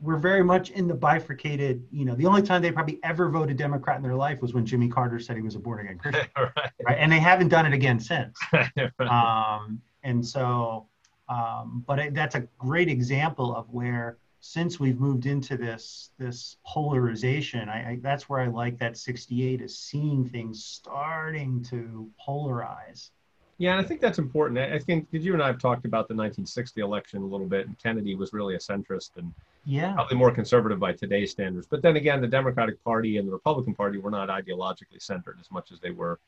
were 0.00 0.16
very 0.16 0.42
much 0.42 0.70
in 0.70 0.86
the 0.88 0.94
bifurcated. 0.94 1.84
You 1.92 2.04
know, 2.04 2.14
the 2.14 2.26
only 2.26 2.42
time 2.42 2.62
they 2.62 2.72
probably 2.72 2.98
ever 3.02 3.28
voted 3.28 3.56
Democrat 3.56 3.96
in 3.96 4.02
their 4.02 4.14
life 4.14 4.40
was 4.40 4.54
when 4.54 4.64
Jimmy 4.64 4.88
Carter 4.88 5.18
said 5.18 5.36
he 5.36 5.42
was 5.42 5.54
a 5.54 5.58
born 5.58 5.80
again 5.80 5.98
Christian, 5.98 6.28
right. 6.36 6.70
right? 6.84 6.98
And 6.98 7.12
they 7.12 7.18
haven't 7.18 7.48
done 7.48 7.66
it 7.66 7.72
again 7.72 8.00
since. 8.00 8.38
Right. 8.98 9.08
Um, 9.08 9.80
and 10.04 10.24
so, 10.24 10.86
um, 11.28 11.84
but 11.86 12.14
that's 12.14 12.34
a 12.34 12.48
great 12.58 12.88
example 12.88 13.54
of 13.54 13.68
where 13.70 14.18
since 14.40 14.78
we've 14.78 15.00
moved 15.00 15.26
into 15.26 15.56
this 15.56 16.10
this 16.18 16.56
polarization, 16.64 17.68
I, 17.68 17.90
I 17.90 17.98
that's 18.00 18.28
where 18.28 18.40
I 18.40 18.46
like 18.46 18.78
that 18.78 18.96
68 18.96 19.60
is 19.60 19.78
seeing 19.78 20.28
things 20.28 20.64
starting 20.64 21.62
to 21.64 22.08
polarize. 22.26 23.10
Yeah, 23.58 23.72
and 23.72 23.84
I 23.84 23.88
think 23.88 24.00
that's 24.00 24.18
important. 24.18 24.58
I 24.58 24.76
I 24.76 24.78
think 24.78 25.10
did 25.10 25.24
you 25.24 25.34
and 25.34 25.42
I 25.42 25.48
have 25.48 25.58
talked 25.58 25.84
about 25.84 26.06
the 26.08 26.14
1960 26.14 26.80
election 26.80 27.22
a 27.22 27.26
little 27.26 27.48
bit, 27.48 27.66
and 27.66 27.76
Kennedy 27.78 28.14
was 28.14 28.32
really 28.32 28.54
a 28.54 28.58
centrist 28.58 29.10
and 29.16 29.34
Yeah, 29.64 29.94
probably 29.94 30.16
more 30.16 30.30
conservative 30.30 30.78
by 30.78 30.92
today's 30.92 31.32
standards. 31.32 31.66
But 31.66 31.82
then 31.82 31.96
again, 31.96 32.20
the 32.20 32.28
Democratic 32.28 32.82
Party 32.84 33.18
and 33.18 33.26
the 33.26 33.32
Republican 33.32 33.74
Party 33.74 33.98
were 33.98 34.12
not 34.12 34.28
ideologically 34.28 35.00
centered 35.00 35.38
as 35.40 35.50
much 35.50 35.72
as 35.72 35.80
they 35.80 35.90
were, 35.90 36.20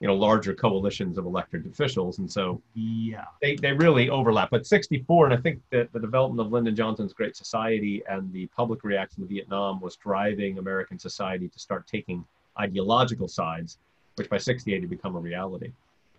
you 0.00 0.08
know, 0.08 0.14
larger 0.14 0.54
coalitions 0.54 1.18
of 1.18 1.24
elected 1.24 1.66
officials, 1.66 2.18
and 2.18 2.30
so 2.30 2.60
yeah, 2.74 3.24
they, 3.40 3.56
they 3.56 3.72
really 3.72 4.10
overlap. 4.10 4.50
But 4.50 4.66
64, 4.66 5.26
and 5.26 5.34
I 5.34 5.36
think 5.38 5.60
that 5.70 5.92
the 5.92 6.00
development 6.00 6.46
of 6.46 6.52
Lyndon 6.52 6.74
Johnson's 6.74 7.12
Great 7.12 7.36
Society 7.36 8.02
and 8.08 8.32
the 8.32 8.46
public 8.48 8.84
reaction 8.84 9.22
to 9.22 9.28
Vietnam 9.28 9.80
was 9.80 9.96
driving 9.96 10.58
American 10.58 10.98
society 10.98 11.48
to 11.48 11.58
start 11.58 11.86
taking 11.86 12.24
ideological 12.58 13.28
sides, 13.28 13.78
which 14.16 14.28
by 14.28 14.38
68 14.38 14.80
had 14.80 14.90
become 14.90 15.16
a 15.16 15.20
reality. 15.20 15.72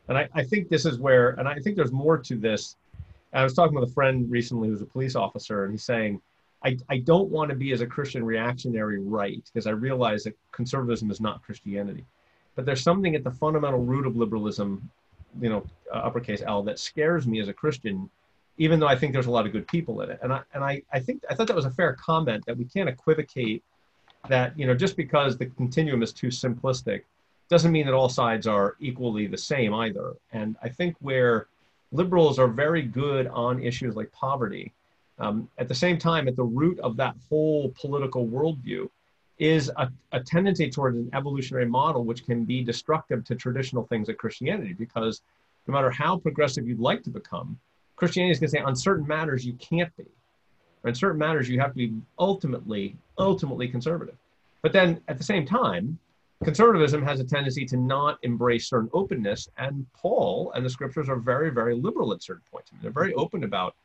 And 0.07 0.17
I, 0.17 0.29
I 0.33 0.43
think 0.43 0.69
this 0.69 0.85
is 0.85 0.99
where, 0.99 1.31
and 1.31 1.47
I 1.47 1.59
think 1.59 1.75
there's 1.75 1.91
more 1.91 2.17
to 2.17 2.35
this. 2.35 2.77
I 3.33 3.43
was 3.43 3.53
talking 3.53 3.75
with 3.75 3.89
a 3.89 3.93
friend 3.93 4.29
recently 4.31 4.69
who's 4.69 4.81
a 4.81 4.85
police 4.85 5.15
officer, 5.15 5.65
and 5.65 5.73
he's 5.73 5.83
saying, 5.83 6.21
I, 6.63 6.77
I 6.89 6.97
don't 6.99 7.29
want 7.29 7.49
to 7.49 7.55
be 7.55 7.71
as 7.73 7.81
a 7.81 7.87
Christian 7.87 8.23
reactionary 8.23 8.99
right 8.99 9.43
because 9.53 9.67
I 9.67 9.71
realize 9.71 10.23
that 10.23 10.35
conservatism 10.51 11.11
is 11.11 11.19
not 11.19 11.43
Christianity. 11.43 12.05
But 12.55 12.65
there's 12.65 12.81
something 12.81 13.15
at 13.15 13.23
the 13.23 13.31
fundamental 13.31 13.79
root 13.79 14.05
of 14.05 14.15
liberalism, 14.15 14.89
you 15.41 15.49
know, 15.49 15.65
uh, 15.93 15.97
uppercase 15.97 16.41
L, 16.45 16.63
that 16.63 16.79
scares 16.79 17.27
me 17.27 17.39
as 17.39 17.47
a 17.47 17.53
Christian, 17.53 18.09
even 18.57 18.79
though 18.79 18.87
I 18.87 18.95
think 18.95 19.13
there's 19.13 19.27
a 19.27 19.31
lot 19.31 19.45
of 19.45 19.51
good 19.51 19.67
people 19.67 20.01
in 20.01 20.09
it. 20.09 20.19
And 20.23 20.31
I 20.31 20.41
and 20.53 20.63
I, 20.63 20.81
I 20.93 20.99
think 20.99 21.23
I 21.29 21.35
thought 21.35 21.47
that 21.47 21.55
was 21.55 21.65
a 21.65 21.71
fair 21.71 21.93
comment 21.93 22.45
that 22.45 22.57
we 22.57 22.65
can't 22.65 22.89
equivocate 22.89 23.63
that, 24.29 24.57
you 24.57 24.65
know, 24.65 24.73
just 24.73 24.95
because 24.95 25.37
the 25.37 25.47
continuum 25.47 26.01
is 26.01 26.13
too 26.13 26.27
simplistic 26.27 27.01
doesn't 27.49 27.71
mean 27.71 27.85
that 27.85 27.93
all 27.93 28.09
sides 28.09 28.47
are 28.47 28.75
equally 28.79 29.27
the 29.27 29.37
same 29.37 29.73
either. 29.73 30.13
And 30.31 30.55
I 30.63 30.69
think 30.69 30.95
where 30.99 31.47
liberals 31.91 32.39
are 32.39 32.47
very 32.47 32.81
good 32.81 33.27
on 33.27 33.61
issues 33.61 33.95
like 33.95 34.11
poverty, 34.11 34.71
um, 35.19 35.47
at 35.57 35.67
the 35.67 35.75
same 35.75 35.97
time, 35.97 36.27
at 36.27 36.35
the 36.35 36.43
root 36.43 36.79
of 36.79 36.97
that 36.97 37.15
whole 37.29 37.71
political 37.79 38.27
worldview 38.27 38.89
is 39.37 39.71
a, 39.77 39.89
a 40.11 40.19
tendency 40.21 40.69
towards 40.69 40.97
an 40.97 41.09
evolutionary 41.13 41.65
model 41.65 42.03
which 42.03 42.25
can 42.25 42.45
be 42.45 42.63
destructive 42.63 43.23
to 43.25 43.35
traditional 43.35 43.85
things 43.87 44.07
like 44.07 44.17
Christianity 44.17 44.73
because 44.73 45.21
no 45.67 45.73
matter 45.73 45.91
how 45.91 46.17
progressive 46.17 46.67
you'd 46.67 46.79
like 46.79 47.03
to 47.03 47.09
become, 47.09 47.59
Christianity 47.95 48.31
is 48.31 48.39
going 48.39 48.49
to 48.49 48.57
say 48.57 48.63
on 48.63 48.75
certain 48.75 49.07
matters 49.07 49.45
you 49.45 49.53
can't 49.53 49.95
be. 49.97 50.05
Or 50.83 50.89
in 50.89 50.95
certain 50.95 51.17
matters 51.17 51.49
you 51.49 51.59
have 51.59 51.71
to 51.71 51.75
be 51.75 51.93
ultimately, 52.19 52.95
ultimately 53.17 53.67
conservative. 53.67 54.15
But 54.61 54.73
then 54.73 55.01
at 55.07 55.17
the 55.17 55.23
same 55.23 55.45
time, 55.45 55.97
conservatism 56.43 57.03
has 57.03 57.19
a 57.19 57.23
tendency 57.23 57.65
to 57.65 57.77
not 57.77 58.19
embrace 58.23 58.67
certain 58.69 58.89
openness. 58.93 59.49
And 59.57 59.85
Paul 59.93 60.51
and 60.55 60.65
the 60.65 60.69
scriptures 60.69 61.09
are 61.09 61.17
very, 61.17 61.49
very 61.49 61.75
liberal 61.75 62.13
at 62.13 62.23
certain 62.23 62.43
points. 62.51 62.71
I 62.71 62.75
mean, 62.75 62.83
they're 62.83 62.91
very 62.91 63.13
open 63.15 63.43
about, 63.43 63.75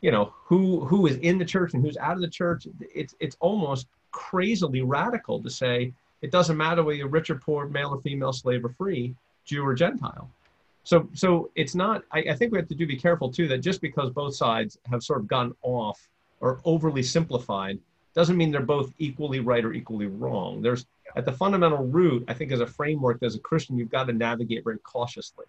you 0.00 0.10
know, 0.10 0.32
who 0.44 0.84
who 0.84 1.06
is 1.06 1.16
in 1.16 1.38
the 1.38 1.44
church 1.44 1.74
and 1.74 1.84
who's 1.84 1.96
out 1.96 2.14
of 2.14 2.20
the 2.20 2.28
church. 2.28 2.66
It's 2.80 3.14
it's 3.20 3.36
almost 3.40 3.86
crazily 4.10 4.82
radical 4.82 5.42
to 5.42 5.50
say 5.50 5.92
it 6.22 6.30
doesn't 6.30 6.56
matter 6.56 6.82
whether 6.82 6.96
you're 6.96 7.08
rich 7.08 7.30
or 7.30 7.36
poor, 7.36 7.68
male 7.68 7.90
or 7.90 8.00
female, 8.00 8.32
slave 8.32 8.64
or 8.64 8.70
free, 8.70 9.14
Jew 9.44 9.64
or 9.64 9.74
Gentile. 9.74 10.30
So 10.84 11.08
so 11.14 11.50
it's 11.54 11.74
not. 11.74 12.02
I, 12.12 12.20
I 12.30 12.34
think 12.34 12.52
we 12.52 12.58
have 12.58 12.68
to 12.68 12.74
do 12.74 12.86
be 12.86 12.96
careful 12.96 13.30
too 13.30 13.48
that 13.48 13.58
just 13.58 13.80
because 13.80 14.10
both 14.10 14.34
sides 14.34 14.78
have 14.86 15.02
sort 15.02 15.20
of 15.20 15.28
gone 15.28 15.54
off 15.62 16.08
or 16.40 16.60
overly 16.64 17.02
simplified 17.02 17.78
doesn't 18.14 18.36
mean 18.36 18.50
they're 18.50 18.60
both 18.60 18.92
equally 18.98 19.40
right 19.40 19.64
or 19.64 19.72
equally 19.72 20.06
wrong. 20.06 20.62
There's 20.62 20.86
at 21.16 21.24
the 21.24 21.32
fundamental 21.32 21.86
root, 21.86 22.24
I 22.28 22.34
think 22.34 22.52
as 22.52 22.60
a 22.60 22.66
framework, 22.66 23.22
as 23.22 23.34
a 23.34 23.40
Christian, 23.40 23.76
you've 23.76 23.90
got 23.90 24.04
to 24.04 24.12
navigate 24.12 24.64
very 24.64 24.78
cautiously. 24.78 25.46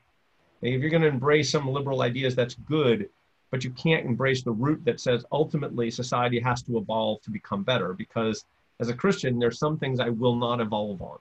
And 0.61 0.73
if 0.73 0.81
you're 0.81 0.89
going 0.89 1.03
to 1.03 1.07
embrace 1.07 1.51
some 1.51 1.69
liberal 1.69 2.01
ideas, 2.01 2.35
that's 2.35 2.55
good, 2.55 3.09
but 3.51 3.63
you 3.63 3.69
can't 3.71 4.05
embrace 4.05 4.41
the 4.41 4.51
root 4.51 4.83
that 4.85 4.99
says 4.99 5.25
ultimately 5.31 5.91
society 5.91 6.39
has 6.39 6.63
to 6.63 6.77
evolve 6.77 7.21
to 7.21 7.29
become 7.29 7.63
better 7.63 7.93
because 7.93 8.45
as 8.79 8.89
a 8.89 8.93
Christian, 8.93 9.37
there's 9.37 9.59
some 9.59 9.77
things 9.77 9.99
I 9.99 10.09
will 10.09 10.35
not 10.35 10.59
evolve 10.59 11.01
on. 11.01 11.19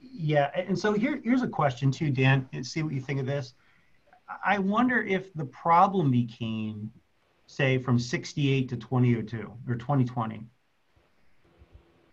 Yeah, 0.00 0.50
and 0.54 0.78
so 0.78 0.92
here, 0.92 1.20
here's 1.24 1.42
a 1.42 1.48
question 1.48 1.90
too, 1.90 2.10
Dan, 2.10 2.48
and 2.52 2.64
see 2.64 2.82
what 2.82 2.92
you 2.92 3.00
think 3.00 3.18
of 3.18 3.26
this. 3.26 3.54
I 4.44 4.58
wonder 4.58 5.02
if 5.02 5.32
the 5.34 5.46
problem 5.46 6.10
became, 6.10 6.92
say, 7.46 7.78
from 7.78 7.98
68 7.98 8.68
to 8.68 8.76
2002 8.76 9.52
or 9.66 9.74
2020 9.74 10.44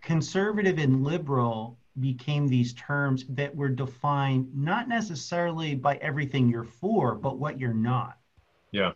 conservative 0.06 0.78
and 0.78 1.04
liberal 1.04 1.78
became 2.00 2.48
these 2.48 2.74
terms 2.74 3.26
that 3.30 3.54
were 3.54 3.70
defined 3.70 4.48
not 4.56 4.88
necessarily 4.88 5.74
by 5.74 5.96
everything 5.96 6.48
you're 6.48 6.64
for, 6.64 7.16
but 7.16 7.40
what 7.40 7.60
you're 7.60 7.74
not. 7.74 8.18
Yeah. 8.72 8.92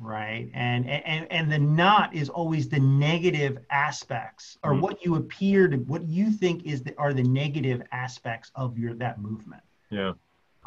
Right. 0.00 0.50
And 0.54 0.88
and 0.88 1.30
and 1.30 1.50
the 1.50 1.58
not 1.58 2.14
is 2.14 2.28
always 2.28 2.68
the 2.68 2.80
negative 2.80 3.58
aspects 3.70 4.58
or 4.62 4.72
mm-hmm. 4.72 4.80
what 4.80 5.04
you 5.04 5.16
appear 5.16 5.68
to 5.68 5.76
what 5.76 6.02
you 6.02 6.30
think 6.30 6.64
is 6.64 6.82
the 6.82 6.96
are 6.98 7.12
the 7.12 7.22
negative 7.22 7.82
aspects 7.92 8.50
of 8.54 8.78
your 8.78 8.94
that 8.94 9.20
movement. 9.20 9.62
Yeah. 9.90 10.12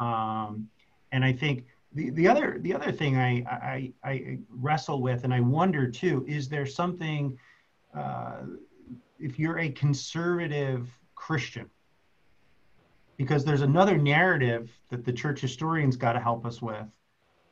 Um 0.00 0.68
and 1.12 1.24
I 1.24 1.32
think 1.32 1.66
the, 1.92 2.10
the 2.10 2.28
other 2.28 2.58
the 2.60 2.74
other 2.74 2.90
thing 2.92 3.16
I, 3.16 3.44
I 3.50 3.92
I 4.02 4.38
wrestle 4.50 5.02
with 5.02 5.24
and 5.24 5.32
I 5.32 5.40
wonder 5.40 5.90
too 5.90 6.24
is 6.26 6.48
there 6.48 6.66
something 6.66 7.38
uh, 7.94 8.42
if 9.18 9.38
you're 9.38 9.58
a 9.58 9.70
conservative 9.70 10.88
Christian, 11.14 11.68
because 13.16 13.44
there's 13.44 13.62
another 13.62 13.96
narrative 13.96 14.70
that 14.90 15.04
the 15.04 15.12
church 15.12 15.40
historians 15.40 15.96
got 15.96 16.12
to 16.12 16.20
help 16.20 16.46
us 16.46 16.62
with, 16.62 16.86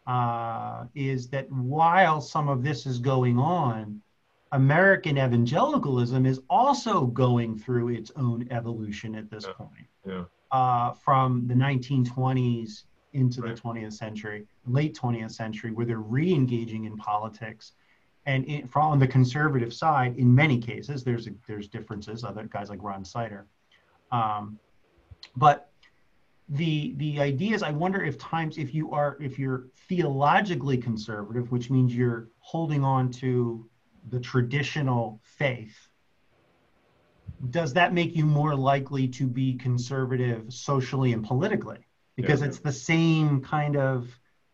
uh, 0.07 0.85
is 0.95 1.29
that 1.29 1.51
while 1.51 2.21
some 2.21 2.49
of 2.49 2.62
this 2.62 2.87
is 2.87 2.99
going 2.99 3.38
on, 3.38 4.01
American 4.53 5.19
evangelicalism 5.19 6.25
is 6.27 6.40
also 6.49 7.07
going 7.07 7.59
through 7.59 7.88
its 7.88 8.12
own 8.16 8.47
evolution 8.51 9.14
at 9.14 9.31
this 9.31 9.45
yeah. 9.47 9.53
point. 9.53 9.87
Yeah. 10.07 10.25
Uh, 10.53 10.92
from 10.92 11.47
the 11.49 11.55
1920s 11.55 12.85
into 13.12 13.42
right. 13.42 13.57
the 13.57 13.61
20th 13.61 13.95
century, 13.95 14.47
late 14.66 14.97
20th 14.97 15.33
century, 15.33 15.73
where 15.73 15.85
they're 15.85 15.99
re-engaging 15.99 16.85
in 16.85 16.97
politics 16.97 17.73
and 18.27 18.45
in, 18.47 18.69
on 18.75 18.99
the 18.99 19.07
conservative 19.07 19.73
side, 19.73 20.16
in 20.16 20.35
many 20.35 20.59
cases, 20.59 21.05
there's 21.05 21.29
there's 21.47 21.69
differences. 21.69 22.25
Other 22.25 22.45
guys 22.45 22.69
like 22.69 22.83
Ron 22.83 23.05
Sider, 23.05 23.47
um, 24.11 24.59
but 25.37 25.71
the 26.49 26.95
the 26.97 27.21
idea 27.21 27.55
is, 27.55 27.63
I 27.63 27.73
wonder 27.73 28.03
if 28.03 28.19
times 28.19 28.57
if 28.57 28.73
you 28.73 28.93
are 28.93 29.17
if 29.21 29.39
you're 29.39 29.67
theologically 29.89 30.79
conservative, 30.79 31.51
which 31.51 31.71
means 31.71 31.95
you're 31.95 32.29
holding 32.39 32.85
on 32.85 33.11
to 33.13 33.69
the 34.11 34.21
traditional 34.21 35.21
faith, 35.23 35.89
does 37.51 37.73
that 37.75 37.93
make 37.93 38.15
you 38.15 38.25
more 38.25 38.55
likely 38.55 39.09
to 39.09 39.27
be 39.27 39.55
conservative 39.55 40.53
socially 40.53 41.13
and 41.13 41.25
politically? 41.25 41.79
Because 42.15 42.41
yeah, 42.41 42.49
it's 42.49 42.61
the 42.61 42.73
same 42.73 43.41
kind 43.41 43.77
of 43.77 44.09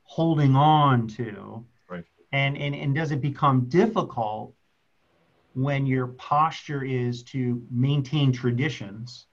holding 0.04 0.56
on 0.56 1.06
to. 1.08 1.64
Right. 1.88 2.04
And, 2.32 2.56
and, 2.56 2.74
and 2.74 2.94
does 2.94 3.12
it 3.12 3.20
become 3.20 3.66
difficult 3.68 4.54
when 5.54 5.86
your 5.86 6.08
posture 6.08 6.82
is 6.82 7.22
to 7.24 7.62
maintain 7.70 8.32
traditions, 8.32 9.26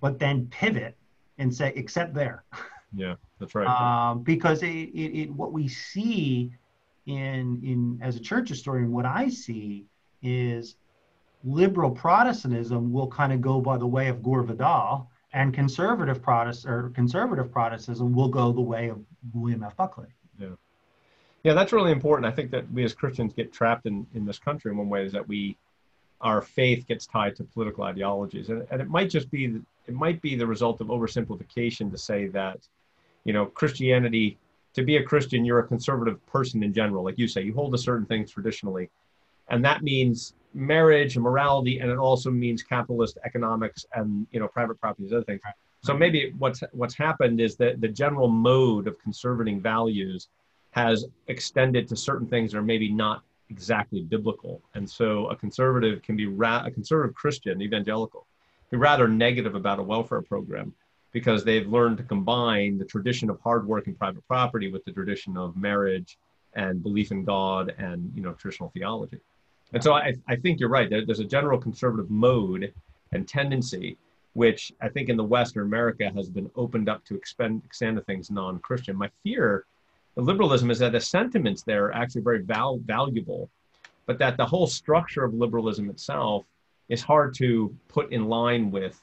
but 0.00 0.18
then 0.18 0.46
pivot 0.46 0.96
and 1.38 1.54
say, 1.54 1.72
except 1.76 2.14
there? 2.14 2.44
Yeah, 2.94 3.14
that's 3.38 3.54
right. 3.54 3.66
Um, 3.66 4.22
because 4.22 4.62
it, 4.62 4.68
it, 4.68 5.20
it, 5.20 5.30
what 5.30 5.52
we 5.52 5.68
see 5.68 6.52
in, 7.06 7.60
in, 7.62 7.98
as 8.02 8.16
a 8.16 8.20
church 8.20 8.48
historian, 8.48 8.92
what 8.92 9.04
I 9.04 9.28
see 9.28 9.86
is 10.22 10.76
liberal 11.44 11.90
Protestantism 11.90 12.92
will 12.92 13.08
kind 13.08 13.32
of 13.32 13.40
go 13.40 13.60
by 13.60 13.76
the 13.76 13.86
way 13.86 14.08
of 14.08 14.22
Gore 14.22 14.42
Vidal, 14.42 15.10
and 15.32 15.52
conservative 15.52 16.22
Protestant 16.22 16.72
or 16.72 16.90
conservative 16.90 17.52
Protestantism 17.52 18.12
will 18.14 18.28
go 18.28 18.52
the 18.52 18.60
way 18.60 18.88
of 18.88 18.98
William 19.34 19.62
F. 19.62 19.76
Buckley. 19.76 20.08
Yeah. 20.38 20.48
Yeah, 21.42 21.52
that's 21.54 21.72
really 21.72 21.92
important. 21.92 22.26
I 22.26 22.34
think 22.34 22.50
that 22.50 22.70
we 22.72 22.84
as 22.84 22.94
Christians 22.94 23.32
get 23.32 23.52
trapped 23.52 23.86
in, 23.86 24.06
in 24.14 24.24
this 24.24 24.38
country 24.38 24.70
in 24.70 24.78
one 24.78 24.88
way 24.88 25.04
is 25.04 25.12
that 25.12 25.26
we, 25.28 25.56
our 26.20 26.40
faith 26.40 26.86
gets 26.86 27.06
tied 27.06 27.36
to 27.36 27.44
political 27.44 27.84
ideologies. 27.84 28.48
And, 28.48 28.66
and 28.70 28.80
it 28.80 28.88
might 28.88 29.10
just 29.10 29.30
be, 29.30 29.60
it 29.86 29.94
might 29.94 30.20
be 30.22 30.34
the 30.34 30.46
result 30.46 30.80
of 30.80 30.88
oversimplification 30.88 31.90
to 31.90 31.98
say 31.98 32.26
that, 32.28 32.58
you 33.24 33.32
know, 33.32 33.46
Christianity, 33.46 34.38
to 34.74 34.82
be 34.82 34.96
a 34.96 35.02
Christian, 35.02 35.44
you're 35.44 35.58
a 35.60 35.66
conservative 35.66 36.24
person 36.26 36.62
in 36.62 36.72
general. 36.72 37.04
Like 37.04 37.18
you 37.18 37.28
say, 37.28 37.42
you 37.42 37.54
hold 37.54 37.72
to 37.72 37.78
certain 37.78 38.06
things 38.06 38.30
traditionally. 38.30 38.90
And 39.48 39.64
that 39.64 39.82
means 39.82 40.34
marriage 40.54 41.16
and 41.16 41.22
morality, 41.22 41.78
and 41.80 41.90
it 41.90 41.98
also 41.98 42.30
means 42.30 42.62
capitalist 42.62 43.18
economics 43.24 43.84
and, 43.94 44.26
you 44.32 44.40
know, 44.40 44.48
private 44.48 44.80
property 44.80 45.04
and 45.04 45.14
other 45.14 45.24
things. 45.24 45.40
So 45.82 45.94
maybe 45.94 46.32
what's, 46.38 46.62
what's 46.72 46.94
happened 46.94 47.40
is 47.40 47.56
that 47.56 47.80
the 47.80 47.88
general 47.88 48.28
mode 48.28 48.88
of 48.88 48.98
conserving 48.98 49.60
values 49.60 50.28
has 50.70 51.06
extended 51.28 51.86
to 51.88 51.96
certain 51.96 52.26
things 52.26 52.52
that 52.52 52.58
are 52.58 52.62
maybe 52.62 52.90
not 52.90 53.22
exactly 53.50 54.02
biblical. 54.02 54.62
And 54.74 54.88
so 54.88 55.28
a 55.28 55.36
conservative 55.36 56.02
can 56.02 56.16
be 56.16 56.26
ra- 56.26 56.64
a 56.64 56.70
conservative 56.70 57.14
Christian, 57.14 57.62
evangelical, 57.62 58.26
be 58.70 58.76
rather 58.76 59.08
negative 59.08 59.54
about 59.54 59.78
a 59.78 59.82
welfare 59.82 60.22
program 60.22 60.74
because 61.12 61.44
they've 61.44 61.66
learned 61.66 61.96
to 61.98 62.02
combine 62.02 62.78
the 62.78 62.84
tradition 62.84 63.30
of 63.30 63.40
hard 63.40 63.66
work 63.66 63.86
and 63.86 63.98
private 63.98 64.26
property 64.26 64.70
with 64.70 64.84
the 64.84 64.92
tradition 64.92 65.36
of 65.36 65.56
marriage 65.56 66.18
and 66.54 66.82
belief 66.82 67.10
in 67.10 67.24
God 67.24 67.74
and 67.78 68.10
you 68.14 68.22
know 68.22 68.32
traditional 68.32 68.70
theology. 68.70 69.18
And 69.72 69.82
so 69.82 69.94
I, 69.94 70.14
I 70.28 70.36
think 70.36 70.60
you're 70.60 70.68
right. 70.68 70.88
There, 70.88 71.04
there's 71.04 71.20
a 71.20 71.24
general 71.24 71.58
conservative 71.58 72.10
mode 72.10 72.72
and 73.12 73.26
tendency, 73.26 73.96
which 74.34 74.72
I 74.80 74.88
think 74.88 75.08
in 75.08 75.16
the 75.16 75.24
Western 75.24 75.66
America 75.66 76.10
has 76.14 76.28
been 76.28 76.50
opened 76.54 76.88
up 76.88 77.04
to 77.06 77.16
expend, 77.16 77.62
extend 77.64 77.96
to 77.96 78.02
things 78.02 78.30
non-Christian. 78.30 78.96
My 78.96 79.10
fear 79.22 79.64
liberalism 80.22 80.70
is 80.70 80.78
that 80.78 80.92
the 80.92 81.00
sentiments 81.00 81.62
there 81.62 81.86
are 81.86 81.94
actually 81.94 82.22
very 82.22 82.42
val- 82.42 82.80
valuable, 82.84 83.50
but 84.06 84.18
that 84.18 84.36
the 84.36 84.46
whole 84.46 84.66
structure 84.66 85.24
of 85.24 85.34
liberalism 85.34 85.90
itself 85.90 86.46
is 86.88 87.02
hard 87.02 87.34
to 87.34 87.74
put 87.88 88.12
in 88.12 88.26
line 88.26 88.70
with 88.70 89.00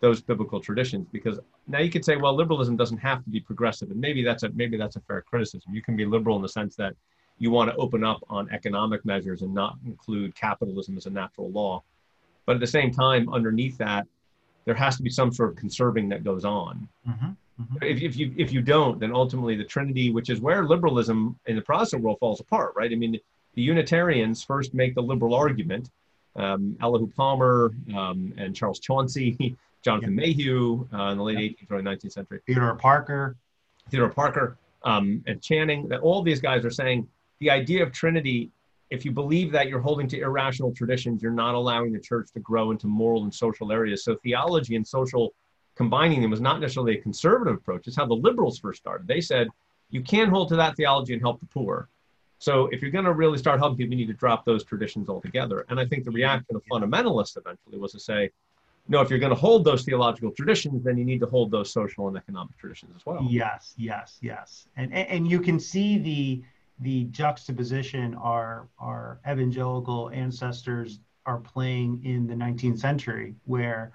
those 0.00 0.20
biblical 0.20 0.60
traditions 0.60 1.06
because 1.12 1.38
now 1.68 1.78
you 1.78 1.90
could 1.90 2.04
say 2.04 2.16
well 2.16 2.34
liberalism 2.34 2.74
doesn't 2.74 2.96
have 2.96 3.22
to 3.22 3.28
be 3.28 3.38
progressive 3.38 3.90
and 3.90 4.00
maybe 4.00 4.24
that's 4.24 4.42
a 4.44 4.48
maybe 4.50 4.76
that's 4.76 4.96
a 4.96 5.00
fair 5.00 5.20
criticism. 5.22 5.74
You 5.74 5.82
can 5.82 5.96
be 5.96 6.06
liberal 6.06 6.36
in 6.36 6.42
the 6.42 6.48
sense 6.48 6.74
that 6.76 6.94
you 7.38 7.50
want 7.50 7.70
to 7.70 7.76
open 7.76 8.04
up 8.04 8.20
on 8.28 8.50
economic 8.50 9.04
measures 9.04 9.42
and 9.42 9.52
not 9.54 9.76
include 9.86 10.34
capitalism 10.34 10.96
as 10.96 11.06
a 11.06 11.10
natural 11.10 11.50
law. 11.50 11.82
But 12.46 12.54
at 12.54 12.60
the 12.60 12.66
same 12.66 12.90
time 12.90 13.32
underneath 13.32 13.78
that 13.78 14.06
there 14.64 14.74
has 14.74 14.96
to 14.96 15.02
be 15.02 15.10
some 15.10 15.32
sort 15.32 15.50
of 15.50 15.56
conserving 15.56 16.08
that 16.10 16.22
goes 16.22 16.44
on. 16.44 16.88
Mm-hmm. 17.08 17.30
Mm-hmm. 17.60 17.76
If, 17.82 18.02
if 18.02 18.16
you 18.16 18.34
if 18.36 18.52
you 18.52 18.62
don't, 18.62 18.98
then 18.98 19.12
ultimately 19.12 19.56
the 19.56 19.64
Trinity, 19.64 20.10
which 20.10 20.30
is 20.30 20.40
where 20.40 20.64
liberalism 20.64 21.38
in 21.46 21.56
the 21.56 21.62
Protestant 21.62 22.02
world 22.02 22.18
falls 22.18 22.40
apart, 22.40 22.72
right? 22.76 22.90
I 22.90 22.94
mean, 22.94 23.18
the 23.54 23.62
Unitarians 23.62 24.42
first 24.42 24.74
make 24.74 24.94
the 24.94 25.02
liberal 25.02 25.34
argument. 25.34 25.90
Um, 26.36 26.76
Elihu 26.80 27.08
Palmer 27.16 27.72
um, 27.96 28.32
and 28.38 28.54
Charles 28.54 28.78
Chauncy, 28.78 29.56
Jonathan 29.84 30.14
yeah. 30.14 30.26
Mayhew 30.26 30.86
uh, 30.92 31.10
in 31.10 31.18
the 31.18 31.24
late 31.24 31.38
yeah. 31.38 31.66
18th, 31.66 31.72
early 31.72 31.82
19th 31.82 32.12
century. 32.12 32.40
Theodore 32.46 32.76
Parker. 32.76 33.36
Theodore 33.90 34.10
Parker 34.10 34.56
um, 34.84 35.22
and 35.26 35.42
Channing. 35.42 35.88
That 35.88 36.00
all 36.00 36.22
these 36.22 36.40
guys 36.40 36.64
are 36.64 36.70
saying 36.70 37.08
the 37.40 37.50
idea 37.50 37.82
of 37.82 37.92
Trinity. 37.92 38.50
If 38.90 39.04
you 39.04 39.12
believe 39.12 39.52
that 39.52 39.68
you're 39.68 39.80
holding 39.80 40.08
to 40.08 40.20
irrational 40.20 40.72
traditions, 40.72 41.22
you're 41.22 41.30
not 41.30 41.54
allowing 41.54 41.92
the 41.92 42.00
church 42.00 42.32
to 42.32 42.40
grow 42.40 42.72
into 42.72 42.88
moral 42.88 43.22
and 43.22 43.32
social 43.32 43.70
areas. 43.70 44.02
So 44.02 44.16
theology 44.16 44.74
and 44.74 44.86
social 44.86 45.32
combining 45.80 46.20
them 46.20 46.30
was 46.30 46.42
not 46.42 46.60
necessarily 46.60 46.98
a 46.98 47.00
conservative 47.00 47.54
approach. 47.54 47.86
It's 47.86 47.96
how 47.96 48.04
the 48.04 48.12
liberals 48.12 48.58
first 48.58 48.82
started. 48.82 49.08
They 49.08 49.22
said, 49.22 49.48
you 49.88 50.02
can 50.02 50.28
hold 50.28 50.50
to 50.50 50.56
that 50.56 50.76
theology 50.76 51.14
and 51.14 51.22
help 51.22 51.40
the 51.40 51.46
poor. 51.46 51.88
So 52.38 52.68
if 52.70 52.82
you're 52.82 52.90
going 52.90 53.06
to 53.06 53.14
really 53.14 53.38
start 53.38 53.58
helping 53.60 53.78
people, 53.78 53.92
you 53.94 54.00
need 54.04 54.12
to 54.12 54.18
drop 54.24 54.44
those 54.44 54.62
traditions 54.62 55.08
altogether. 55.08 55.64
And 55.70 55.80
I 55.80 55.86
think 55.86 56.04
the 56.04 56.10
reaction 56.10 56.54
of 56.54 56.62
fundamentalists 56.70 57.38
eventually 57.38 57.78
was 57.78 57.92
to 57.92 57.98
say, 57.98 58.30
no, 58.88 59.00
if 59.00 59.08
you're 59.08 59.18
going 59.18 59.32
to 59.32 59.42
hold 59.48 59.64
those 59.64 59.82
theological 59.82 60.32
traditions, 60.32 60.84
then 60.84 60.98
you 60.98 61.04
need 61.06 61.20
to 61.20 61.26
hold 61.26 61.50
those 61.50 61.72
social 61.72 62.08
and 62.08 62.16
economic 62.18 62.58
traditions 62.58 62.92
as 62.94 63.06
well. 63.06 63.26
Yes, 63.30 63.72
yes, 63.78 64.18
yes, 64.20 64.66
and 64.76 64.92
and, 64.92 65.08
and 65.08 65.30
you 65.30 65.40
can 65.40 65.58
see 65.58 65.96
the 65.98 66.42
the 66.80 67.04
juxtaposition 67.04 68.14
our 68.16 68.68
our 68.78 69.20
evangelical 69.26 70.10
ancestors 70.10 71.00
are 71.24 71.38
playing 71.38 72.04
in 72.04 72.26
the 72.26 72.34
19th 72.34 72.80
century, 72.80 73.34
where 73.44 73.92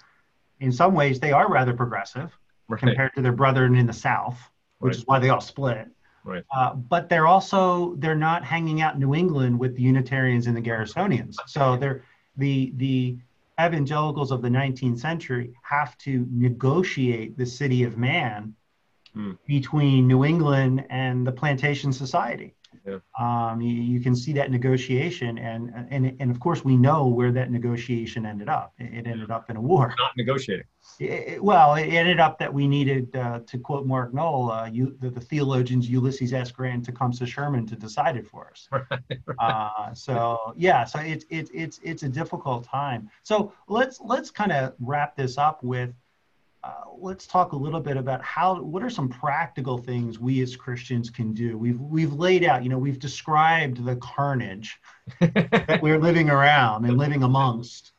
in 0.60 0.72
some 0.72 0.94
ways 0.94 1.20
they 1.20 1.32
are 1.32 1.48
rather 1.50 1.72
progressive 1.74 2.36
Right. 2.68 2.80
compared 2.80 3.14
to 3.14 3.22
their 3.22 3.32
brethren 3.32 3.76
in 3.76 3.86
the 3.86 3.92
South, 3.92 4.38
which 4.78 4.90
Right. 4.90 4.96
is 4.98 5.06
why 5.06 5.18
they 5.20 5.28
all 5.28 5.40
split. 5.40 5.88
Right. 6.24 6.42
Uh, 6.52 6.74
but 6.74 7.08
they're 7.08 7.28
also 7.28 7.94
they're 7.96 8.16
not 8.16 8.42
hanging 8.44 8.80
out 8.80 8.94
in 8.94 9.00
New 9.00 9.14
England 9.14 9.56
with 9.58 9.76
the 9.76 9.82
Unitarians 9.82 10.48
and 10.48 10.56
the 10.56 10.60
Garrisonians. 10.62 11.36
So 11.46 11.76
they're 11.76 12.02
the 12.36 12.72
the 12.76 13.18
evangelicals 13.60 14.32
of 14.32 14.42
the 14.42 14.50
19th 14.50 14.98
century 14.98 15.54
have 15.62 15.96
to 15.98 16.26
negotiate 16.30 17.38
the 17.38 17.46
city 17.46 17.84
of 17.84 17.96
man 17.96 18.54
Hmm. 19.14 19.32
between 19.46 20.06
New 20.08 20.24
England 20.24 20.84
and 20.90 21.26
the 21.26 21.32
plantation 21.32 21.92
society. 21.92 22.54
Yeah. 22.86 22.98
Um, 23.18 23.60
you, 23.60 23.72
you 23.72 24.00
can 24.00 24.14
see 24.14 24.32
that 24.34 24.50
negotiation, 24.50 25.38
and 25.38 25.72
and 25.90 26.16
and 26.20 26.30
of 26.30 26.40
course 26.40 26.64
we 26.64 26.76
know 26.76 27.06
where 27.06 27.32
that 27.32 27.50
negotiation 27.50 28.26
ended 28.26 28.48
up. 28.48 28.74
It, 28.78 29.06
ended 29.06 29.30
up 29.30 29.50
in 29.50 29.56
a 29.56 29.60
war. 29.60 29.94
Not 29.98 30.12
negotiating. 30.16 30.66
It- 30.98 31.42
well, 31.42 31.74
it 31.74 31.88
ended 31.88 32.20
up 32.20 32.38
that 32.38 32.52
we 32.52 32.66
needed, 32.68 33.14
uh, 33.16 33.40
to 33.46 33.58
quote 33.58 33.86
Mark 33.86 34.14
Noll, 34.14 34.50
uh, 34.50 34.66
you, 34.66 34.96
the, 35.00 35.10
the 35.10 35.20
theologians 35.20 35.88
Ulysses 35.90 36.32
S. 36.32 36.50
Grant, 36.52 36.84
Tecumseh 36.84 37.26
Sherman 37.26 37.66
to 37.66 37.76
decide 37.76 38.16
it 38.16 38.26
for 38.26 38.50
us. 38.50 38.68
Uh, 39.38 39.92
so 39.92 40.54
yeah, 40.56 40.84
so 40.84 40.98
it's 41.00 41.26
it's 41.28 41.50
it's 41.52 41.78
it's 41.82 42.02
a 42.04 42.08
difficult 42.08 42.64
time. 42.64 43.10
So 43.22 43.52
let's 43.68 44.00
let's 44.00 44.30
kind 44.30 44.50
of 44.52 44.74
wrap 44.80 45.16
this 45.16 45.36
up 45.36 45.62
with. 45.62 45.92
Uh, 46.66 46.72
let's 46.98 47.26
talk 47.28 47.52
a 47.52 47.56
little 47.56 47.80
bit 47.80 47.96
about 47.96 48.20
how 48.24 48.60
what 48.60 48.82
are 48.82 48.90
some 48.90 49.08
practical 49.08 49.78
things 49.78 50.18
we 50.18 50.42
as 50.42 50.56
Christians 50.56 51.10
can 51.10 51.32
do. 51.32 51.56
We've 51.56 51.80
we've 51.80 52.12
laid 52.12 52.42
out, 52.42 52.64
you 52.64 52.68
know, 52.68 52.78
we've 52.78 52.98
described 52.98 53.84
the 53.84 53.94
carnage 53.96 54.76
that 55.20 55.78
we're 55.80 55.98
living 55.98 56.28
around 56.28 56.84
and 56.84 56.98
living 56.98 57.22
amongst. 57.22 57.92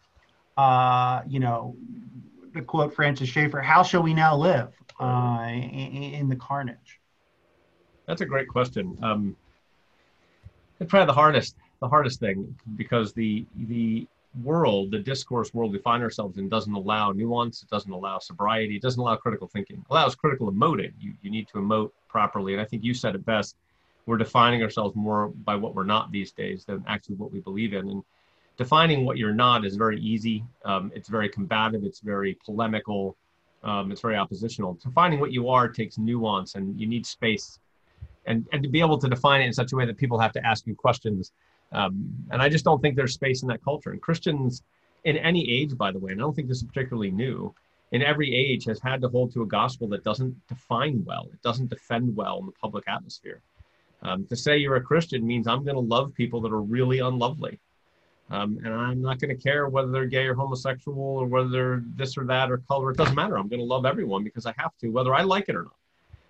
Uh, 0.57 1.21
you 1.27 1.39
know, 1.39 1.77
to 2.53 2.61
quote 2.61 2.93
Francis 2.93 3.29
Schaeffer, 3.29 3.61
"How 3.61 3.83
shall 3.83 4.03
we 4.03 4.13
now 4.13 4.35
live 4.35 4.73
uh, 4.99 5.47
in, 5.49 6.03
in 6.13 6.29
the 6.29 6.35
carnage?" 6.35 6.99
That's 8.05 8.21
a 8.21 8.25
great 8.25 8.49
question. 8.49 8.97
Um, 9.01 9.35
it's 10.79 10.89
probably 10.89 11.05
the 11.05 11.13
hardest, 11.13 11.55
the 11.79 11.87
hardest 11.87 12.19
thing 12.19 12.53
because 12.75 13.13
the 13.13 13.45
the 13.55 14.07
world, 14.43 14.91
the 14.91 14.99
discourse 14.99 15.53
world 15.53 15.71
we 15.71 15.79
find 15.79 16.03
ourselves 16.03 16.37
in, 16.37 16.49
doesn't 16.49 16.73
allow 16.73 17.11
nuance. 17.11 17.63
It 17.63 17.69
doesn't 17.69 17.91
allow 17.91 18.19
sobriety. 18.19 18.75
It 18.75 18.81
doesn't 18.81 18.99
allow 18.99 19.15
critical 19.15 19.47
thinking. 19.47 19.77
It 19.77 19.85
allows 19.89 20.15
critical 20.15 20.51
emoting. 20.51 20.93
You 20.99 21.13
you 21.21 21.31
need 21.31 21.47
to 21.49 21.55
emote 21.55 21.91
properly, 22.07 22.53
and 22.53 22.61
I 22.61 22.65
think 22.65 22.83
you 22.83 22.93
said 22.93 23.15
it 23.15 23.25
best. 23.25 23.55
We're 24.05 24.17
defining 24.17 24.63
ourselves 24.63 24.95
more 24.95 25.29
by 25.29 25.55
what 25.55 25.75
we're 25.75 25.83
not 25.83 26.11
these 26.11 26.31
days 26.31 26.63
than 26.65 26.83
actually 26.87 27.15
what 27.15 27.31
we 27.31 27.39
believe 27.39 27.73
in, 27.73 27.89
and 27.89 28.03
defining 28.57 29.05
what 29.05 29.17
you're 29.17 29.33
not 29.33 29.65
is 29.65 29.75
very 29.75 29.99
easy. 29.99 30.43
Um, 30.65 30.91
it's 30.95 31.09
very 31.09 31.29
combative. 31.29 31.83
It's 31.83 31.99
very 31.99 32.37
polemical. 32.45 33.17
Um, 33.63 33.91
it's 33.91 34.01
very 34.01 34.15
oppositional. 34.15 34.75
Defining 34.75 35.19
what 35.19 35.31
you 35.31 35.49
are 35.49 35.67
takes 35.67 35.97
nuance, 35.97 36.55
and 36.55 36.79
you 36.79 36.87
need 36.87 37.05
space 37.05 37.59
and 38.27 38.45
and 38.51 38.61
to 38.61 38.69
be 38.69 38.79
able 38.79 38.99
to 38.99 39.09
define 39.09 39.41
it 39.41 39.45
in 39.45 39.53
such 39.53 39.71
a 39.71 39.75
way 39.75 39.85
that 39.85 39.97
people 39.97 40.19
have 40.19 40.33
to 40.33 40.45
ask 40.45 40.67
you 40.67 40.75
questions. 40.75 41.31
Um, 41.71 42.13
and 42.31 42.41
I 42.41 42.49
just 42.49 42.65
don't 42.65 42.81
think 42.81 42.95
there's 42.95 43.13
space 43.13 43.41
in 43.41 43.47
that 43.49 43.63
culture. 43.63 43.91
And 43.91 44.01
Christians, 44.01 44.63
in 45.03 45.17
any 45.17 45.49
age, 45.51 45.77
by 45.77 45.91
the 45.91 45.99
way, 45.99 46.11
and 46.11 46.21
I 46.21 46.23
don't 46.23 46.35
think 46.35 46.47
this 46.47 46.57
is 46.57 46.63
particularly 46.63 47.11
new, 47.11 47.53
in 47.91 48.01
every 48.01 48.33
age 48.33 48.65
has 48.65 48.79
had 48.81 49.01
to 49.01 49.09
hold 49.09 49.33
to 49.33 49.43
a 49.43 49.45
gospel 49.45 49.87
that 49.89 50.03
doesn't 50.03 50.35
define 50.47 51.03
well. 51.05 51.27
It 51.31 51.41
doesn't 51.41 51.69
defend 51.69 52.15
well 52.15 52.39
in 52.39 52.45
the 52.45 52.51
public 52.53 52.85
atmosphere. 52.87 53.41
Um, 54.01 54.25
to 54.27 54.35
say 54.35 54.57
you're 54.57 54.75
a 54.75 54.81
Christian 54.81 55.25
means 55.25 55.47
I'm 55.47 55.63
going 55.63 55.75
to 55.75 55.81
love 55.81 56.13
people 56.13 56.41
that 56.41 56.51
are 56.51 56.61
really 56.61 56.99
unlovely. 56.99 57.59
Um, 58.29 58.59
and 58.63 58.73
I'm 58.73 59.01
not 59.01 59.19
going 59.19 59.35
to 59.35 59.41
care 59.41 59.69
whether 59.69 59.89
they're 59.89 60.05
gay 60.05 60.25
or 60.25 60.35
homosexual 60.35 61.01
or 61.01 61.25
whether 61.25 61.49
they're 61.49 61.83
this 61.95 62.17
or 62.17 62.25
that 62.25 62.51
or 62.51 62.57
color. 62.57 62.91
It 62.91 62.97
doesn't 62.97 63.15
matter. 63.15 63.37
I'm 63.37 63.47
going 63.47 63.61
to 63.61 63.65
love 63.65 63.85
everyone 63.85 64.23
because 64.23 64.45
I 64.45 64.53
have 64.57 64.77
to, 64.79 64.89
whether 64.89 65.13
I 65.13 65.21
like 65.21 65.47
it 65.47 65.55
or 65.55 65.63
not. 65.63 65.75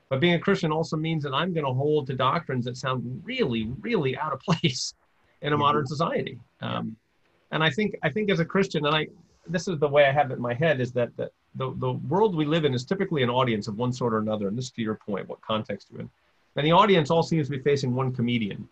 But 0.10 0.20
being 0.20 0.36
a 0.36 0.40
Christian 0.40 0.72
also 0.72 0.96
means 0.96 1.24
that 1.24 1.34
I'm 1.34 1.54
going 1.54 1.66
to 1.66 1.74
hold 1.74 2.08
to 2.08 2.14
doctrines 2.14 2.66
that 2.66 2.78
sound 2.78 3.22
really, 3.26 3.72
really 3.82 4.16
out 4.16 4.32
of 4.32 4.40
place 4.48 4.94
in 5.42 5.54
a 5.54 5.58
modern 5.58 5.86
society. 5.86 6.40
Um, 6.62 6.96
and 7.52 7.64
I 7.64 7.70
think, 7.70 7.96
I 8.04 8.10
think 8.10 8.30
as 8.30 8.40
a 8.40 8.46
Christian, 8.46 8.86
and 8.86 8.96
I, 8.96 9.08
this 9.48 9.68
is 9.68 9.80
the 9.80 9.88
way 9.88 10.06
I 10.06 10.12
have 10.12 10.32
it 10.32 10.36
in 10.36 10.42
my 10.42 10.54
head, 10.54 10.82
is 10.82 10.92
that 10.94 11.16
the, 11.16 11.32
the, 11.56 11.74
the 11.78 11.94
world 11.94 12.36
we 12.36 12.46
live 12.46 12.66
in 12.66 12.74
is 12.74 12.84
typically 12.84 13.24
an 13.24 13.30
audience 13.30 13.68
of 13.68 13.78
one 13.78 13.94
sort 13.94 14.14
or 14.14 14.20
another. 14.20 14.48
And 14.48 14.58
this 14.58 14.66
is 14.66 14.72
to 14.72 14.82
your 14.82 14.96
point, 14.96 15.28
what 15.28 15.42
context 15.42 15.88
you're 15.92 16.02
in. 16.02 16.10
And 16.56 16.66
the 16.66 16.72
audience 16.72 17.12
all 17.12 17.24
seems 17.24 17.48
to 17.48 17.52
be 17.52 17.64
facing 17.64 17.94
one 17.94 18.14
comedian. 18.14 18.68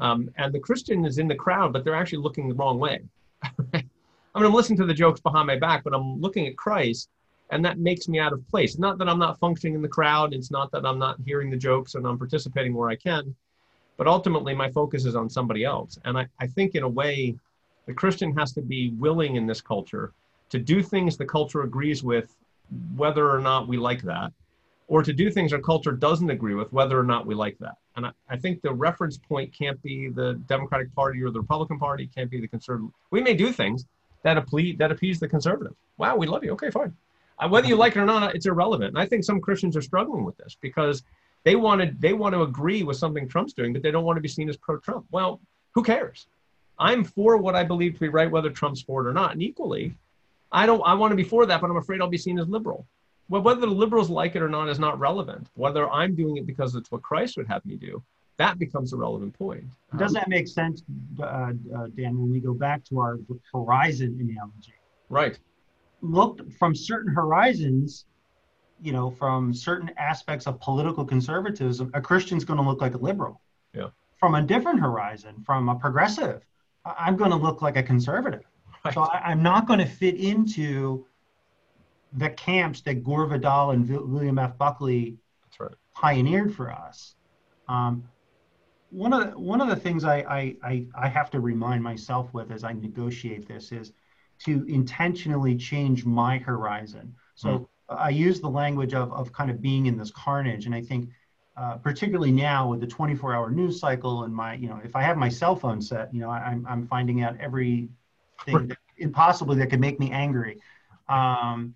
Um, 0.00 0.30
and 0.36 0.52
the 0.52 0.60
Christian 0.60 1.04
is 1.04 1.18
in 1.18 1.28
the 1.28 1.34
crowd, 1.34 1.72
but 1.72 1.84
they're 1.84 1.94
actually 1.94 2.18
looking 2.18 2.48
the 2.48 2.54
wrong 2.54 2.78
way. 2.78 3.00
I 3.42 4.40
mean, 4.40 4.46
I'm 4.46 4.54
listening 4.54 4.78
to 4.78 4.86
the 4.86 4.94
jokes 4.94 5.20
behind 5.20 5.46
my 5.46 5.58
back, 5.58 5.82
but 5.84 5.94
I'm 5.94 6.20
looking 6.20 6.46
at 6.46 6.56
Christ, 6.56 7.08
and 7.50 7.64
that 7.64 7.78
makes 7.78 8.08
me 8.08 8.18
out 8.18 8.32
of 8.32 8.46
place. 8.48 8.78
Not 8.78 8.98
that 8.98 9.08
I'm 9.08 9.18
not 9.18 9.38
functioning 9.38 9.74
in 9.74 9.82
the 9.82 9.88
crowd, 9.88 10.34
it's 10.34 10.50
not 10.50 10.70
that 10.72 10.84
I'm 10.84 10.98
not 10.98 11.16
hearing 11.24 11.50
the 11.50 11.56
jokes 11.56 11.94
and 11.94 12.06
I'm 12.06 12.18
participating 12.18 12.74
where 12.74 12.90
I 12.90 12.96
can, 12.96 13.34
but 13.98 14.06
ultimately 14.06 14.54
my 14.54 14.70
focus 14.70 15.04
is 15.04 15.14
on 15.14 15.28
somebody 15.28 15.64
else. 15.64 15.98
And 16.06 16.16
I, 16.16 16.26
I 16.40 16.46
think, 16.46 16.74
in 16.74 16.84
a 16.84 16.88
way, 16.88 17.34
the 17.86 17.92
Christian 17.92 18.34
has 18.36 18.52
to 18.52 18.62
be 18.62 18.90
willing 18.98 19.36
in 19.36 19.46
this 19.46 19.60
culture 19.60 20.12
to 20.48 20.58
do 20.58 20.82
things 20.82 21.18
the 21.18 21.26
culture 21.26 21.62
agrees 21.62 22.02
with, 22.02 22.34
whether 22.96 23.30
or 23.30 23.40
not 23.40 23.68
we 23.68 23.76
like 23.76 24.02
that, 24.02 24.32
or 24.86 25.02
to 25.02 25.12
do 25.12 25.30
things 25.30 25.52
our 25.52 25.60
culture 25.60 25.92
doesn't 25.92 26.30
agree 26.30 26.54
with, 26.54 26.72
whether 26.72 26.98
or 26.98 27.02
not 27.02 27.26
we 27.26 27.34
like 27.34 27.58
that. 27.58 27.76
And 27.96 28.06
I, 28.06 28.12
I 28.30 28.36
think 28.36 28.62
the 28.62 28.72
reference 28.72 29.18
point 29.18 29.52
can't 29.52 29.82
be 29.82 30.08
the 30.08 30.34
Democratic 30.48 30.94
Party 30.94 31.22
or 31.22 31.30
the 31.30 31.40
Republican 31.40 31.78
Party, 31.78 32.08
can't 32.14 32.30
be 32.30 32.40
the 32.40 32.48
conservative. 32.48 32.90
We 33.10 33.20
may 33.20 33.34
do 33.34 33.52
things 33.52 33.84
that 34.22 34.38
appease, 34.38 34.78
that 34.78 34.92
appease 34.92 35.18
the 35.18 35.28
conservative. 35.28 35.74
Wow, 35.98 36.16
we 36.16 36.26
love 36.26 36.44
you. 36.44 36.52
Okay, 36.52 36.70
fine. 36.70 36.94
Uh, 37.38 37.48
whether 37.48 37.68
you 37.68 37.76
like 37.76 37.96
it 37.96 38.00
or 38.00 38.06
not, 38.06 38.34
it's 38.34 38.46
irrelevant. 38.46 38.90
And 38.90 38.98
I 38.98 39.06
think 39.06 39.24
some 39.24 39.40
Christians 39.40 39.76
are 39.76 39.82
struggling 39.82 40.24
with 40.24 40.36
this 40.36 40.56
because 40.60 41.02
they 41.44 41.56
wanted 41.56 42.00
they 42.00 42.12
want 42.12 42.34
to 42.34 42.42
agree 42.42 42.82
with 42.82 42.96
something 42.96 43.28
Trump's 43.28 43.52
doing, 43.52 43.72
but 43.72 43.82
they 43.82 43.90
don't 43.90 44.04
want 44.04 44.16
to 44.16 44.20
be 44.20 44.28
seen 44.28 44.48
as 44.48 44.56
pro-Trump. 44.56 45.06
Well, 45.10 45.40
who 45.74 45.82
cares? 45.82 46.26
I'm 46.78 47.04
for 47.04 47.36
what 47.36 47.56
I 47.56 47.64
believe 47.64 47.94
to 47.94 48.00
be 48.00 48.08
right, 48.08 48.30
whether 48.30 48.50
Trump's 48.50 48.82
for 48.82 49.04
it 49.06 49.10
or 49.10 49.12
not. 49.12 49.32
And 49.32 49.42
equally, 49.42 49.94
I 50.52 50.66
don't. 50.66 50.82
I 50.84 50.94
want 50.94 51.12
to 51.12 51.16
be 51.16 51.24
for 51.24 51.46
that, 51.46 51.60
but 51.60 51.70
I'm 51.70 51.76
afraid 51.76 52.00
I'll 52.00 52.08
be 52.08 52.18
seen 52.18 52.38
as 52.38 52.48
liberal. 52.48 52.86
Well, 53.28 53.42
whether 53.42 53.60
the 53.60 53.66
liberals 53.66 54.08
like 54.08 54.36
it 54.36 54.42
or 54.42 54.48
not 54.48 54.68
is 54.68 54.78
not 54.78 54.98
relevant. 54.98 55.48
Whether 55.54 55.88
I'm 55.90 56.14
doing 56.14 56.38
it 56.38 56.46
because 56.46 56.74
it's 56.74 56.90
what 56.90 57.02
Christ 57.02 57.36
would 57.36 57.46
have 57.48 57.64
me 57.66 57.76
do, 57.76 58.02
that 58.38 58.58
becomes 58.58 58.92
a 58.92 58.96
relevant 58.96 59.36
point. 59.36 59.64
Does 59.98 60.12
that 60.12 60.28
make 60.28 60.48
sense, 60.48 60.82
uh, 61.20 61.24
uh, 61.24 61.52
Dan? 61.96 62.18
When 62.18 62.30
we 62.30 62.40
go 62.40 62.54
back 62.54 62.84
to 62.86 63.00
our 63.00 63.18
horizon 63.52 64.16
analogy, 64.20 64.72
Right. 65.10 65.38
look 66.00 66.50
from 66.52 66.74
certain 66.74 67.12
horizons, 67.12 68.06
you 68.80 68.92
know, 68.92 69.10
from 69.10 69.52
certain 69.52 69.90
aspects 69.96 70.46
of 70.46 70.60
political 70.60 71.04
conservatism, 71.04 71.90
a 71.94 72.00
Christian's 72.00 72.44
going 72.44 72.58
to 72.58 72.64
look 72.64 72.80
like 72.80 72.94
a 72.94 72.98
liberal. 72.98 73.40
Yeah. 73.74 73.88
From 74.18 74.34
a 74.34 74.42
different 74.42 74.80
horizon, 74.80 75.42
from 75.44 75.68
a 75.68 75.74
progressive, 75.74 76.44
I'm 76.84 77.16
going 77.16 77.30
to 77.30 77.36
look 77.36 77.62
like 77.62 77.76
a 77.76 77.82
conservative. 77.82 78.42
Right. 78.84 78.94
So 78.94 79.02
I, 79.02 79.30
I'm 79.30 79.42
not 79.42 79.66
going 79.66 79.80
to 79.80 79.86
fit 79.86 80.16
into 80.16 81.06
the 82.12 82.30
camps 82.30 82.80
that 82.82 83.04
Gore 83.04 83.26
Vidal 83.26 83.72
and 83.72 83.88
William 83.88 84.38
F. 84.38 84.56
Buckley 84.56 85.18
right. 85.58 85.70
pioneered 85.94 86.54
for 86.54 86.72
us. 86.72 87.14
Um, 87.68 88.04
one 88.90 89.12
of 89.12 89.30
the, 89.30 89.38
one 89.38 89.60
of 89.60 89.68
the 89.68 89.76
things 89.76 90.04
I, 90.04 90.18
I, 90.20 90.56
I, 90.64 90.86
I 90.94 91.08
have 91.08 91.30
to 91.30 91.40
remind 91.40 91.82
myself 91.82 92.32
with 92.32 92.50
as 92.50 92.64
I 92.64 92.72
negotiate 92.72 93.46
this 93.46 93.70
is 93.72 93.92
to 94.44 94.64
intentionally 94.68 95.56
change 95.56 96.06
my 96.06 96.38
horizon. 96.38 97.14
So 97.34 97.68
I 97.88 98.10
use 98.10 98.40
the 98.40 98.50
language 98.50 98.94
of, 98.94 99.12
of 99.12 99.32
kind 99.32 99.50
of 99.50 99.62
being 99.62 99.86
in 99.86 99.96
this 99.96 100.10
carnage, 100.10 100.66
and 100.66 100.74
I 100.74 100.82
think 100.82 101.10
uh, 101.56 101.76
particularly 101.76 102.30
now 102.30 102.68
with 102.68 102.80
the 102.80 102.86
24-hour 102.86 103.50
news 103.50 103.80
cycle 103.80 104.24
and 104.24 104.34
my 104.34 104.54
you 104.54 104.68
know 104.68 104.80
if 104.84 104.94
I 104.94 105.02
have 105.02 105.16
my 105.16 105.28
cell 105.28 105.56
phone 105.56 105.80
set, 105.80 106.12
you 106.12 106.20
know 106.20 106.30
I, 106.30 106.38
I'm 106.38 106.66
I'm 106.68 106.86
finding 106.86 107.22
out 107.22 107.36
everything 107.40 107.88
that, 108.46 108.78
impossibly 108.98 109.56
that 109.58 109.68
could 109.70 109.80
make 109.80 109.98
me 109.98 110.10
angry. 110.10 110.58
Um, 111.08 111.74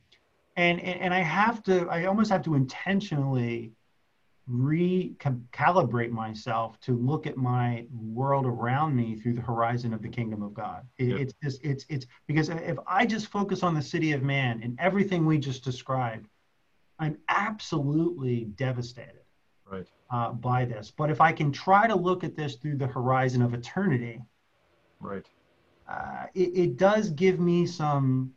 and, 0.57 0.81
and 0.81 1.01
and 1.01 1.15
I 1.15 1.21
have 1.21 1.63
to 1.65 1.89
I 1.89 2.05
almost 2.05 2.31
have 2.31 2.43
to 2.43 2.55
intentionally 2.55 3.73
recalibrate 4.51 6.11
myself 6.11 6.79
to 6.81 6.97
look 6.97 7.27
at 7.27 7.37
my 7.37 7.87
world 7.93 8.45
around 8.47 8.97
me 8.97 9.15
through 9.17 9.35
the 9.35 9.41
horizon 9.41 9.95
of 9.95 10.03
the 10.03 10.09
kingdom 10.09 10.43
of 10.43 10.53
God. 10.53 10.87
It, 10.99 11.05
Yeah. 11.05 11.17
It's 11.17 11.35
just 11.43 11.65
it's 11.65 11.85
it's 11.89 12.07
because 12.27 12.49
if 12.49 12.77
I 12.87 13.07
just 13.07 13.29
focus 13.29 13.63
on 13.63 13.75
the 13.75 13.83
city 13.83 14.13
of 14.13 14.23
man 14.23 14.61
and 14.63 14.79
everything 14.81 15.25
we 15.27 15.39
just 15.39 15.63
described, 15.65 16.29
I'm 16.99 17.19
absolutely 17.29 18.45
devastated 18.45 19.25
Right. 19.65 19.89
uh, 20.11 20.33
by 20.33 20.65
this. 20.65 20.91
But 20.91 21.11
if 21.11 21.21
I 21.21 21.33
can 21.33 21.53
try 21.53 21.87
to 21.87 21.95
look 21.95 22.25
at 22.25 22.37
this 22.37 22.57
through 22.57 22.77
the 22.77 22.87
horizon 22.87 23.43
of 23.43 23.55
eternity, 23.55 24.21
Right. 25.01 25.27
uh, 25.89 26.27
it, 26.35 26.57
it 26.57 26.77
does 26.77 27.11
give 27.11 27.39
me 27.39 27.67
some 27.67 28.33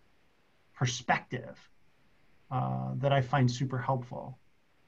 perspective 0.73 1.57
uh, 2.51 2.91
that 2.97 3.11
I 3.11 3.21
find 3.21 3.49
super 3.49 3.79
helpful 3.79 4.37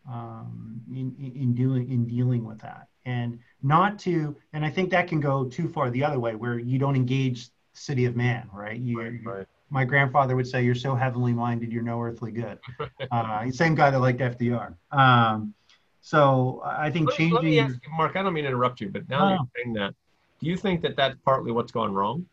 um, 0.09 0.81
in, 0.89 1.13
in 1.35 1.53
dealing 1.53 1.91
in 1.91 2.05
dealing 2.07 2.45
with 2.45 2.59
that, 2.59 2.87
and 3.05 3.39
not 3.61 3.99
to. 3.99 4.35
And 4.53 4.63
I 4.65 4.69
think 4.69 4.89
that 4.91 5.07
can 5.07 5.19
go 5.19 5.45
too 5.45 5.67
far 5.67 5.89
the 5.89 6.03
other 6.03 6.19
way, 6.19 6.35
where 6.35 6.59
you 6.59 6.79
don't 6.79 6.95
engage 6.95 7.49
city 7.73 8.05
of 8.05 8.15
man, 8.15 8.49
right? 8.53 8.79
You, 8.79 8.99
Right, 8.99 9.13
right. 9.25 9.45
My 9.69 9.83
grandfather 9.83 10.35
would 10.35 10.47
say, 10.47 10.63
"You're 10.63 10.75
so 10.75 10.95
heavenly 10.95 11.33
minded, 11.33 11.71
you're 11.73 11.83
no 11.83 12.01
earthly 12.01 12.31
good." 12.31 12.57
uh, 13.11 13.51
same 13.51 13.75
guy 13.75 13.89
that 13.89 13.99
liked 13.99 14.19
FDR. 14.19 14.75
Um, 14.91 15.53
so 16.01 16.61
I 16.63 16.89
think 16.89 17.09
Let, 17.09 17.19
let 17.19 17.43
me 17.43 17.49
changing. 17.51 17.59
ask 17.59 17.75
you, 17.85 17.91
Mark. 17.97 18.15
I 18.15 18.23
don't 18.23 18.33
mean 18.33 18.45
to 18.45 18.49
interrupt 18.49 18.79
you, 18.79 18.89
but 18.89 19.09
now 19.09 19.25
that 19.25 19.31
No. 19.31 19.37
you're 19.41 19.63
saying 19.63 19.73
that, 19.73 19.93
do 20.39 20.47
you 20.47 20.55
think 20.55 20.81
that 20.83 20.95
that's 20.95 21.17
partly 21.25 21.51
what's 21.51 21.71
gone 21.73 21.93
wrong? 21.93 22.25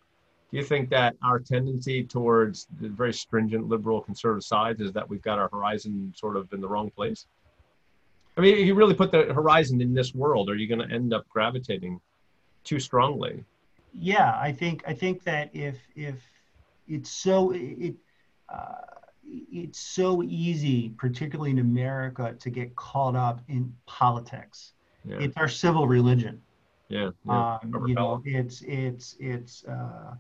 Do 0.53 0.59
you 0.59 0.63
think 0.63 0.89
that 0.91 1.17
our 1.25 1.41
tendency 1.41 2.05
towards 2.05 2.69
the 2.81 2.89
very 2.89 3.13
stringent 3.13 3.67
liberal 3.67 4.01
conservative 4.01 4.45
sides 4.45 4.81
is 4.81 4.93
that 4.93 5.09
we've 5.09 5.23
got 5.23 5.41
our 5.41 5.49
horizon 5.49 6.13
sort 6.17 6.37
of 6.37 6.53
in 6.53 6.61
the 6.61 6.69
wrong 6.69 6.89
place? 6.91 7.27
I 8.37 8.41
mean, 8.41 8.59
if 8.59 8.67
you 8.67 8.75
really 8.75 8.95
put 8.95 9.13
the 9.13 9.33
horizon 9.33 9.81
in 9.81 9.95
this 9.95 10.15
world, 10.15 10.51
are 10.51 10.57
you 10.57 10.67
going 10.67 10.87
to 10.87 10.95
end 10.95 11.13
up 11.15 11.29
gravitating 11.29 12.01
too 12.65 12.81
strongly? 12.81 13.45
yeah 13.95 14.37
i 14.41 14.51
think 14.51 14.83
i 14.87 14.93
think 14.93 15.23
that 15.23 15.51
if 15.55 15.77
if 15.95 16.17
it's 16.89 17.11
so 17.11 17.53
it 17.55 17.95
uh, 18.53 18.75
it's 19.27 19.79
so 19.79 20.23
easy 20.25 20.91
particularly 20.91 21.51
in 21.51 21.61
america 21.61 22.35
to 22.39 22.51
get 22.51 22.75
caught 22.77 23.17
up 23.17 23.41
in 23.49 23.73
politics 23.87 24.73
Yeah, 25.05 25.19
it's 25.21 25.37
our 25.37 25.49
civil 25.49 25.87
religion 25.87 26.43
yeah. 26.89 27.11
yeah. 27.25 27.59
um, 27.63 27.87
you 27.87 27.95
know 27.95 28.21
it's 28.25 28.63
it's 28.63 29.17
it's 29.21 29.65
uh, 29.65 30.15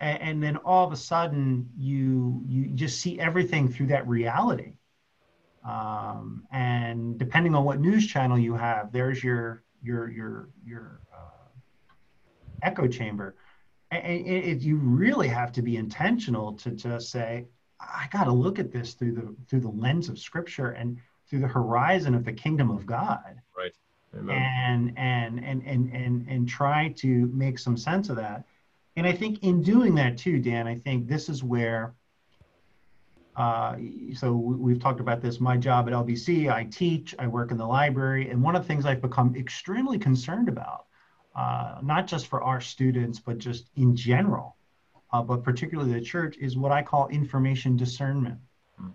and, 0.00 0.22
and 0.22 0.42
then 0.42 0.56
all 0.58 0.86
of 0.86 0.92
a 0.92 0.96
sudden 0.96 1.68
you 1.76 2.42
you 2.46 2.66
just 2.66 3.00
see 3.00 3.18
everything 3.18 3.68
through 3.68 3.88
that 3.88 4.06
reality 4.06 4.74
um, 5.64 6.44
and 6.52 7.18
depending 7.18 7.54
on 7.54 7.64
what 7.64 7.80
news 7.80 8.06
channel 8.06 8.38
you 8.38 8.54
have 8.54 8.92
there's 8.92 9.22
your 9.22 9.62
your 9.82 10.10
your 10.10 10.48
your 10.64 11.00
uh, 11.12 11.48
echo 12.62 12.86
chamber 12.86 13.34
and 13.90 14.04
it, 14.06 14.44
it, 14.44 14.58
you 14.62 14.76
really 14.76 15.28
have 15.28 15.52
to 15.52 15.62
be 15.62 15.76
intentional 15.76 16.52
to 16.54 16.70
just 16.70 17.10
say 17.10 17.46
i 17.80 18.06
got 18.12 18.24
to 18.24 18.32
look 18.32 18.58
at 18.58 18.70
this 18.72 18.94
through 18.94 19.12
the 19.12 19.34
through 19.48 19.60
the 19.60 19.68
lens 19.68 20.08
of 20.08 20.18
scripture 20.18 20.70
and 20.70 20.98
through 21.28 21.40
the 21.40 21.48
horizon 21.48 22.14
of 22.14 22.24
the 22.24 22.32
kingdom 22.32 22.70
of 22.70 22.86
god 22.86 23.40
Right. 23.56 23.72
Amen. 24.16 24.36
and 24.36 24.92
and 24.98 25.44
and 25.44 25.62
and 25.66 25.92
and 25.94 26.26
and 26.28 26.48
try 26.48 26.88
to 26.96 27.26
make 27.32 27.58
some 27.58 27.76
sense 27.76 28.08
of 28.08 28.16
that 28.16 28.44
and 28.96 29.06
i 29.06 29.12
think 29.12 29.42
in 29.42 29.62
doing 29.62 29.94
that 29.94 30.16
too 30.18 30.38
dan 30.40 30.66
i 30.66 30.74
think 30.74 31.06
this 31.06 31.28
is 31.28 31.44
where 31.44 31.94
uh, 33.36 33.76
so 34.14 34.34
we- 34.34 34.56
we've 34.56 34.80
talked 34.80 35.00
about 35.00 35.20
this. 35.20 35.40
My 35.40 35.56
job 35.56 35.88
at 35.88 35.94
lbc 35.94 36.50
i 36.52 36.64
teach 36.64 37.14
i 37.18 37.26
work 37.26 37.50
in 37.50 37.56
the 37.56 37.66
library 37.66 38.28
and 38.30 38.42
one 38.42 38.56
of 38.56 38.62
the 38.62 38.68
things 38.68 38.84
i've 38.84 39.00
become 39.02 39.34
extremely 39.36 39.98
concerned 39.98 40.48
about 40.48 40.86
uh, 41.36 41.78
not 41.82 42.06
just 42.06 42.26
for 42.26 42.42
our 42.42 42.60
students 42.60 43.18
but 43.20 43.38
just 43.38 43.70
in 43.76 43.94
general 43.94 44.56
uh, 45.12 45.22
but 45.22 45.42
particularly 45.44 45.92
the 45.92 46.00
church 46.00 46.36
is 46.38 46.56
what 46.56 46.72
i 46.72 46.82
call 46.82 47.08
information 47.08 47.76
discernment. 47.76 48.38
Hmm. 48.78 48.88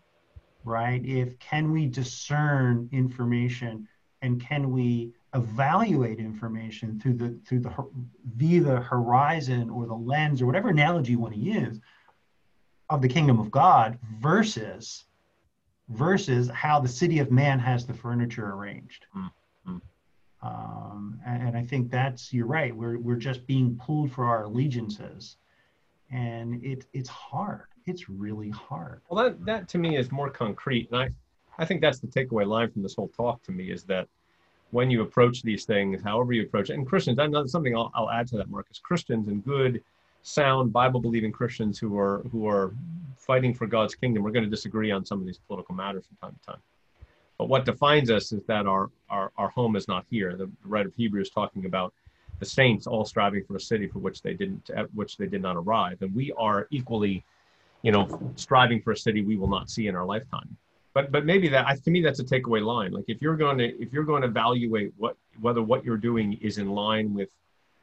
right? 0.63 1.03
If 1.05 1.39
can 1.39 1.71
we 1.71 1.85
discern 1.87 2.89
information 2.91 3.87
and 4.21 4.41
can 4.41 4.71
we 4.71 5.13
evaluate 5.33 6.19
information 6.19 6.99
through 6.99 7.13
the 7.13 7.39
through 7.45 7.59
the 7.59 7.71
via 8.35 8.61
the 8.61 8.79
horizon 8.79 9.69
or 9.69 9.85
the 9.85 9.93
lens 9.93 10.41
or 10.41 10.45
whatever 10.45 10.69
analogy 10.69 11.11
you 11.11 11.19
want 11.19 11.33
to 11.33 11.39
use 11.39 11.79
of 12.89 13.01
the 13.01 13.07
kingdom 13.07 13.39
of 13.39 13.51
God 13.51 13.97
versus 14.19 15.05
versus 15.89 16.49
how 16.49 16.79
the 16.79 16.87
city 16.87 17.19
of 17.19 17.31
man 17.31 17.59
has 17.59 17.85
the 17.85 17.93
furniture 17.93 18.51
arranged. 18.53 19.05
Mm, 19.15 19.31
mm. 19.67 19.81
Um, 20.41 21.19
and, 21.25 21.49
and 21.49 21.57
I 21.57 21.63
think 21.63 21.91
that's 21.91 22.33
you're 22.33 22.47
right. 22.47 22.75
We're 22.75 22.97
we're 22.97 23.15
just 23.15 23.45
being 23.47 23.75
pulled 23.77 24.11
for 24.11 24.25
our 24.25 24.43
allegiances, 24.43 25.37
and 26.11 26.63
it 26.63 26.85
it's 26.93 27.09
hard. 27.09 27.67
It's 27.85 28.09
really 28.09 28.49
hard. 28.49 29.01
Well, 29.09 29.23
that 29.23 29.45
that 29.45 29.67
to 29.69 29.77
me 29.77 29.97
is 29.97 30.11
more 30.11 30.29
concrete, 30.29 30.89
and 30.91 31.01
I, 31.01 31.09
I 31.57 31.65
think 31.65 31.81
that's 31.81 31.99
the 31.99 32.07
takeaway 32.07 32.45
line 32.45 32.71
from 32.71 32.83
this 32.83 32.95
whole 32.95 33.09
talk 33.09 33.41
to 33.43 33.51
me 33.51 33.71
is 33.71 33.83
that 33.83 34.07
when 34.71 34.91
you 34.91 35.01
approach 35.01 35.41
these 35.41 35.65
things, 35.65 36.01
however 36.03 36.33
you 36.33 36.43
approach 36.43 36.69
it, 36.69 36.73
and 36.73 36.85
Christians, 36.85 37.19
I 37.19 37.27
know 37.27 37.45
something 37.45 37.75
I'll, 37.75 37.91
I'll 37.95 38.11
add 38.11 38.27
to 38.29 38.37
that, 38.37 38.49
Marcus. 38.49 38.79
Christians 38.79 39.27
and 39.27 39.43
good, 39.45 39.81
sound 40.25 40.73
Bible-believing 40.73 41.31
Christians 41.31 41.77
who 41.79 41.97
are 41.97 42.23
who 42.31 42.47
are 42.47 42.73
fighting 43.17 43.53
for 43.53 43.67
God's 43.67 43.95
kingdom, 43.95 44.23
we're 44.23 44.31
going 44.31 44.43
to 44.43 44.49
disagree 44.49 44.91
on 44.91 45.05
some 45.05 45.19
of 45.19 45.25
these 45.25 45.39
political 45.47 45.75
matters 45.75 46.05
from 46.05 46.17
time 46.17 46.39
to 46.39 46.51
time. 46.51 46.61
But 47.37 47.49
what 47.49 47.65
defines 47.65 48.09
us 48.09 48.31
is 48.31 48.43
that 48.45 48.65
our 48.65 48.89
our, 49.09 49.31
our 49.37 49.49
home 49.49 49.75
is 49.75 49.87
not 49.87 50.05
here. 50.09 50.35
The 50.35 50.49
writer 50.63 50.89
of 50.89 50.95
Hebrews 50.95 51.29
talking 51.29 51.65
about 51.65 51.93
the 52.39 52.45
saints 52.45 52.85
all 52.87 53.05
striving 53.05 53.43
for 53.45 53.55
a 53.55 53.59
city 53.59 53.87
for 53.87 53.99
which 53.99 54.21
they 54.21 54.33
didn't, 54.33 54.69
at 54.71 54.93
which 54.93 55.15
they 55.17 55.27
did 55.27 55.41
not 55.41 55.55
arrive, 55.55 56.01
and 56.01 56.13
we 56.13 56.33
are 56.33 56.67
equally 56.71 57.23
you 57.85 57.91
know, 57.91 58.33
striving 58.35 58.81
for 58.81 58.93
a 58.93 58.97
city 58.97 59.21
we 59.21 59.37
will 59.37 59.47
not 59.47 59.69
see 59.69 59.85
in 59.85 59.95
our 59.95 60.05
lifetime. 60.05 60.57
But 60.95 61.11
but 61.11 61.23
maybe 61.23 61.47
that 61.49 61.83
to 61.83 61.91
me 61.91 62.01
that's 62.01 62.19
a 62.19 62.23
takeaway 62.23 62.65
line. 62.65 62.91
Like 62.91 63.05
if 63.07 63.21
you're 63.21 63.37
going 63.37 63.59
to 63.59 63.79
if 63.79 63.93
you're 63.93 64.03
going 64.03 64.23
to 64.23 64.27
evaluate 64.27 64.91
what 64.97 65.17
whether 65.39 65.61
what 65.61 65.85
you're 65.85 65.97
doing 65.97 66.33
is 66.41 66.57
in 66.57 66.69
line 66.71 67.13
with 67.13 67.29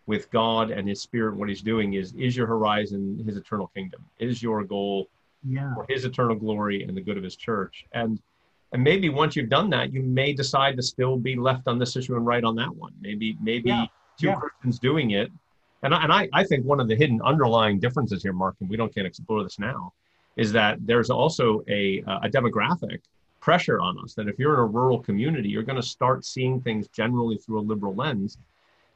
with 0.07 0.31
God 0.31 0.71
and 0.71 0.89
His 0.89 1.01
Spirit, 1.03 1.37
what 1.37 1.49
He's 1.49 1.63
doing 1.63 1.95
is 1.95 2.13
is 2.15 2.37
your 2.37 2.47
horizon 2.47 3.23
His 3.27 3.37
eternal 3.37 3.69
kingdom? 3.75 4.05
Is 4.19 4.43
your 4.43 4.65
goal 4.65 5.09
Yeah. 5.45 5.75
for 5.75 5.87
His 5.89 6.05
eternal 6.05 6.37
glory 6.37 6.83
and 6.85 6.97
the 6.97 7.01
good 7.01 7.17
of 7.17 7.23
His 7.25 7.37
church? 7.37 7.85
And 7.93 8.21
and 8.73 8.83
maybe 8.83 9.11
once 9.11 9.37
you've 9.37 9.51
done 9.51 9.69
that, 9.71 9.93
you 9.93 10.03
may 10.03 10.33
decide 10.33 10.77
to 10.77 10.83
still 10.83 11.19
be 11.19 11.37
left 11.37 11.69
on 11.69 11.79
this 11.79 11.95
issue 11.95 12.17
and 12.17 12.25
right 12.25 12.43
on 12.43 12.55
that 12.57 12.75
one. 12.75 12.93
Maybe 13.01 13.37
maybe 13.41 13.69
Yeah. 13.69 13.87
two 14.19 14.29
Yeah. 14.29 14.37
Christians 14.37 14.79
doing 14.79 15.11
it. 15.13 15.31
And 15.85 15.93
I, 15.95 16.03
and 16.05 16.13
I, 16.13 16.29
I 16.33 16.45
think 16.45 16.65
one 16.65 16.79
of 16.79 16.87
the 16.87 16.95
hidden 16.95 17.21
underlying 17.23 17.81
differences 17.81 18.23
here, 18.23 18.33
Mark, 18.33 18.55
and 18.61 18.71
we 18.71 18.77
don't 18.77 18.95
can't 18.95 19.07
explore 19.07 19.43
this 19.43 19.59
now, 19.59 19.93
is 20.37 20.53
that 20.53 20.79
there's 20.87 21.11
also 21.11 21.63
a, 21.69 21.99
a 22.07 22.29
demographic 22.29 23.01
pressure 23.41 23.81
on 23.81 23.99
us 24.05 24.15
that 24.15 24.29
if 24.29 24.39
you're 24.39 24.55
in 24.55 24.61
a 24.61 24.65
rural 24.65 25.01
community, 25.01 25.49
you're 25.49 25.65
going 25.65 25.81
to 25.81 25.83
start 25.83 26.25
seeing 26.25 26.61
things 26.61 26.87
generally 26.89 27.37
through 27.37 27.59
a 27.59 27.65
liberal 27.73 27.95
lens. 27.97 28.39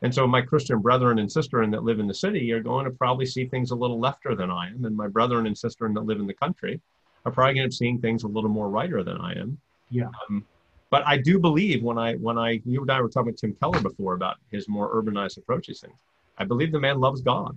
And 0.03 0.15
so 0.15 0.27
my 0.27 0.43
Christian 0.43 0.81
brethren 0.81 1.19
and 1.19 1.31
sister 1.31 1.67
that 1.67 1.85
live 1.85 2.01
in 2.01 2.07
the 2.07 2.15
city 2.15 2.53
are 2.53 2.63
going 2.63 2.85
to 2.85 2.91
probably 2.91 3.27
see 3.27 3.47
things 3.47 3.71
a 3.71 3.75
little 3.75 3.99
lefter 3.99 4.37
than 4.37 4.51
I 4.51 4.69
am. 4.69 4.85
And 4.85 4.97
my 4.97 5.09
brethren 5.09 5.47
and 5.47 5.57
sister 5.57 5.91
that 5.93 6.01
live 6.01 6.21
in 6.21 6.27
the 6.27 6.35
country 6.35 6.81
are 7.25 7.33
probably 7.33 7.55
going 7.55 7.65
to 7.65 7.71
be 7.71 7.77
seeing 7.77 8.01
things 8.01 8.23
a 8.23 8.29
little 8.29 8.51
more 8.51 8.69
righter 8.69 9.03
than 9.03 9.19
I 9.19 9.33
am. 9.33 9.59
Yeah. 9.91 10.11
Um, 10.29 10.45
but 10.91 11.07
I 11.07 11.17
do 11.17 11.39
believe 11.39 11.83
when 11.83 11.99
I 11.99 12.15
when 12.15 12.39
I 12.39 12.61
you 12.65 12.83
and 12.83 12.91
I 12.91 13.01
were 13.01 13.09
talking 13.09 13.33
with 13.33 13.41
Tim 13.41 13.57
Keller 13.61 13.81
before 13.81 14.15
about 14.15 14.37
his 14.51 14.69
more 14.69 14.95
urbanized 14.95 15.39
approach 15.39 15.67
to 15.67 15.75
things, 15.75 15.99
I 16.39 16.45
believe 16.45 16.73
the 16.73 16.81
man 16.81 17.01
loves 17.01 17.21
God. 17.23 17.57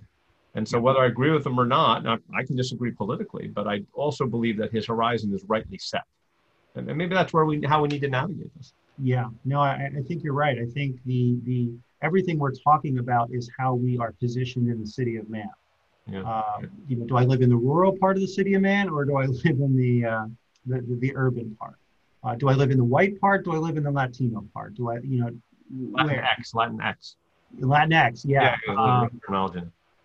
And 0.54 0.66
so 0.66 0.80
whether 0.80 0.98
I 0.98 1.06
agree 1.06 1.30
with 1.30 1.46
him 1.46 1.60
or 1.60 1.66
not, 1.66 2.06
I, 2.06 2.16
I 2.34 2.42
can 2.42 2.56
disagree 2.56 2.90
politically, 2.90 3.46
but 3.46 3.68
I 3.68 3.82
also 3.92 4.26
believe 4.26 4.56
that 4.56 4.72
his 4.72 4.86
horizon 4.86 5.32
is 5.32 5.44
rightly 5.46 5.78
set. 5.78 6.02
And, 6.74 6.88
and 6.88 6.98
maybe 6.98 7.14
that's 7.14 7.32
where 7.32 7.44
we 7.44 7.64
how 7.64 7.82
we 7.82 7.88
need 7.88 8.00
to 8.00 8.08
navigate 8.08 8.52
this. 8.56 8.72
Yeah, 8.98 9.28
no, 9.44 9.60
I, 9.60 9.90
I 9.96 10.02
think 10.02 10.24
you're 10.24 10.34
right. 10.34 10.58
I 10.58 10.66
think 10.66 10.98
the 11.04 11.38
the 11.44 11.72
everything 12.02 12.38
we're 12.38 12.54
talking 12.54 12.98
about 12.98 13.30
is 13.32 13.50
how 13.58 13.74
we 13.74 13.98
are 13.98 14.12
positioned 14.12 14.68
in 14.68 14.80
the 14.80 14.86
city 14.86 15.16
of 15.16 15.28
man. 15.28 15.50
Yeah. 16.06 16.22
Uh, 16.22 16.62
you 16.88 16.96
know, 16.96 17.06
do 17.06 17.16
I 17.16 17.24
live 17.24 17.42
in 17.42 17.50
the 17.50 17.56
rural 17.56 17.96
part 17.96 18.16
of 18.16 18.22
the 18.22 18.28
city 18.28 18.54
of 18.54 18.62
man, 18.62 18.88
or 18.88 19.04
do 19.04 19.16
I 19.16 19.26
live 19.26 19.44
in 19.44 19.76
the 19.76 20.08
uh, 20.08 20.26
the, 20.66 20.98
the, 21.00 21.12
urban 21.14 21.56
part? 21.58 21.76
Uh, 22.22 22.34
do 22.34 22.48
I 22.48 22.54
live 22.54 22.70
in 22.70 22.78
the 22.78 22.84
white 22.84 23.20
part? 23.20 23.44
Do 23.44 23.52
I 23.52 23.58
live 23.58 23.76
in 23.76 23.84
the 23.84 23.90
Latino 23.90 24.44
part? 24.52 24.74
Do 24.74 24.90
I, 24.90 24.98
you 24.98 25.20
know, 25.20 25.30
Latin 25.92 26.16
where? 26.16 26.24
X, 26.24 26.54
Latin 26.54 26.80
X. 26.80 27.16
Latinx, 27.58 28.22
yeah. 28.24 28.56
yeah, 28.68 28.74
Um, 28.74 29.10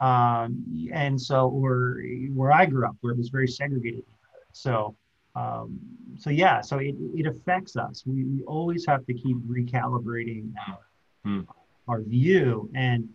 um, 0.02 0.90
and 0.92 1.20
so 1.20 1.50
or 1.50 2.02
where 2.34 2.52
I 2.52 2.66
grew 2.66 2.88
up, 2.88 2.96
where 3.02 3.14
it 3.14 3.18
was 3.18 3.30
very 3.30 3.48
segregated. 3.48 4.04
So, 4.52 4.96
um, 5.36 5.80
so 6.18 6.30
yeah, 6.30 6.62
so 6.62 6.78
it, 6.78 6.96
it 7.14 7.28
affects 7.28 7.76
us. 7.76 8.04
We, 8.06 8.24
we 8.24 8.44
always 8.44 8.86
have 8.88 9.06
to 9.06 9.14
keep 9.14 9.38
recalibrating 9.46 10.54
our, 10.68 10.80
Hmm. 11.26 11.42
Our 11.88 12.02
view, 12.02 12.70
and 12.76 13.08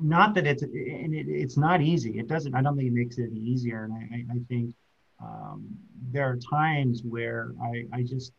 not 0.00 0.34
that 0.34 0.46
it's 0.46 0.62
and 0.62 1.14
it, 1.14 1.26
it's 1.28 1.56
not 1.56 1.80
easy. 1.80 2.18
It 2.18 2.28
doesn't. 2.28 2.54
I 2.54 2.62
don't 2.62 2.76
think 2.76 2.88
it 2.88 2.92
makes 2.94 3.18
it 3.18 3.28
any 3.30 3.40
easier. 3.40 3.84
And 3.84 3.92
I, 3.94 3.96
I, 4.16 4.36
I 4.36 4.40
think 4.48 4.74
um, 5.22 5.66
there 6.12 6.24
are 6.30 6.36
times 6.36 7.02
where 7.02 7.52
I, 7.62 7.84
I 7.92 8.02
just 8.02 8.32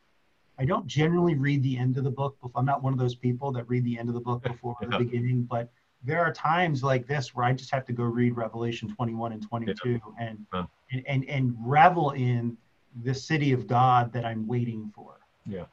I 0.59 0.65
don't 0.65 0.87
generally 0.87 1.35
read 1.35 1.63
the 1.63 1.77
end 1.77 1.97
of 1.97 2.03
the 2.03 2.11
book. 2.11 2.35
before- 2.41 2.59
I'm 2.59 2.65
not 2.65 2.81
one 2.83 2.93
of 2.93 2.99
those 2.99 3.15
people 3.15 3.51
that 3.53 3.67
read 3.69 3.83
the 3.83 3.97
end 3.97 4.09
of 4.09 4.15
the 4.15 4.21
book 4.21 4.43
before 4.43 4.75
the 4.81 4.97
beginning, 4.97 5.43
but 5.43 5.69
there 6.03 6.19
are 6.23 6.31
times 6.31 6.83
like 6.83 7.07
this 7.07 7.35
where 7.35 7.45
I 7.45 7.53
just 7.53 7.71
have 7.71 7.85
to 7.85 7.93
go 7.93 8.03
read 8.03 8.35
Revelation 8.37 8.87
21 8.93 9.33
and 9.33 9.41
22 9.47 9.99
and, 10.19 10.45
Yeah. 10.53 10.65
and 10.91 11.03
and 11.07 11.25
and 11.29 11.55
revel 11.59 12.11
in 12.11 12.55
the 13.03 13.13
city 13.13 13.51
of 13.51 13.67
God 13.67 14.11
that 14.13 14.25
I'm 14.25 14.47
waiting 14.47 14.91
for. 14.95 15.19
Yeah. 15.45 15.65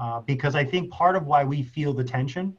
Uh, 0.00 0.20
because 0.20 0.54
I 0.54 0.64
think 0.64 0.90
part 0.92 1.16
of 1.16 1.26
why 1.26 1.42
we 1.44 1.62
feel 1.62 1.92
the 1.92 2.04
tension 2.04 2.56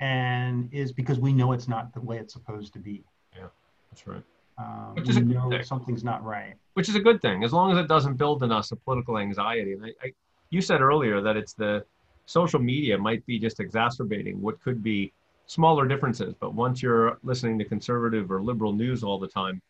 and 0.00 0.68
is 0.72 0.92
because 0.92 1.18
we 1.18 1.32
know 1.32 1.52
it's 1.52 1.68
not 1.68 1.92
the 1.94 2.00
way 2.00 2.18
it's 2.18 2.32
supposed 2.32 2.72
to 2.74 2.78
be. 2.78 3.04
Yeah, 3.36 3.46
that's 3.90 4.06
right. 4.06 4.22
um, 4.58 4.94
Which 4.94 5.08
is 5.08 5.16
we 5.16 5.22
a 5.22 5.24
good 5.24 5.34
know 5.34 5.50
thing. 5.50 5.62
something's 5.64 6.04
not 6.04 6.22
right. 6.24 6.54
which 6.74 6.88
is 6.88 6.94
a 6.94 7.00
good 7.00 7.20
thing 7.20 7.42
as 7.44 7.52
long 7.52 7.72
as 7.72 7.78
it 7.78 7.88
doesn't 7.88 8.14
build 8.14 8.42
in 8.42 8.52
us 8.52 8.70
a 8.72 8.76
political 8.76 9.18
anxiety. 9.18 9.72
And 9.72 9.84
I, 9.86 9.88
I, 10.02 10.12
you 10.50 10.60
said 10.60 10.80
earlier 10.80 11.20
that 11.20 11.36
it's 11.36 11.52
the 11.54 11.84
social 12.26 12.60
media 12.60 12.96
might 12.96 13.24
be 13.26 13.38
just 13.38 13.58
exacerbating 13.60 14.40
what 14.40 14.60
could 14.62 14.82
be 14.82 15.12
smaller 15.46 15.86
differences. 15.88 16.34
But 16.38 16.54
once 16.54 16.82
you're 16.82 17.18
listening 17.22 17.58
to 17.58 17.64
conservative 17.64 18.30
or 18.30 18.42
liberal 18.42 18.72
news 18.72 19.02
all 19.02 19.18
the 19.18 19.28
time 19.28 19.60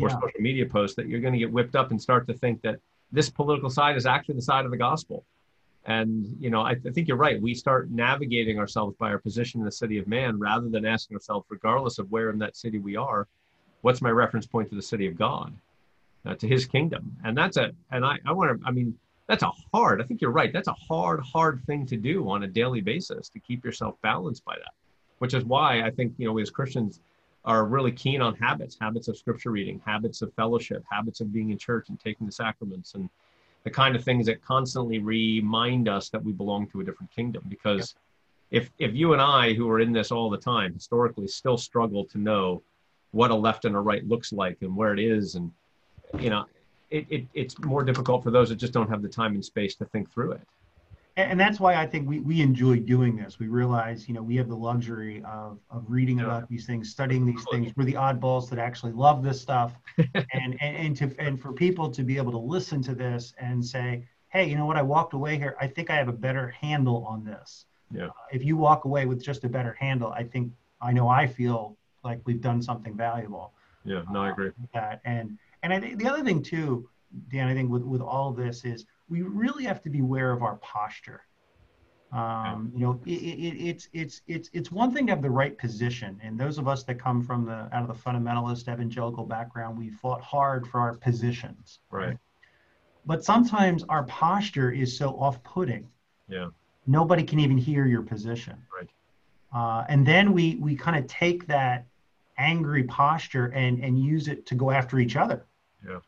or 0.00 0.08
Yeah. 0.08 0.14
social 0.20 0.40
media 0.40 0.66
posts, 0.66 0.96
that 0.96 1.08
you're 1.08 1.20
going 1.20 1.32
to 1.34 1.38
get 1.38 1.50
whipped 1.52 1.76
up 1.76 1.90
and 1.90 2.00
start 2.00 2.26
to 2.28 2.34
think 2.34 2.62
that 2.62 2.76
this 3.12 3.28
political 3.30 3.68
side 3.70 3.96
is 3.96 4.06
actually 4.06 4.36
the 4.36 4.42
side 4.42 4.64
of 4.64 4.70
the 4.70 4.76
gospel. 4.76 5.24
And 5.86 6.36
you 6.40 6.50
know, 6.50 6.62
I, 6.62 6.72
I 6.72 6.90
think 6.92 7.08
you're 7.08 7.16
right. 7.16 7.40
We 7.40 7.54
start 7.54 7.90
navigating 7.90 8.58
ourselves 8.58 8.96
by 8.98 9.10
our 9.10 9.18
position 9.18 9.60
in 9.60 9.64
the 9.64 9.72
city 9.72 9.98
of 9.98 10.06
man, 10.06 10.38
rather 10.38 10.68
than 10.68 10.84
asking 10.84 11.16
ourselves, 11.16 11.46
regardless 11.48 11.98
of 11.98 12.10
where 12.10 12.30
in 12.30 12.38
that 12.40 12.56
city 12.56 12.78
we 12.78 12.96
are, 12.96 13.28
what's 13.82 14.02
my 14.02 14.10
reference 14.10 14.46
point 14.46 14.68
to 14.70 14.74
the 14.74 14.82
city 14.82 15.06
of 15.06 15.16
God? 15.16 15.54
uh, 16.26 16.34
to 16.34 16.48
his 16.48 16.66
kingdom 16.66 17.16
and 17.24 17.36
that's 17.36 17.56
a 17.56 17.72
and 17.92 18.04
i 18.04 18.18
i 18.26 18.32
want 18.32 18.60
to 18.60 18.66
i 18.66 18.70
mean 18.70 18.96
that's 19.28 19.42
a 19.42 19.50
hard 19.72 20.00
i 20.00 20.04
think 20.04 20.20
you're 20.20 20.30
right 20.30 20.52
that's 20.52 20.68
a 20.68 20.74
hard 20.88 21.20
hard 21.20 21.62
thing 21.66 21.86
to 21.86 21.96
do 21.96 22.28
on 22.28 22.42
a 22.42 22.46
daily 22.46 22.80
basis 22.80 23.28
to 23.28 23.38
keep 23.38 23.64
yourself 23.64 23.94
balanced 24.02 24.44
by 24.44 24.54
that 24.56 24.72
which 25.18 25.34
is 25.34 25.44
why 25.44 25.82
i 25.82 25.90
think 25.90 26.12
you 26.18 26.26
know 26.26 26.32
we 26.32 26.42
as 26.42 26.50
christians 26.50 27.00
are 27.44 27.64
really 27.64 27.92
keen 27.92 28.20
on 28.20 28.34
habits 28.34 28.76
habits 28.80 29.08
of 29.08 29.16
scripture 29.16 29.50
reading 29.50 29.80
habits 29.84 30.22
of 30.22 30.32
fellowship 30.34 30.84
habits 30.90 31.20
of 31.20 31.32
being 31.32 31.50
in 31.50 31.58
church 31.58 31.88
and 31.88 32.00
taking 32.00 32.26
the 32.26 32.32
sacraments 32.32 32.94
and 32.94 33.08
the 33.66 33.70
kind 33.70 33.94
of 33.96 34.02
things 34.02 34.26
that 34.26 34.40
constantly 34.42 34.98
remind 35.00 35.88
us 35.88 36.08
that 36.08 36.24
we 36.24 36.32
belong 36.32 36.66
to 36.68 36.80
a 36.80 36.84
different 36.84 37.10
kingdom 37.10 37.42
because 37.48 37.94
if 38.50 38.70
if 38.78 38.94
you 38.94 39.12
and 39.12 39.20
i 39.20 39.52
who 39.52 39.68
are 39.68 39.80
in 39.80 39.92
this 39.92 40.10
all 40.12 40.30
the 40.30 40.38
time 40.38 40.72
historically 40.72 41.26
still 41.26 41.58
struggle 41.58 42.04
to 42.04 42.18
know 42.18 42.62
what 43.10 43.30
a 43.30 43.34
left 43.34 43.64
and 43.64 43.74
a 43.74 43.80
right 43.80 44.06
looks 44.06 44.32
like 44.32 44.56
and 44.62 44.74
where 44.74 44.92
it 44.94 45.00
is 45.00 45.34
and 45.34 45.50
you 46.20 46.30
know, 46.30 46.46
it, 46.90 47.06
it, 47.10 47.26
it's 47.34 47.58
more 47.60 47.82
difficult 47.82 48.22
for 48.22 48.30
those 48.30 48.48
that 48.48 48.56
just 48.56 48.72
don't 48.72 48.88
have 48.88 49.02
the 49.02 49.08
time 49.08 49.34
and 49.34 49.44
space 49.44 49.74
to 49.76 49.84
think 49.86 50.12
through 50.12 50.32
it. 50.32 50.40
And, 51.18 51.40
that's 51.40 51.58
why 51.58 51.76
I 51.76 51.86
think 51.86 52.06
we, 52.08 52.20
we 52.20 52.42
enjoy 52.42 52.80
doing 52.80 53.16
this. 53.16 53.38
We 53.38 53.48
realize, 53.48 54.06
you 54.06 54.14
know, 54.14 54.22
we 54.22 54.36
have 54.36 54.48
the 54.48 54.56
luxury 54.56 55.22
of, 55.24 55.58
of 55.70 55.84
reading 55.88 56.18
Yeah. 56.18 56.24
about 56.26 56.48
these 56.48 56.66
things, 56.66 56.90
studying 56.90 57.24
these 57.24 57.44
things. 57.50 57.72
We're 57.76 57.84
the 57.84 57.94
oddballs 57.94 58.50
that 58.50 58.58
actually 58.58 58.92
love 58.92 59.22
this 59.22 59.40
stuff. 59.40 59.72
and, 59.98 60.26
and, 60.34 60.56
and 60.60 60.96
to, 60.96 61.14
and 61.18 61.40
for 61.40 61.52
people 61.52 61.90
to 61.90 62.02
be 62.02 62.18
able 62.18 62.32
to 62.32 62.38
listen 62.38 62.82
to 62.82 62.94
this 62.94 63.32
and 63.38 63.64
say, 63.64 64.06
Hey, 64.28 64.44
you 64.50 64.56
know 64.56 64.66
what? 64.66 64.76
I 64.76 64.82
walked 64.82 65.14
away 65.14 65.38
here. 65.38 65.56
I 65.60 65.66
think 65.68 65.88
I 65.88 65.94
have 65.96 66.08
a 66.08 66.12
better 66.12 66.48
handle 66.48 67.06
on 67.06 67.24
this. 67.24 67.64
Yeah. 67.90 68.06
Uh, 68.08 68.10
if 68.32 68.44
you 68.44 68.56
walk 68.56 68.84
away 68.84 69.06
with 69.06 69.22
just 69.22 69.44
a 69.44 69.48
better 69.48 69.72
handle, 69.72 70.12
I 70.12 70.24
think, 70.24 70.52
I 70.82 70.92
know 70.92 71.08
I 71.08 71.26
feel 71.26 71.78
like 72.04 72.20
we've 72.26 72.40
done 72.42 72.60
something 72.60 72.94
valuable 72.96 73.54
Yeah, 73.84 74.02
no, 74.10 74.20
I 74.20 74.30
agree. 74.30 74.50
with 74.60 74.70
that. 74.74 75.00
And 75.04 75.38
and 75.62 75.72
I 75.72 75.80
think 75.80 75.98
the 75.98 76.08
other 76.08 76.22
thing 76.22 76.42
too, 76.42 76.88
Dan, 77.30 77.48
I 77.48 77.54
think 77.54 77.70
with 77.70 77.82
with 77.82 78.02
all 78.02 78.28
of 78.30 78.36
this 78.36 78.64
is 78.64 78.84
we 79.08 79.22
really 79.22 79.64
have 79.64 79.82
to 79.82 79.90
be 79.90 80.00
aware 80.00 80.32
of 80.32 80.42
our 80.42 80.56
posture. 80.56 81.22
Um, 82.12 82.72
you 82.74 82.80
know, 82.80 83.00
it, 83.04 83.10
it, 83.10 83.68
it's 83.68 83.88
it's 83.92 84.22
it's 84.26 84.48
it's 84.52 84.70
one 84.70 84.92
thing 84.92 85.06
to 85.06 85.12
have 85.12 85.22
the 85.22 85.30
right 85.30 85.58
position, 85.58 86.20
and 86.22 86.38
those 86.38 86.56
of 86.56 86.68
us 86.68 86.84
that 86.84 87.00
come 87.00 87.22
from 87.22 87.44
the 87.44 87.68
out 87.72 87.82
of 87.82 87.88
the 87.88 87.94
fundamentalist 87.94 88.72
evangelical 88.72 89.24
background, 89.24 89.76
we 89.76 89.90
fought 89.90 90.22
hard 90.22 90.66
for 90.66 90.80
our 90.80 90.94
positions. 90.94 91.80
Right. 91.90 92.16
But 93.04 93.24
sometimes 93.24 93.84
our 93.88 94.04
posture 94.04 94.70
is 94.70 94.96
so 94.96 95.10
off-putting. 95.10 95.88
Yeah. 96.28 96.48
Nobody 96.86 97.22
can 97.22 97.40
even 97.40 97.58
hear 97.58 97.86
your 97.86 98.02
position. 98.02 98.56
Right. 98.76 98.88
Uh, 99.54 99.84
and 99.88 100.06
then 100.06 100.32
we 100.32 100.56
we 100.56 100.76
kind 100.76 100.96
of 100.96 101.06
take 101.08 101.46
that 101.48 101.86
angry 102.38 102.84
posture 102.84 103.46
and 103.46 103.82
and 103.82 103.98
use 103.98 104.28
it 104.28 104.46
to 104.46 104.54
go 104.54 104.70
after 104.70 104.98
each 104.98 105.16
other. 105.16 105.44
Yeah. 105.84 105.98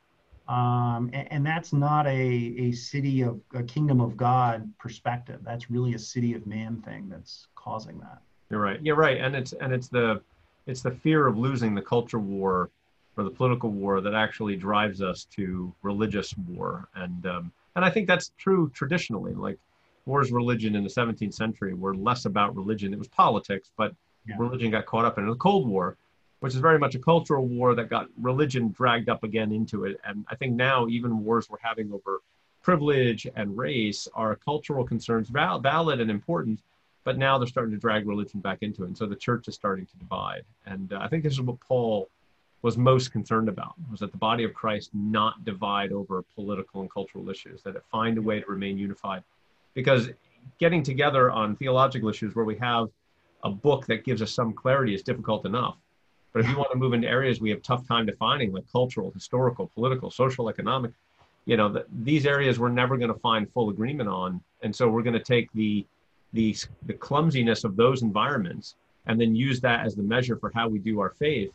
Um, 0.48 1.10
and, 1.12 1.30
and 1.30 1.46
that's 1.46 1.72
not 1.72 2.06
a 2.06 2.10
a 2.10 2.72
city 2.72 3.22
of 3.22 3.40
a 3.54 3.62
kingdom 3.62 4.00
of 4.00 4.16
God 4.16 4.72
perspective. 4.78 5.40
That's 5.44 5.70
really 5.70 5.94
a 5.94 5.98
city 5.98 6.34
of 6.34 6.46
man 6.46 6.80
thing 6.82 7.08
that's 7.08 7.48
causing 7.54 7.98
that. 8.00 8.20
You're 8.50 8.60
right. 8.60 8.80
You're 8.82 8.96
right. 8.96 9.18
And 9.18 9.36
it's 9.36 9.52
and 9.52 9.72
it's 9.72 9.88
the 9.88 10.22
it's 10.66 10.82
the 10.82 10.90
fear 10.90 11.26
of 11.26 11.36
losing 11.36 11.74
the 11.74 11.82
culture 11.82 12.18
war 12.18 12.70
or 13.16 13.24
the 13.24 13.30
political 13.30 13.70
war 13.70 14.00
that 14.00 14.14
actually 14.14 14.56
drives 14.56 15.02
us 15.02 15.24
to 15.36 15.74
religious 15.82 16.34
war. 16.46 16.88
And 16.94 17.26
um, 17.26 17.52
and 17.76 17.84
I 17.84 17.90
think 17.90 18.06
that's 18.08 18.32
true 18.38 18.70
traditionally. 18.74 19.34
Like 19.34 19.58
wars 20.06 20.32
religion 20.32 20.74
in 20.74 20.82
the 20.82 20.88
17th 20.90 21.34
century 21.34 21.74
were 21.74 21.94
less 21.94 22.24
about 22.24 22.56
religion. 22.56 22.94
It 22.94 22.98
was 22.98 23.08
politics, 23.08 23.70
but 23.76 23.94
Yeah. 24.26 24.36
religion 24.38 24.70
got 24.70 24.86
caught 24.86 25.04
up 25.04 25.18
in. 25.18 25.26
The 25.26 25.34
Cold 25.34 25.68
War, 25.68 25.96
which 26.40 26.54
is 26.54 26.60
very 26.60 26.78
much 26.78 26.94
a 26.94 26.98
cultural 26.98 27.46
war 27.46 27.74
that 27.74 27.90
got 27.90 28.08
religion 28.20 28.70
dragged 28.70 29.08
up 29.08 29.24
again 29.24 29.52
into 29.52 29.84
it. 29.84 30.00
And 30.04 30.24
I 30.28 30.36
think 30.36 30.54
now 30.54 30.86
even 30.88 31.24
wars 31.24 31.50
we're 31.50 31.58
having 31.60 31.92
over 31.92 32.20
privilege 32.62 33.26
and 33.34 33.56
race 33.56 34.08
are 34.14 34.36
cultural 34.36 34.84
concerns, 34.84 35.28
val- 35.28 35.58
valid 35.58 36.00
and 36.00 36.10
important, 36.10 36.60
but 37.04 37.18
now 37.18 37.38
they're 37.38 37.48
starting 37.48 37.72
to 37.72 37.80
drag 37.80 38.06
religion 38.06 38.40
back 38.40 38.58
into 38.62 38.84
it. 38.84 38.88
And 38.88 38.98
so 38.98 39.06
the 39.06 39.16
church 39.16 39.48
is 39.48 39.54
starting 39.54 39.86
to 39.86 39.96
divide. 39.96 40.44
And 40.66 40.92
uh, 40.92 40.98
I 41.00 41.08
think 41.08 41.22
this 41.22 41.32
is 41.32 41.40
what 41.40 41.58
Paul 41.60 42.08
was 42.62 42.76
most 42.76 43.12
concerned 43.12 43.48
about 43.48 43.74
was 43.90 44.00
that 44.00 44.10
the 44.10 44.18
body 44.18 44.44
of 44.44 44.52
Christ 44.52 44.90
not 44.92 45.44
divide 45.44 45.92
over 45.92 46.22
political 46.34 46.80
and 46.80 46.90
cultural 46.90 47.30
issues, 47.30 47.62
that 47.62 47.76
it 47.76 47.84
find 47.90 48.18
a 48.18 48.22
way 48.22 48.40
to 48.40 48.46
remain 48.46 48.78
unified. 48.78 49.22
Because 49.74 50.10
getting 50.58 50.82
together 50.82 51.30
on 51.30 51.56
theological 51.56 52.08
issues 52.08 52.34
where 52.34 52.44
we 52.44 52.56
have 52.56 52.88
a 53.44 53.50
book 53.50 53.86
that 53.86 54.04
gives 54.04 54.20
us 54.22 54.32
some 54.32 54.52
clarity 54.52 54.94
is 54.94 55.02
difficult 55.02 55.46
enough. 55.46 55.76
But 56.32 56.44
if 56.44 56.50
you 56.50 56.56
want 56.58 56.70
to 56.72 56.78
move 56.78 56.92
into 56.92 57.08
areas 57.08 57.40
we 57.40 57.50
have 57.50 57.62
tough 57.62 57.86
time 57.88 58.06
defining, 58.06 58.52
like 58.52 58.64
cultural, 58.70 59.10
historical, 59.12 59.70
political, 59.74 60.10
social, 60.10 60.48
economic, 60.48 60.92
you 61.46 61.56
know, 61.56 61.72
th- 61.72 61.86
these 62.02 62.26
areas 62.26 62.58
we're 62.58 62.68
never 62.68 62.96
going 62.96 63.12
to 63.12 63.18
find 63.20 63.50
full 63.52 63.70
agreement 63.70 64.08
on, 64.08 64.40
and 64.62 64.74
so 64.74 64.88
we're 64.88 65.02
going 65.02 65.14
to 65.14 65.24
take 65.24 65.50
the 65.54 65.86
the 66.34 66.54
the 66.86 66.92
clumsiness 66.92 67.64
of 67.64 67.76
those 67.76 68.02
environments 68.02 68.76
and 69.06 69.18
then 69.18 69.34
use 69.34 69.58
that 69.62 69.86
as 69.86 69.94
the 69.94 70.02
measure 70.02 70.36
for 70.36 70.52
how 70.54 70.68
we 70.68 70.78
do 70.78 71.00
our 71.00 71.10
faith. 71.18 71.50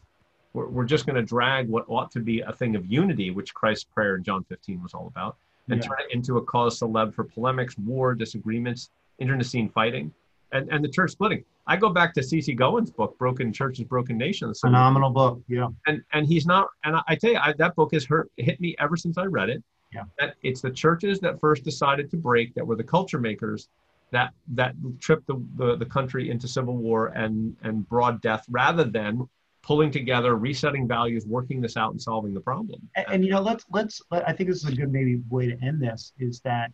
We're, 0.53 0.67
we're 0.67 0.85
just 0.85 1.05
going 1.05 1.15
to 1.15 1.21
drag 1.21 1.69
what 1.69 1.85
ought 1.87 2.09
to 2.11 2.19
be 2.19 2.41
a 2.41 2.51
thing 2.51 2.75
of 2.75 2.85
unity, 2.87 3.29
which 3.29 3.53
Christ's 3.53 3.83
prayer 3.85 4.15
in 4.15 4.23
John 4.23 4.43
15 4.45 4.81
was 4.81 4.95
all 4.95 5.05
about, 5.07 5.37
and 5.69 5.79
Yeah. 5.81 5.87
turn 5.87 5.97
it 6.09 6.15
into 6.15 6.37
a 6.37 6.43
cause 6.43 6.79
celeb 6.79 7.13
for 7.13 7.23
polemics, 7.23 7.77
war, 7.77 8.15
disagreements, 8.15 8.89
internecine 9.19 9.69
fighting, 9.69 10.11
and, 10.51 10.67
and 10.71 10.83
the 10.83 10.89
church 10.89 11.11
splitting. 11.11 11.43
I 11.65 11.77
go 11.77 11.89
back 11.89 12.13
to 12.15 12.23
C.C. 12.23 12.53
Goen's 12.53 12.91
book, 12.91 13.17
Broken 13.17 13.53
Churches, 13.53 13.85
Broken 13.85 14.17
Nations. 14.17 14.59
Phenomenal 14.59 15.09
book. 15.11 15.41
Yeah. 15.47 15.67
and 15.87 16.01
and 16.11 16.27
he's 16.27 16.45
not 16.45 16.67
and 16.83 16.95
I, 16.97 17.01
I 17.09 17.15
tell 17.15 17.31
you 17.31 17.37
I, 17.37 17.53
that 17.57 17.75
book 17.75 17.93
has 17.93 18.03
hurt 18.05 18.29
hit 18.37 18.59
me 18.59 18.75
ever 18.79 18.95
since 18.97 19.17
i 19.17 19.23
read 19.25 19.49
it 19.49 19.63
Yeah. 19.93 20.03
that 20.19 20.35
it's 20.43 20.61
the 20.61 20.71
churches 20.71 21.19
that 21.21 21.39
first 21.39 21.63
decided 21.63 22.09
to 22.11 22.17
break 22.17 22.53
that 22.55 22.65
were 22.65 22.75
the 22.75 22.83
culture 22.83 23.19
makers 23.19 23.69
that 24.11 24.33
that 24.59 24.75
tripped 24.99 25.25
the, 25.27 25.41
the, 25.55 25.75
the 25.77 25.85
country 25.85 26.29
into 26.29 26.47
civil 26.47 26.75
war 26.77 27.07
and 27.07 27.55
and 27.63 27.87
broad 27.89 28.21
death 28.21 28.45
rather 28.49 28.83
than 28.83 29.27
pulling 29.63 29.89
together 29.89 30.35
resetting 30.35 30.85
values 30.87 31.25
working 31.25 31.61
this 31.61 31.77
out 31.77 31.91
and 31.91 32.01
solving 32.01 32.33
the 32.33 32.41
problem 32.41 32.81
And, 32.95 33.05
and 33.09 33.25
you 33.25 33.31
know, 33.31 33.41
let's 33.41 33.65
let's. 33.71 34.01
Let, 34.11 34.27
I 34.27 34.33
think 34.33 34.49
this 34.49 34.57
is 34.63 34.69
a 34.69 34.75
good 34.75 34.91
maybe 34.91 35.21
way 35.29 35.47
to 35.47 35.57
end 35.63 35.81
this. 35.81 36.11
Is 36.19 36.41
that, 36.41 36.71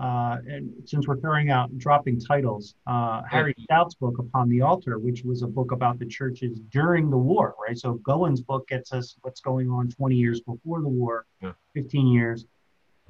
uh, 0.00 0.38
and 0.48 0.72
since 0.86 1.06
we're 1.06 1.20
throwing 1.20 1.50
out 1.50 1.76
dropping 1.76 2.18
titles, 2.18 2.74
uh, 2.86 3.22
Harry 3.30 3.54
Stout's 3.60 3.94
book 3.94 4.18
Upon 4.18 4.48
the 4.48 4.62
Altar, 4.62 4.98
which 4.98 5.24
was 5.24 5.42
a 5.42 5.46
book 5.46 5.72
about 5.72 5.98
the 5.98 6.06
churches 6.06 6.58
during 6.70 7.10
the 7.10 7.18
war, 7.18 7.54
right? 7.64 7.78
So 7.78 7.94
Goen's 7.94 8.40
book 8.40 8.66
gets 8.66 8.92
us 8.94 9.16
what's 9.20 9.40
going 9.40 9.68
on 9.68 9.90
20 9.90 10.16
years 10.16 10.40
before 10.40 10.80
the 10.80 10.88
war, 10.88 11.26
Yeah. 11.42 11.52
15 11.74 12.06
years, 12.06 12.46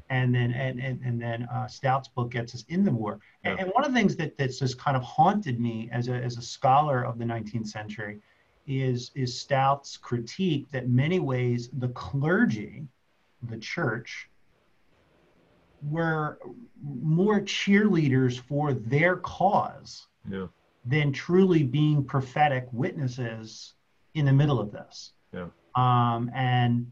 and 0.09 0.35
then 0.35 0.51
and 0.53 0.81
and, 0.81 1.01
and 1.05 1.23
then 1.23 1.45
uh, 1.45 1.69
Stout's 1.69 2.09
book 2.09 2.33
gets 2.33 2.57
us 2.57 2.65
in 2.69 2.85
the 2.85 2.91
war. 2.91 3.21
And, 3.45 3.57
Yeah. 3.57 3.65
and 3.65 3.73
one 3.73 3.85
of 3.85 3.93
the 3.93 3.99
things 3.99 4.17
that 4.17 4.37
that's 4.37 4.59
just 4.59 4.77
kind 4.77 4.97
of 4.97 5.05
haunted 5.05 5.61
me 5.61 5.89
as 5.93 6.09
a 6.09 6.15
as 6.15 6.39
a 6.39 6.43
scholar 6.43 7.05
of 7.05 7.19
the 7.19 7.25
19th 7.25 7.69
century 7.69 8.19
is 8.67 9.13
is 9.15 9.39
Stout's 9.39 9.97
critique 9.97 10.69
that 10.73 10.89
many 10.89 11.21
ways 11.21 11.71
the 11.79 11.89
clergy, 11.91 12.85
the 13.45 13.59
church, 13.59 14.29
were 15.83 16.39
more 16.83 17.41
cheerleaders 17.41 18.39
for 18.39 18.75
their 18.75 19.17
cause 19.17 20.07
yeah 20.31 20.47
than 20.85 21.13
truly 21.13 21.63
being 21.63 22.05
prophetic 22.05 22.67
witnesses 22.73 23.75
in 24.15 24.25
the 24.25 24.33
middle 24.33 24.59
of 24.59 24.73
this. 24.73 25.13
Yeah. 25.33 25.47
Um, 25.75 26.31
and 26.35 26.91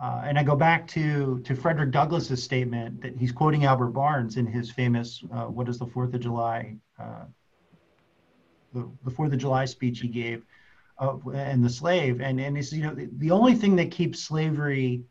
uh, 0.00 0.22
and 0.24 0.38
I 0.38 0.42
go 0.42 0.54
back 0.54 0.86
to 0.88 1.40
to 1.40 1.54
Frederick 1.54 1.90
Douglass's 1.90 2.42
statement 2.42 3.00
that 3.02 3.16
he's 3.16 3.32
quoting 3.32 3.64
Albert 3.64 3.88
Barnes 3.88 4.36
in 4.36 4.46
his 4.46 4.70
famous 4.70 5.22
uh, 5.32 5.44
"What 5.44 5.68
is 5.68 5.78
the 5.78 5.86
Fourth 5.86 6.14
of 6.14 6.20
July?" 6.20 6.76
Uh, 6.98 7.24
the, 8.74 8.88
the 9.04 9.10
Fourth 9.10 9.32
of 9.32 9.38
July 9.38 9.64
speech 9.64 10.00
he 10.00 10.08
gave, 10.08 10.44
and 11.00 11.64
the 11.64 11.70
slave, 11.70 12.20
and 12.20 12.40
and 12.40 12.56
he 12.56 12.62
says, 12.62 12.78
you 12.78 12.84
know, 12.84 12.94
the, 12.94 13.08
the 13.18 13.30
only 13.30 13.54
thing 13.54 13.76
that 13.76 13.90
keeps 13.90 14.20
slavery 14.20 15.02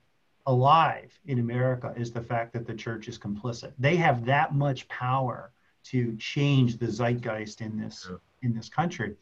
alive 0.47 1.11
in 1.25 1.39
America 1.39 1.93
is 1.95 2.11
the 2.11 2.21
fact 2.21 2.53
that 2.53 2.65
the 2.65 2.73
church 2.73 3.07
is 3.07 3.17
complicit. 3.19 3.73
They 3.77 3.95
have 3.97 4.25
that 4.25 4.55
much 4.55 4.87
power 4.87 5.51
to 5.91 6.15
change 6.17 6.77
the 6.77 6.87
zeitgeist 6.87 7.61
in 7.61 7.77
this 7.77 8.07
Yeah. 8.09 8.17
in 8.41 8.55
this 8.55 8.69
country, 8.69 9.15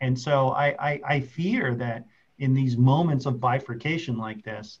and 0.00 0.18
so 0.26 0.50
I 0.50 0.68
I, 0.90 1.00
I 1.14 1.20
fear 1.20 1.74
that 1.74 2.06
in 2.38 2.54
these 2.54 2.76
moments 2.76 3.26
of 3.26 3.40
bifurcation 3.40 4.16
like 4.18 4.42
this, 4.44 4.80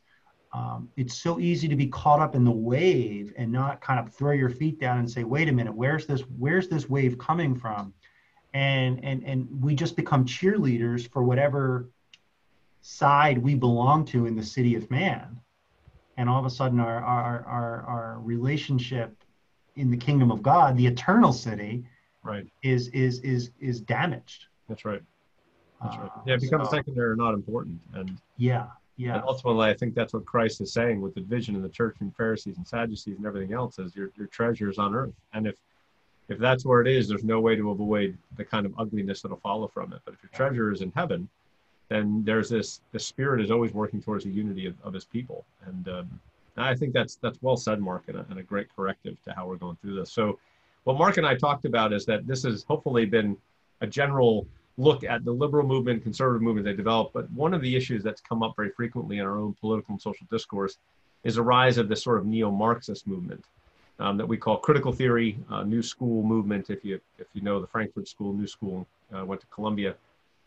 um, 0.52 0.88
it's 0.96 1.14
so 1.14 1.38
easy 1.40 1.68
to 1.68 1.76
be 1.76 1.86
caught 1.86 2.20
up 2.20 2.34
in 2.34 2.44
the 2.44 2.50
wave 2.72 3.32
and 3.36 3.50
not 3.50 3.80
kind 3.80 3.98
of 3.98 4.14
throw 4.14 4.32
your 4.32 4.50
feet 4.50 4.78
down 4.78 4.98
and 4.98 5.10
say, 5.10 5.24
wait 5.24 5.48
a 5.48 5.52
minute, 5.52 5.74
where's 5.74 6.06
this, 6.06 6.22
where's 6.38 6.68
this 6.68 6.88
wave 6.88 7.18
coming 7.18 7.54
from? 7.54 7.92
And, 8.54 9.04
and, 9.04 9.22
and 9.24 9.48
we 9.60 9.74
just 9.74 9.96
become 9.96 10.24
cheerleaders 10.24 11.10
for 11.10 11.22
whatever 11.22 11.90
side 12.80 13.38
we 13.38 13.54
belong 13.54 14.04
to 14.06 14.26
in 14.26 14.36
the 14.36 14.42
city 14.44 14.74
of 14.74 14.90
man. 14.90 15.40
And 16.16 16.28
all 16.28 16.38
of 16.38 16.46
a 16.46 16.50
sudden 16.50 16.80
our, 16.80 17.00
our, 17.02 17.44
our, 17.46 17.82
our 17.82 18.18
relationship 18.20 19.14
in 19.76 19.90
the 19.90 19.96
kingdom 19.96 20.30
of 20.30 20.42
God, 20.42 20.76
the 20.76 20.86
eternal 20.86 21.32
city, 21.32 21.84
right, 22.22 22.46
is, 22.62 22.88
is, 22.88 23.20
is, 23.20 23.50
is 23.60 23.80
damaged. 23.80 24.46
That's 24.68 24.84
right. 24.84 25.02
That's 25.82 25.96
right. 25.96 26.06
Uh, 26.06 26.20
yeah, 26.26 26.34
it 26.34 26.40
becomes 26.40 26.70
so, 26.70 26.76
secondary 26.76 27.10
or 27.10 27.16
not 27.16 27.34
important. 27.34 27.78
And 27.92 28.18
yeah, 28.38 28.68
yeah. 28.96 29.16
And 29.16 29.24
ultimately, 29.24 29.68
I 29.68 29.74
think 29.74 29.94
that's 29.94 30.14
what 30.14 30.24
Christ 30.24 30.60
is 30.60 30.72
saying 30.72 31.00
with 31.00 31.14
the 31.14 31.20
division 31.20 31.54
in 31.54 31.62
the 31.62 31.68
church 31.68 31.96
and 32.00 32.14
Pharisees 32.16 32.56
and 32.56 32.66
Sadducees 32.66 33.18
and 33.18 33.26
everything 33.26 33.52
else 33.52 33.78
is 33.78 33.94
your 33.94 34.10
your 34.16 34.26
treasures 34.28 34.78
on 34.78 34.94
earth. 34.94 35.12
And 35.34 35.46
if 35.46 35.56
if 36.28 36.38
that's 36.38 36.64
where 36.64 36.80
it 36.80 36.88
is, 36.88 37.08
there's 37.08 37.24
no 37.24 37.40
way 37.40 37.56
to 37.56 37.70
avoid 37.70 38.16
the 38.36 38.44
kind 38.44 38.66
of 38.66 38.72
ugliness 38.78 39.22
that'll 39.22 39.38
follow 39.38 39.68
from 39.68 39.92
it. 39.92 40.00
But 40.04 40.14
if 40.14 40.22
your 40.22 40.30
treasure 40.30 40.72
is 40.72 40.80
in 40.80 40.92
heaven, 40.96 41.28
then 41.88 42.22
there's 42.24 42.48
this 42.48 42.80
the 42.92 42.98
spirit 42.98 43.40
is 43.40 43.50
always 43.50 43.72
working 43.72 44.02
towards 44.02 44.24
the 44.24 44.30
unity 44.30 44.66
of, 44.66 44.74
of 44.82 44.92
his 44.92 45.04
people. 45.04 45.44
And 45.66 45.88
um, 45.88 46.20
I 46.56 46.74
think 46.74 46.92
that's 46.92 47.16
that's 47.16 47.40
well 47.42 47.56
said, 47.56 47.80
Mark, 47.80 48.04
and 48.08 48.16
a, 48.16 48.26
and 48.30 48.38
a 48.38 48.42
great 48.42 48.68
corrective 48.74 49.22
to 49.24 49.32
how 49.32 49.46
we're 49.46 49.56
going 49.56 49.76
through 49.82 49.96
this. 49.96 50.10
So 50.10 50.38
what 50.84 50.98
Mark 50.98 51.16
and 51.16 51.26
I 51.26 51.34
talked 51.34 51.64
about 51.64 51.92
is 51.92 52.06
that 52.06 52.26
this 52.26 52.44
has 52.44 52.64
hopefully 52.64 53.06
been 53.06 53.36
a 53.80 53.86
general 53.86 54.46
look 54.78 55.04
at 55.04 55.24
the 55.24 55.32
liberal 55.32 55.66
movement, 55.66 56.02
conservative 56.02 56.42
movement 56.42 56.64
they 56.64 56.74
developed. 56.74 57.12
But 57.12 57.30
one 57.32 57.54
of 57.54 57.62
the 57.62 57.74
issues 57.76 58.02
that's 58.02 58.20
come 58.20 58.42
up 58.42 58.54
very 58.56 58.70
frequently 58.70 59.18
in 59.18 59.24
our 59.24 59.38
own 59.38 59.54
political 59.60 59.92
and 59.92 60.02
social 60.02 60.26
discourse 60.30 60.78
is 61.24 61.36
the 61.36 61.42
rise 61.42 61.78
of 61.78 61.88
this 61.88 62.02
sort 62.02 62.18
of 62.18 62.26
neo-Marxist 62.26 63.06
movement 63.06 63.44
um, 63.98 64.16
that 64.16 64.26
we 64.26 64.36
call 64.36 64.58
critical 64.58 64.92
theory, 64.92 65.38
uh, 65.50 65.62
new 65.62 65.82
school 65.82 66.22
movement. 66.22 66.70
If 66.70 66.84
you 66.84 67.00
if 67.18 67.26
you 67.32 67.42
know 67.42 67.60
the 67.60 67.66
Frankfurt 67.66 68.08
School, 68.08 68.32
New 68.32 68.46
School, 68.46 68.86
uh, 69.14 69.24
went 69.24 69.40
to 69.40 69.46
Columbia. 69.48 69.94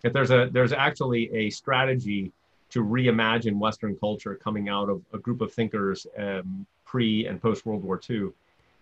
There's 0.01 0.31
a 0.31 0.49
there's 0.51 0.73
actually 0.73 1.29
a 1.33 1.49
strategy 1.49 2.31
to 2.69 2.83
reimagine 2.83 3.57
Western 3.57 3.95
culture 3.95 4.35
coming 4.35 4.69
out 4.69 4.89
of 4.89 5.01
a 5.13 5.17
group 5.17 5.41
of 5.41 5.51
thinkers 5.51 6.05
um, 6.17 6.65
pre 6.85 7.25
and 7.25 7.41
post 7.41 7.65
World 7.65 7.83
War 7.83 7.99
II 8.09 8.29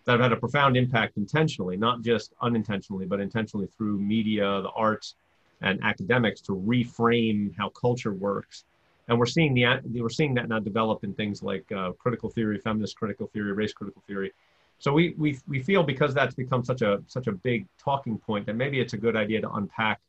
that 0.06 0.14
have 0.14 0.22
had 0.22 0.32
a 0.32 0.38
profound 0.38 0.78
impact 0.78 1.18
intentionally, 1.18 1.76
not 1.76 2.02
just 2.02 2.34
unintentionally, 2.42 3.06
but 3.06 3.20
intentionally 3.20 3.68
through 3.78 4.00
media, 4.00 4.62
the 4.62 4.70
arts, 4.70 5.16
and 5.62 5.84
academics 5.84 6.40
to 6.42 6.54
reframe 6.54 7.54
how 7.58 7.70
culture 7.70 8.14
works. 8.14 8.64
And 9.08 9.18
we're 9.18 9.26
seeing 9.26 9.54
the 9.54 9.66
we're 10.02 10.10
seeing 10.10 10.34
that 10.36 10.50
now 10.50 10.60
develop 10.60 11.04
in 11.04 11.14
things 11.14 11.42
like 11.42 11.70
uh, 11.72 11.94
critical 11.94 12.30
theory, 12.30 12.60
feminist 12.60 12.98
critical 12.98 13.28
theory, 13.28 13.54
race 13.54 13.74
critical 13.74 14.04
theory. 14.08 14.32
So 14.80 14.94
we, 14.94 15.16
we 15.18 15.40
we 15.48 15.62
feel 15.64 15.84
because 15.84 16.14
that's 16.14 16.36
become 16.36 16.64
such 16.64 16.82
a 16.82 17.02
such 17.08 17.28
a 17.28 17.32
big 17.32 17.66
talking 17.78 18.18
point 18.18 18.46
that 18.46 18.56
maybe 18.56 18.80
it's 18.80 18.94
a 18.94 18.98
good 18.98 19.16
idea 19.16 19.42
to 19.42 19.52
unpack 19.52 20.00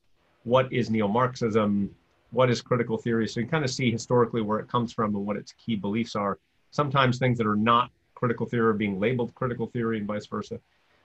what 0.48 0.72
is 0.72 0.88
neo-Marxism, 0.88 1.94
what 2.30 2.50
is 2.50 2.62
critical 2.62 2.96
theory, 2.96 3.28
so 3.28 3.40
you 3.40 3.46
kind 3.46 3.64
of 3.64 3.70
see 3.70 3.90
historically 3.90 4.40
where 4.40 4.58
it 4.58 4.68
comes 4.68 4.92
from 4.92 5.14
and 5.14 5.26
what 5.26 5.36
its 5.36 5.52
key 5.52 5.76
beliefs 5.76 6.16
are. 6.16 6.38
Sometimes 6.70 7.18
things 7.18 7.36
that 7.38 7.46
are 7.46 7.56
not 7.56 7.90
critical 8.14 8.46
theory 8.46 8.68
are 8.70 8.72
being 8.72 8.98
labeled 8.98 9.34
critical 9.34 9.66
theory 9.66 9.98
and 9.98 10.06
vice 10.06 10.26
versa. 10.26 10.58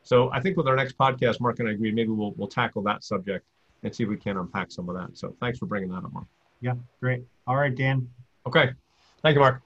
So 0.03 0.31
I 0.31 0.39
think 0.39 0.57
with 0.57 0.67
our 0.67 0.75
next 0.75 0.97
podcast, 0.97 1.39
Mark 1.39 1.59
and 1.59 1.67
I 1.67 1.73
agree, 1.73 1.91
maybe 1.91 2.09
we'll 2.09 2.33
we'll 2.37 2.47
tackle 2.47 2.81
that 2.83 3.03
subject 3.03 3.45
and 3.83 3.93
see 3.93 4.03
if 4.03 4.09
we 4.09 4.17
can 4.17 4.37
unpack 4.37 4.71
some 4.71 4.89
of 4.89 4.95
that. 4.95 5.17
So 5.17 5.35
thanks 5.39 5.59
for 5.59 5.65
bringing 5.65 5.89
that 5.89 6.03
up, 6.03 6.13
Mark. 6.13 6.27
Yeah, 6.61 6.75
great. 7.01 7.23
All 7.47 7.55
right, 7.55 7.75
Dan. 7.75 8.09
Okay. 8.47 8.71
Thank 9.21 9.35
you, 9.35 9.41
Mark. 9.41 9.61